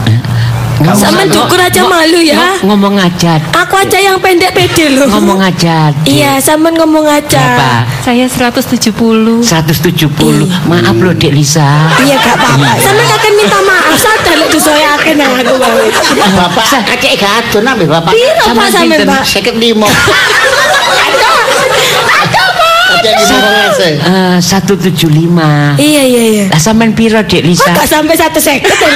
Nggak 0.81 0.97
Sama 0.97 1.23
dukur 1.29 1.61
ngo- 1.61 1.69
aja 1.69 1.81
ngo- 1.85 1.93
malu 1.93 2.19
ya. 2.25 2.37
ngo- 2.41 2.73
Ngomong 2.73 2.97
aja, 2.97 3.37
Aku 3.53 3.77
aja 3.77 3.99
yang 4.01 4.17
pendek 4.17 4.57
pede 4.57 4.97
loh. 4.97 5.05
ngomong 5.07 5.37
aja. 5.39 5.93
Iya, 6.09 6.41
sama 6.41 6.73
ngomong 6.73 7.05
aja. 7.05 7.37
Berapa? 7.37 7.85
Saya 8.01 8.25
170. 8.25 9.45
170. 9.45 10.49
Maaf 10.65 10.97
loh 10.97 11.13
Dek 11.13 11.37
Lisa. 11.37 11.93
Iya 12.01 12.17
gak 12.17 12.33
apa-apa. 12.33 12.81
Sama 12.81 13.03
akan 13.05 13.33
minta 13.37 13.59
maaf 13.61 13.93
sadar 13.95 14.35
lek 14.35 14.49
dosa 14.49 14.73
yakin 14.73 15.17
yang 15.17 15.33
aku 15.37 15.55
bawa. 15.55 15.85
Bapak 16.49 16.65
kakek 16.89 17.13
gak 17.19 17.33
adon 17.45 17.65
ambil 17.67 17.87
bapak. 17.91 18.13
Piro 18.17 18.45
Pak 18.51 18.69
sampean? 18.73 19.05
Pak? 19.05 19.23
Seket 19.23 19.57
limo. 19.57 19.85
Kakek 22.91 23.15
limo 23.21 23.37
ngase. 23.39 23.89
Eh, 24.01 24.37
175. 24.41 25.77
Iya 25.77 26.03
iya 26.03 26.23
iya. 26.25 26.45
Lah 26.49 26.57
sampean 26.59 26.93
piro 26.93 27.21
Dek 27.21 27.45
Kok 27.45 27.47
Lisa? 27.47 27.69
gak 27.71 27.85
sampai 27.85 28.17
satu 28.17 28.41
seket 28.41 28.65
ya? 28.73 28.89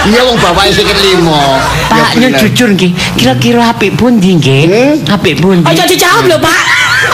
Iya 0.00 0.20
wong 0.22 0.38
bapaknya 0.38 0.72
seket 0.74 0.98
limo. 1.00 1.58
Pak, 1.88 2.14
Ya 2.14 2.30
bener. 2.30 2.38
jujur 2.40 2.68
nggih, 2.70 2.90
kira-kira 3.14 3.62
apik 3.68 3.92
pundi 3.94 4.36
nggih? 4.36 4.62
Hmm? 4.64 4.94
Apik 5.10 5.38
pundi? 5.38 5.64
Ojo 5.64 5.82
dijawab 5.84 6.24
loh 6.24 6.38
Pak. 6.38 6.60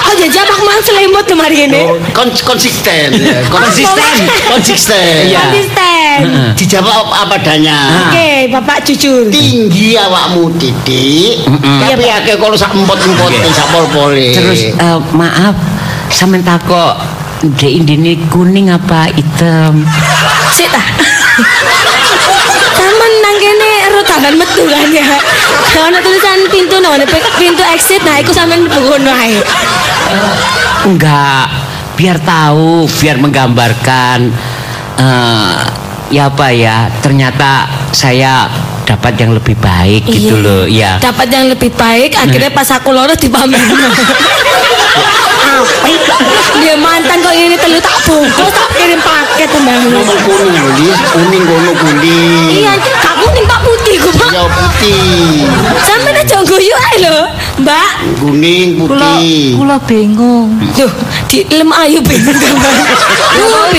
Ojo 0.06 0.24
jawab 0.26 0.48
aku 0.48 0.62
mau 0.62 0.78
selimut 0.78 1.24
kemarin 1.24 1.70
ini. 1.70 1.80
Oh, 1.82 1.96
kon- 2.12 2.34
konsisten 2.36 3.08
ya. 3.14 3.40
Konsisten. 3.54 4.14
konsisten 4.46 5.12
Iya. 5.26 5.40
Konsisten. 5.48 6.18
dijawab 6.54 6.86
apa 7.08 7.34
adanya 7.36 7.74
Oke, 8.06 8.46
Bapak 8.48 8.84
jujur. 8.84 9.26
tinggi 9.28 9.96
awakmu 9.96 10.46
titik 10.54 11.42
tapi 11.80 12.06
akeh 12.06 12.36
kalau 12.36 12.54
sak 12.54 12.70
empot-empot 12.70 13.34
sak 13.50 13.66
pol-pole 13.68 14.30
Terus 14.30 14.70
eh, 14.70 14.98
maaf, 15.10 15.58
sampean 16.08 16.40
takok 16.40 16.94
Dek 17.52 17.72
Indini 17.74 18.14
kuning 18.28 18.70
apa 18.70 19.10
hitam? 19.10 19.82
Sik 20.48 20.70
ta. 20.70 20.80
Rotangan 24.14 24.38
metu 24.38 24.62
kan 24.70 24.86
ya. 24.94 25.10
Ono 25.90 25.98
tulisan 25.98 26.38
pintu 26.46 26.78
no, 26.78 26.94
pintu 27.34 27.66
exit 27.74 27.98
nah 28.06 28.14
iku 28.22 28.30
sampean 28.30 28.62
ngono 28.70 29.10
ae. 29.10 29.42
Enggak, 30.86 31.50
biar 31.98 32.22
tahu, 32.22 32.86
biar 33.02 33.18
menggambarkan 33.18 34.30
eh, 35.02 35.54
ya 36.14 36.30
apa 36.30 36.46
ya, 36.54 36.86
ternyata 37.02 37.66
saya 37.90 38.46
dapat 38.86 39.18
yang 39.18 39.34
lebih 39.34 39.58
baik 39.58 40.06
gitu 40.06 40.38
Iya. 40.38 40.44
loh, 40.46 40.62
ya. 40.70 40.92
Dapat 41.02 41.26
yang 41.34 41.50
lebih 41.50 41.74
baik, 41.74 42.14
akhirnya 42.14 42.54
pas 42.54 42.70
aku 42.70 42.94
loro 42.94 43.18
dipamer. 43.18 43.58
Apik. 45.42 46.02
Dia 46.62 46.78
mantan 46.78 47.18
kok 47.18 47.34
ini 47.34 47.58
telu 47.58 47.82
tak 47.82 47.98
bungkus 48.06 48.46
tak 48.54 48.68
kirim 48.78 49.02
paket 49.02 49.50
tembang. 49.50 49.82
kuning 50.22 50.70
kuning 51.10 51.42
kono 51.42 51.72
kuning 51.82 52.62
Iya, 52.62 52.78
kak 52.78 53.14
kuning 53.18 53.42
pak. 53.44 53.58
Ya 54.12 54.44
putih 54.48 55.48
Sampai 55.84 56.12
aja 56.20 56.38
guyu 56.44 56.74
ae 56.74 56.96
lho, 57.04 57.18
Mbak. 57.64 57.90
kuning 58.20 58.68
Kula 58.80 59.16
putih 59.16 59.54
kula 59.56 59.76
bingung. 59.88 60.48
Duh, 60.76 60.92
di 61.30 61.44
lem 61.48 61.70
ayu 61.72 62.00
bingung 62.04 62.36
bingung. 62.36 62.76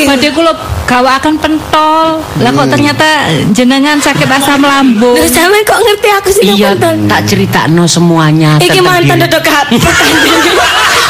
Badhe 0.10 0.30
kula 0.34 0.52
gawakan 0.86 1.36
pentol. 1.36 2.22
Lah 2.40 2.52
kok 2.52 2.68
ternyata 2.70 3.08
jenengan 3.52 3.98
sakit 3.98 4.26
asam 4.28 4.62
lambung. 4.62 5.14
Loh, 5.14 5.28
sampe 5.28 5.60
kok 5.62 5.80
ngerti 5.80 6.10
aku 6.12 6.30
sih 6.32 6.44
Iya, 6.48 6.78
tak 7.06 7.26
ceritakno 7.26 7.84
semuanya. 7.86 8.58
Iki 8.58 8.80
mantan 8.80 9.18
dodok 9.20 9.42
kapet. 9.42 9.82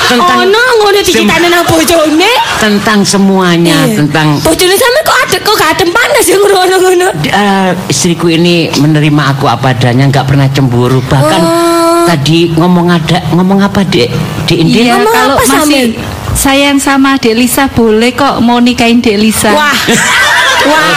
Tentang- 0.05 0.38
Ono 0.38 0.61
ngono 0.78 1.01
dicitane 1.01 1.49
nang 1.49 1.65
bojone. 1.65 2.30
tentang 2.55 3.01
semuanya, 3.01 3.89
Iya. 3.89 3.97
tentang 3.97 4.38
bojone 4.38 4.78
sampe 4.78 4.99
kok 5.01 5.17
adek 5.19 5.41
kok 5.41 5.55
gak 5.57 5.69
adem 5.73 5.89
panas 5.89 6.21
ya 6.23 6.38
ngono-ngono. 6.38 7.07
Eh, 7.26 7.69
istriku 7.89 8.30
ini 8.30 8.69
menerima 8.71 9.34
aku 9.34 9.49
apa 9.49 9.73
adanya 9.73 10.05
nggak 10.05 10.26
pernah 10.26 10.45
cemburu 10.47 11.01
bahkan 11.03 11.41
Oh. 11.41 12.05
tadi 12.05 12.53
ngomong 12.53 12.88
ada 12.88 13.17
ngomong 13.34 13.59
apa 13.59 13.82
dek 13.82 14.13
di 14.45 14.61
India 14.61 14.93
kalau 15.01 15.36
apa, 15.36 15.43
masih 15.65 15.97
sayang 16.36 16.77
sama 16.77 17.17
Dek 17.17 17.33
Lisa 17.33 17.65
boleh 17.71 18.11
kok 18.13 18.43
mau 18.43 18.59
nikahin 18.59 18.99
Dek 19.01 19.17
Lisa. 19.17 19.51
Wah. 19.55 19.71
Wah. 20.69 20.93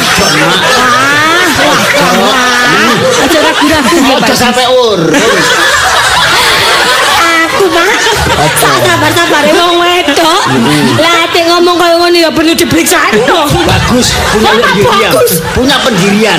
Wah. 1.64 1.82
Wah. 2.18 3.24
Aja 3.24 3.38
ragu-ragu 3.42 3.94
ya, 3.94 4.16
Ojo 4.16 4.22
Pak. 4.22 4.36
sampai 4.36 4.66
ur 4.68 5.00
Aku 7.48 7.64
Pak. 7.70 7.94
Sabar-sabar 8.58 9.42
ya 9.46 9.54
wong 9.56 9.78
wedok. 9.80 10.42
Lah 10.98 11.26
ate 11.26 11.40
ngomong 11.48 11.74
koyo 11.76 11.94
ngono 11.98 12.16
ya 12.18 12.30
perlu 12.30 12.52
diperiksa 12.54 12.98
dong. 13.26 13.48
bagus 13.66 14.14
punya 14.30 14.52
pendirian 14.62 15.10
bagus? 15.10 15.32
punya 15.54 15.76
pendirian 15.82 16.38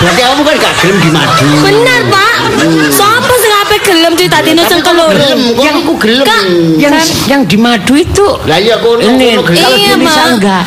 berarti 0.00 0.20
kamu 0.24 0.40
kan 0.40 0.54
gak 0.56 0.74
gelem 0.80 0.96
di 1.04 1.10
madu 1.12 1.48
Bener, 1.60 2.00
Pak. 2.08 2.36
Sopo 2.88 3.34
gelem 3.82 4.12
ditatino 4.16 4.62
sing 4.68 4.80
keloro? 4.80 5.16
kok 5.16 5.64
Yang- 5.64 5.80
aku 5.82 5.92
gelem 5.98 6.26
Kak, 6.26 6.42
yang 6.76 6.94
yang 7.26 7.42
di 7.44 7.56
madu 7.56 7.94
itu 7.96 8.26
lah 8.46 8.58
iya 8.58 8.76
kono 8.78 9.00
ini 9.00 9.36
kono 9.36 9.42
gelem 9.48 9.62
kalau 9.64 9.76
Iya, 9.76 9.94
di 9.96 10.04
Ma. 10.06 10.14
enggak 10.34 10.62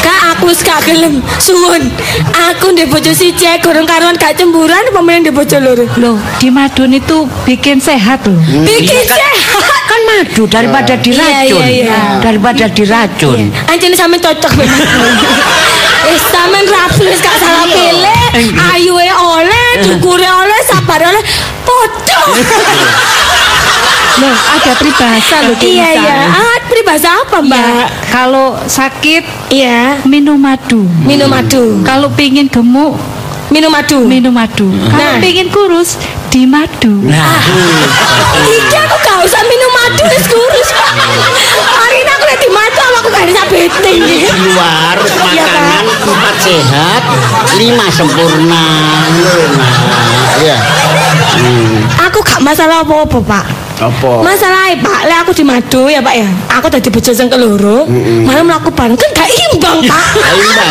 Kak 0.00 0.20
aku 0.32 0.48
wis 0.48 0.62
gak 0.62 0.80
gelem. 0.88 1.20
Suwun. 1.36 1.82
Aku 2.48 2.72
ndek 2.72 2.88
bojo 2.88 3.12
siji 3.12 3.44
gorong 3.60 3.84
karuan 3.84 4.16
gak 4.16 4.38
cemburuan 4.38 4.80
apa 4.88 5.00
meneh 5.04 5.28
ndek 5.28 5.34
bojo 5.36 5.58
loro. 5.60 5.84
Loh, 6.00 6.16
di 6.40 6.48
Madun 6.48 6.96
itu 6.96 7.28
bikin 7.44 7.76
sehat 7.82 8.24
loh. 8.24 8.38
Bikin 8.64 9.04
sehat. 9.04 9.36
kan 9.86 10.00
madu 10.02 10.42
daripada 10.50 10.98
diracun 10.98 11.62
iya, 11.62 11.86
iya. 11.86 11.98
daripada 12.18 12.66
diracun 12.66 13.54
Anjene 13.70 13.94
sampean 13.94 14.18
cocok 14.18 14.52
banget. 14.58 14.82
Wis 16.06 16.22
sampean 16.26 16.66
rapi 16.66 17.04
wis 17.04 17.18
gak 17.18 17.36
salah 17.36 17.64
pilih. 17.64 18.24
Ayuhe 18.54 19.08
oleh, 19.10 19.66
dukure 19.82 20.22
oleh, 20.24 20.58
sabar 20.64 21.00
oleh. 21.02 21.22
Podo. 21.62 22.20
Loh, 24.16 24.32
ada 24.48 24.72
peribahasa 24.74 25.44
loh 25.44 25.52
Dek 25.52 25.68
Iya 25.68 25.88
iya. 25.92 26.14
Ah, 26.32 26.56
peribahasa 26.64 27.20
apa, 27.20 27.36
Mbak? 27.38 27.84
kalau 28.08 28.56
sakit 28.64 29.52
Iya. 29.52 30.00
minum 30.08 30.40
madu. 30.40 30.88
Minum 31.04 31.28
madu. 31.28 31.84
Kalau 31.84 32.08
pingin 32.10 32.48
gemuk 32.48 32.96
Minum 33.52 33.68
madu. 33.68 34.08
minum 34.08 34.32
madu. 34.32 34.72
Kalau 34.88 35.12
Nah. 35.12 35.20
pingin 35.20 35.52
kurus 35.52 36.00
di 36.36 36.44
madu. 36.44 36.92
nah 37.08 37.40
Iki 38.44 38.76
aku 38.76 38.96
gak 39.00 39.24
usah 39.24 39.40
minum 39.48 39.72
madu 39.72 40.04
wis 40.12 40.28
kurus. 40.28 40.68
Hari 41.64 42.04
ini 42.04 42.10
aku 42.12 42.24
lagi 42.28 42.48
madu 42.52 42.80
aku 43.00 43.08
gak 43.08 43.24
bisa 43.24 43.40
di 43.48 43.64
luar 44.44 45.00
makanan 45.00 45.84
empat 45.96 46.36
sehat 46.44 47.02
lima 47.56 47.88
sempurna 47.88 48.68
nah 49.56 49.72
iya 50.44 50.60
Aku 52.04 52.20
gak 52.20 52.44
masalah 52.44 52.84
apa-apa, 52.84 53.16
Pak. 53.24 53.46
apa 53.76 54.12
Masalahnya 54.20 54.76
Pak, 54.84 55.00
lek 55.08 55.18
aku 55.24 55.32
di 55.36 55.44
madu 55.44 55.88
ya 55.88 56.04
Pak 56.04 56.14
ya. 56.16 56.28
Aku 56.60 56.68
tadi 56.68 56.92
bojo 56.92 57.12
sing 57.16 57.32
keloro, 57.32 57.88
malah 58.24 58.44
mlaku 58.44 58.68
bareng 58.76 58.96
kan 58.96 59.08
gak 59.16 59.28
imbang, 59.28 59.88
Pak. 59.88 60.04
Gak 60.20 60.32
imbang. 60.36 60.68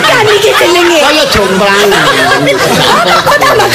Kan 0.00 0.26
iki 0.28 0.50
jenenge. 0.54 0.98
kaya 1.00 1.24
jomplang 1.28 1.88
Kok 3.26 3.36
tambah 3.40 3.68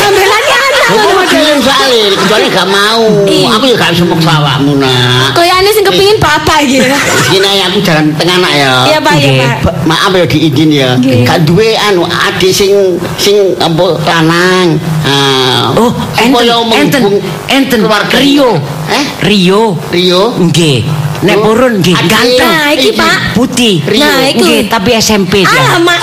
Aku 0.85 1.01
mau 1.01 1.25
gelem 1.25 1.57
soalnya, 1.65 2.13
kecuali 2.13 2.45
gak 2.53 2.67
mau. 2.69 3.25
Aku 3.25 3.63
ya 3.65 3.73
gak 3.73 3.97
semuk 3.97 4.21
sawakmu 4.21 4.77
nak. 4.77 5.33
Koyane 5.33 5.65
sing 5.73 5.81
kepengin 5.81 6.21
bapak 6.21 6.61
iki. 6.61 6.77
Sini 7.25 7.41
aja 7.41 7.73
aku 7.73 7.81
jalan 7.81 8.13
tengah 8.13 8.37
nak 8.37 8.53
ya. 8.53 8.73
Iya 8.93 8.99
Pak, 9.01 9.13
iya. 9.17 9.49
Pak. 9.65 9.73
Maaf 9.89 10.13
ya 10.13 10.25
diizin 10.29 10.69
ya. 10.69 10.93
Gak 11.25 11.49
duwe 11.49 11.73
anu 11.73 12.05
adik 12.05 12.53
sing 12.53 13.01
sing 13.17 13.57
apa 13.57 13.97
lanang. 14.05 14.77
Ah, 15.01 15.73
oh 15.73 15.89
enten 16.21 16.61
enten 16.69 17.01
enten. 17.49 17.81
Rio 18.21 18.61
Eh? 18.85 19.05
Rio 19.25 19.73
Rio. 19.89 20.37
nggih 20.37 21.04
Nek 21.23 21.37
purun 21.39 21.79
nggih 21.79 21.95
ganteng. 22.11 22.43
Nah, 22.43 22.67
iki, 22.75 22.91
Pak. 22.91 23.17
Putih. 23.37 23.79
Nah, 23.95 24.27
iku. 24.27 24.43
Nggih, 24.43 24.59
tapi 24.67 24.89
SMP 24.99 25.47
dia. 25.47 25.55
Alamak. 25.55 26.01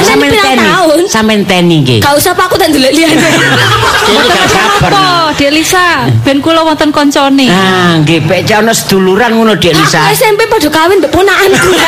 Sampeyan 0.00 0.32
Sampeyan 0.32 0.56
teni. 0.56 1.04
Sampeyan 1.08 1.42
teni 1.44 1.76
nggih. 1.84 1.98
Gak 2.00 2.14
usah 2.16 2.32
Pak 2.32 2.48
aku 2.48 2.56
tak 2.56 2.72
ndelok 2.72 2.92
liyane. 2.96 3.28
Ini 4.08 4.28
gak 4.28 4.48
sabar. 4.48 4.90
Apa, 4.92 5.36
Dek 5.36 5.50
Lisa? 5.52 6.08
Ben 6.24 6.40
kula 6.40 6.64
wonten 6.64 6.88
koncone. 6.88 7.46
Nah, 7.48 8.00
nggih 8.00 8.24
pek 8.24 8.48
ana 8.56 8.72
seduluran 8.72 9.36
ngono 9.36 9.54
Dek 9.60 9.76
Lisa. 9.76 10.08
Aku 10.08 10.16
SMP 10.16 10.48
pada 10.48 10.68
kawin 10.72 10.98
mbek 11.00 11.12
ponakanku. 11.12 11.70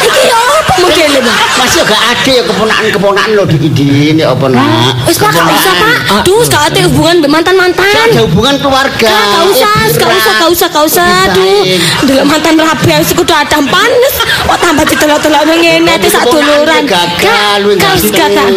Iki 0.00 0.22
yo 0.32 0.38
apa 0.40 0.74
modele, 0.80 1.20
Pak? 1.20 1.38
Masih 1.60 1.82
gak 1.84 2.02
ada 2.02 2.30
ya 2.30 2.42
keponakan-keponakan 2.48 3.30
lo 3.36 3.44
di 3.44 3.58
ini 3.60 4.24
ya 4.24 4.32
apa 4.32 4.48
nak? 4.48 5.04
Wis 5.04 5.20
Pak, 5.20 5.30
gak 5.34 5.44
usah 5.52 5.74
Pak. 5.76 5.96
Ah. 6.08 6.22
Duh, 6.24 6.40
gak 6.48 6.62
ada 6.72 6.80
hubungan 6.88 7.14
mbek 7.20 7.30
mantan-mantan. 7.30 7.84
Ada 7.84 8.20
hubungan 8.24 8.54
keluarga. 8.58 9.12
Gak, 9.12 9.24
gak 9.28 9.44
usah, 9.52 9.74
gak 9.92 10.19
usah, 10.20 10.32
gak 10.36 10.50
usah, 10.52 10.68
gak 10.68 10.84
usah. 10.84 11.06
Aduh, 11.32 11.62
dulu 12.04 12.20
mantan 12.28 12.60
rapi 12.60 12.92
yang 12.92 13.04
sekutu 13.04 13.32
adam 13.32 13.64
panas. 13.66 14.14
Oh 14.46 14.58
tambah 14.60 14.84
ditelok-telok 14.84 15.42
ngene 15.48 15.90
ate 15.96 16.08
sak 16.12 16.28
duluran. 16.28 16.84
Gagal, 16.84 17.56
lu 17.64 17.74
gak 17.80 17.96
gak, 18.00 18.28
gak, 18.28 18.48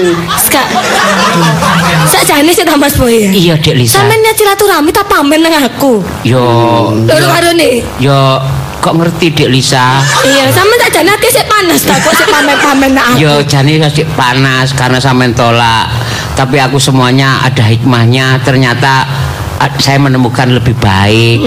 gak. 0.52 0.68
Sakjane 2.10 2.52
sih 2.52 2.66
tambah 2.66 2.90
Boy 2.94 3.28
ya. 3.28 3.30
Iya 3.32 3.54
Dek 3.60 3.76
Lisa. 3.76 4.00
Sampeyan 4.00 4.24
niat 4.24 4.38
silaturahmi 4.40 4.92
tak 4.96 5.12
pamer 5.12 5.40
nang 5.44 5.60
aku. 5.60 6.00
Yo. 6.24 6.44
Loro 7.04 7.28
karo 7.28 7.52
nih. 7.52 7.84
Yo 8.00 8.40
kok 8.80 8.96
ngerti 8.96 9.32
Dek 9.36 9.50
Lisa. 9.52 10.00
Iya, 10.24 10.48
sampeyan 10.52 10.80
sakjane 10.88 11.12
ati 11.12 11.28
sik 11.28 11.46
panas 11.52 11.84
ta 11.84 12.00
kok 12.00 12.16
sik 12.16 12.28
pamer-pamer 12.32 12.90
nang 12.96 13.06
aku. 13.12 13.20
Yo 13.20 13.34
jane 13.44 13.76
masih 13.76 14.08
panas 14.16 14.72
karena 14.72 15.04
sampean 15.04 15.36
tolak. 15.36 15.92
Tapi 16.34 16.58
aku 16.64 16.80
semuanya 16.80 17.44
ada 17.44 17.64
hikmahnya. 17.68 18.40
Ternyata 18.42 19.04
saya 19.78 20.00
menemukan 20.00 20.48
lebih 20.50 20.76
baik 20.78 21.44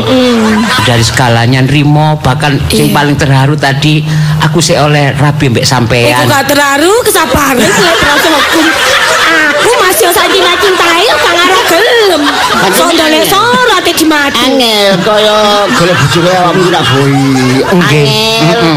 dari 0.84 1.02
segalanya 1.02 1.60
Rimo 1.64 2.16
bahkan 2.20 2.56
yang 2.70 2.90
Iya. 2.90 2.94
paling 2.94 3.16
terharu 3.16 3.54
tadi 3.56 4.04
aku 4.38 4.60
sih 4.60 4.76
oleh 4.76 5.12
rabi 5.16 5.50
mbek 5.50 5.66
sampean 5.66 6.24
gak 6.24 6.46
terharu 6.46 6.92
kesabaran 7.02 7.56
proses 8.02 8.32
hukum. 8.32 8.64
Aku 9.56 9.72
masih 9.82 10.08
saiki 10.14 10.38
cintai 10.38 11.02
kok 11.10 11.32
ngarep 11.34 11.62
gelem. 11.66 12.22
Sondole 12.70 13.20
soro 13.26 13.72
ati 13.74 13.90
dimati. 13.90 14.38
Angel 14.38 14.94
kaya 15.02 15.36
golek 15.74 15.96
bojo 15.98 16.18
kaya 16.22 16.38
awakmu 16.46 16.66
nak 16.70 16.84
boi. 16.86 17.18
Nggih. 17.74 18.06
Angel. 18.46 18.76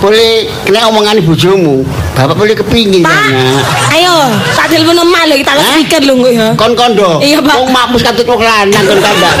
Boleh 0.00 0.32
kena 0.64 0.88
omongan 0.88 1.20
bojomu. 1.22 1.84
Bapak 2.12 2.36
boleh 2.36 2.52
kepingin 2.52 3.00
Pak, 3.00 3.08
sana. 3.08 3.56
ayo 3.96 4.14
tak 4.52 4.68
telepon 4.68 5.00
emak 5.00 5.22
lho 5.26 5.34
kita 5.40 5.52
speaker 5.56 6.00
lho 6.04 6.12
engko 6.12 6.28
ya. 6.28 6.48
Kon 6.54 6.72
kondo. 6.72 7.16
Iya, 7.18 7.40
Pak. 7.40 7.56
Wong 7.56 7.72
makmu 7.72 7.96
katut 7.98 8.28
wong 8.28 8.36
lanang 8.38 8.84
kon 8.84 9.00
kandak. 9.00 9.32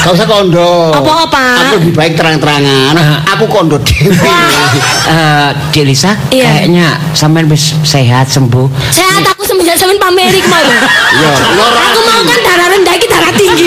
Gak 0.00 0.12
usah 0.12 0.26
kondo. 0.28 0.94
Apa, 0.94 1.26
Pak? 1.26 1.54
Aku 1.60 1.74
lebih 1.82 1.92
baik 1.92 2.14
terang-terangan. 2.14 2.94
Aku 3.26 3.50
kondo 3.50 3.82
dhewe. 3.82 4.14
Eh, 5.04 5.50
Dek 5.70 5.84
Lisa 5.84 6.14
Iya. 6.30 6.62
kayaknya 6.62 6.88
sampean 7.10 7.46
wis 7.46 7.76
sehat 7.82 8.26
sembuh 8.26 8.66
Sehat 8.88 9.22
aku 9.24 9.44
semenjak 9.44 9.74
sampean 9.74 9.98
pamerik 9.98 10.46
mau 10.46 10.58
lho. 10.58 10.78
Iya, 11.18 11.32
Aku 11.84 12.00
mau 12.00 12.20
kan 12.22 12.38
darah 12.40 12.68
rendah 12.70 12.94
iki 12.94 13.06
darah 13.06 13.32
tinggi. 13.34 13.66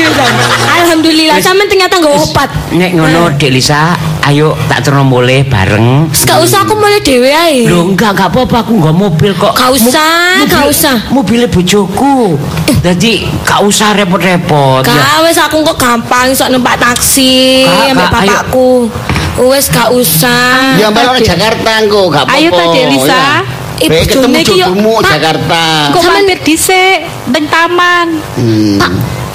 Alhamdulillah 0.74 1.38
sampean 1.38 1.68
ternyata 1.68 2.00
nggo 2.00 2.12
obat. 2.24 2.50
nek 2.72 2.92
ngono 2.94 3.36
Dek 3.36 3.52
Lisa 3.52 3.94
ayo 4.28 4.52
tak 4.68 4.84
terus 4.84 5.02
mulai 5.02 5.40
bareng 5.42 6.12
gak 6.12 6.40
usah 6.40 6.68
aku 6.68 6.76
mulai 6.76 7.00
dhewe 7.00 7.32
ae. 7.32 7.64
Loh 7.64 7.88
enggak 7.88 8.12
enggak 8.12 8.28
apa-apa 8.30 8.58
aku 8.62 8.72
enggak 8.76 8.96
mobil 8.98 9.32
kok. 9.34 9.54
Gak 9.54 9.72
usah, 9.72 10.38
Mobil- 10.38 10.52
gak 10.52 10.66
usah. 10.68 10.96
Mobilnya 11.10 11.48
bojoku. 11.48 12.36
Jadi 12.78 13.24
gak 13.42 13.64
usah 13.64 13.96
repot-repot. 13.96 14.84
Ya. 14.84 14.92
Gak 14.92 15.18
wis 15.24 15.38
aku 15.38 15.64
kok 15.64 15.78
gampang 15.78 16.32
sok 16.32 16.52
numpak 16.52 16.76
taksi 16.76 17.64
ambek 17.64 18.04
Kak, 18.06 18.22
ayo. 18.22 18.28
bapakku. 18.28 18.70
Wis 19.48 19.66
gak 19.68 19.90
usah. 19.90 20.76
Ya 20.76 20.92
mbak 20.92 21.24
Jakarta 21.24 21.72
engko 21.80 22.10
gak 22.10 22.24
apa-apa. 22.24 22.36
Ayo 22.36 22.50
ta, 22.50 22.64
Dek 22.68 22.86
Lisa. 22.90 23.08
ya. 23.10 23.36
Eh, 23.78 23.88
Baik 23.88 24.10
ketemu 24.10 24.38
jodohmu. 24.42 24.94
Jakarta. 25.00 25.64
Kok 25.94 26.02
mampir 26.04 26.40
dhisik 26.42 26.98
ning 27.30 27.46
taman. 27.48 28.08
Hmm. 28.36 28.82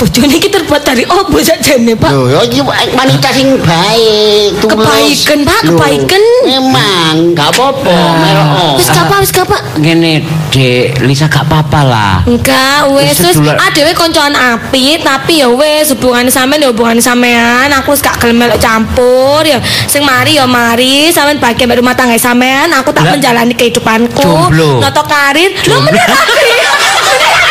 Bojone 0.02 0.34
iki 0.34 0.50
terbuat 0.50 0.82
dari 0.82 1.06
opo 1.06 1.38
sakjane, 1.38 1.94
Pak? 1.94 2.10
Ya 2.10 2.42
iki 2.42 2.58
wanita 2.58 3.30
sing 3.30 3.54
baik, 3.62 4.58
tulus. 4.58 4.74
Kebaikan, 4.74 5.38
Pak, 5.46 5.60
kebaikan. 5.62 6.22
Memang 6.42 7.38
gak 7.38 7.54
apa-apa, 7.54 7.94
melok. 8.18 8.82
Wis 8.82 8.90
gak 8.90 9.06
apa, 9.06 9.22
wis 9.22 9.30
gak 9.30 9.46
apa. 9.46 9.62
Ngene 9.78 10.26
Dek 10.50 11.06
Lisa 11.06 11.30
gak 11.30 11.46
apa-apa 11.46 11.80
lah. 11.86 12.14
Enggak, 12.26 12.90
wes 12.98 13.14
Wis 13.14 13.30
wis 13.30 13.54
adewe 13.62 13.94
koncoan 13.94 14.34
api, 14.34 14.98
tapi 14.98 15.38
ya 15.38 15.46
wes 15.54 15.94
hubungan 15.94 16.26
sampean 16.26 16.66
ya 16.66 16.74
hubungan 16.74 16.98
sampean. 16.98 17.70
Aku 17.70 17.94
wis 17.94 18.02
gak 18.02 18.18
gelem 18.18 18.42
melok 18.42 18.58
campur 18.58 19.46
ya. 19.46 19.62
Sing 19.86 20.02
mari 20.02 20.34
ya 20.34 20.50
mari, 20.50 21.14
sampean 21.14 21.38
bagian 21.38 21.70
rumah 21.78 21.94
tangga 21.94 22.18
sampean, 22.18 22.74
aku 22.74 22.90
tak 22.90 23.06
menjalani 23.06 23.54
kehidupanku. 23.54 24.18
Jomblo. 24.18 24.82
Noto 24.82 25.06
karir. 25.06 25.54
Lho 25.62 25.78
meneh 25.78 26.06
tapi. 26.10 26.50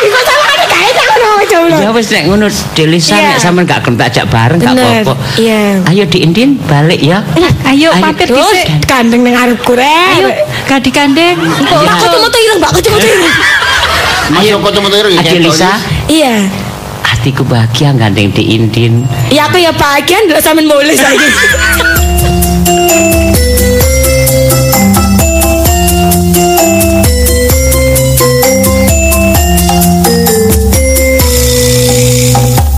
Kok 0.04 0.24
sampean 0.28 0.60
kae 0.68 0.90
tak 0.92 1.06
ngono 1.16 1.32
jomblo. 1.32 1.41
Ya 1.52 1.92
wis 1.92 2.08
nek 2.08 2.24
ngono 2.26 2.48
Dek 2.48 2.88
Lisa 2.88 3.14
Iya. 3.14 3.36
nek 3.36 3.40
sampean 3.40 3.66
gak 3.66 3.80
gelem 3.84 3.96
tak 3.96 4.08
ajak 4.10 4.26
bareng 4.28 4.58
gak 4.58 4.72
apa-apa. 4.72 5.14
iya. 5.36 5.84
Ayo 5.84 6.04
diindin 6.06 6.56
balik 6.64 7.00
ya. 7.00 7.20
Ayo 7.68 7.92
Ayo, 7.92 8.12
Terus 8.16 8.40
dhisik. 8.56 8.88
kandeng 8.88 9.22
ning 9.22 9.36
arepku 9.36 9.74
Ayo, 9.74 10.32
rek. 10.32 10.48
gak 10.66 10.80
dikandeng. 10.82 11.36
Engko 11.36 11.76
Mbak 11.78 11.96
kocok-moto 11.98 12.38
ireng, 12.38 12.58
Mbak 12.58 12.72
kocok-moto 12.74 13.04
ireng. 13.06 13.34
Masuk 14.32 14.60
kocok-motor 14.62 15.06
ya. 15.06 15.20
Adik 15.20 15.40
Lisa, 15.42 15.72
Iya. 16.08 16.36
hatiku 17.04 17.44
bahagia 17.44 17.92
gandeng 17.94 18.32
diindin. 18.32 19.04
Ya 19.28 19.46
aku 19.46 19.58
ya 19.58 19.70
bagian 19.70 20.26
dulu 20.26 20.40
sampean 20.40 20.66
mulai 20.66 20.96
saiki. 20.96 21.30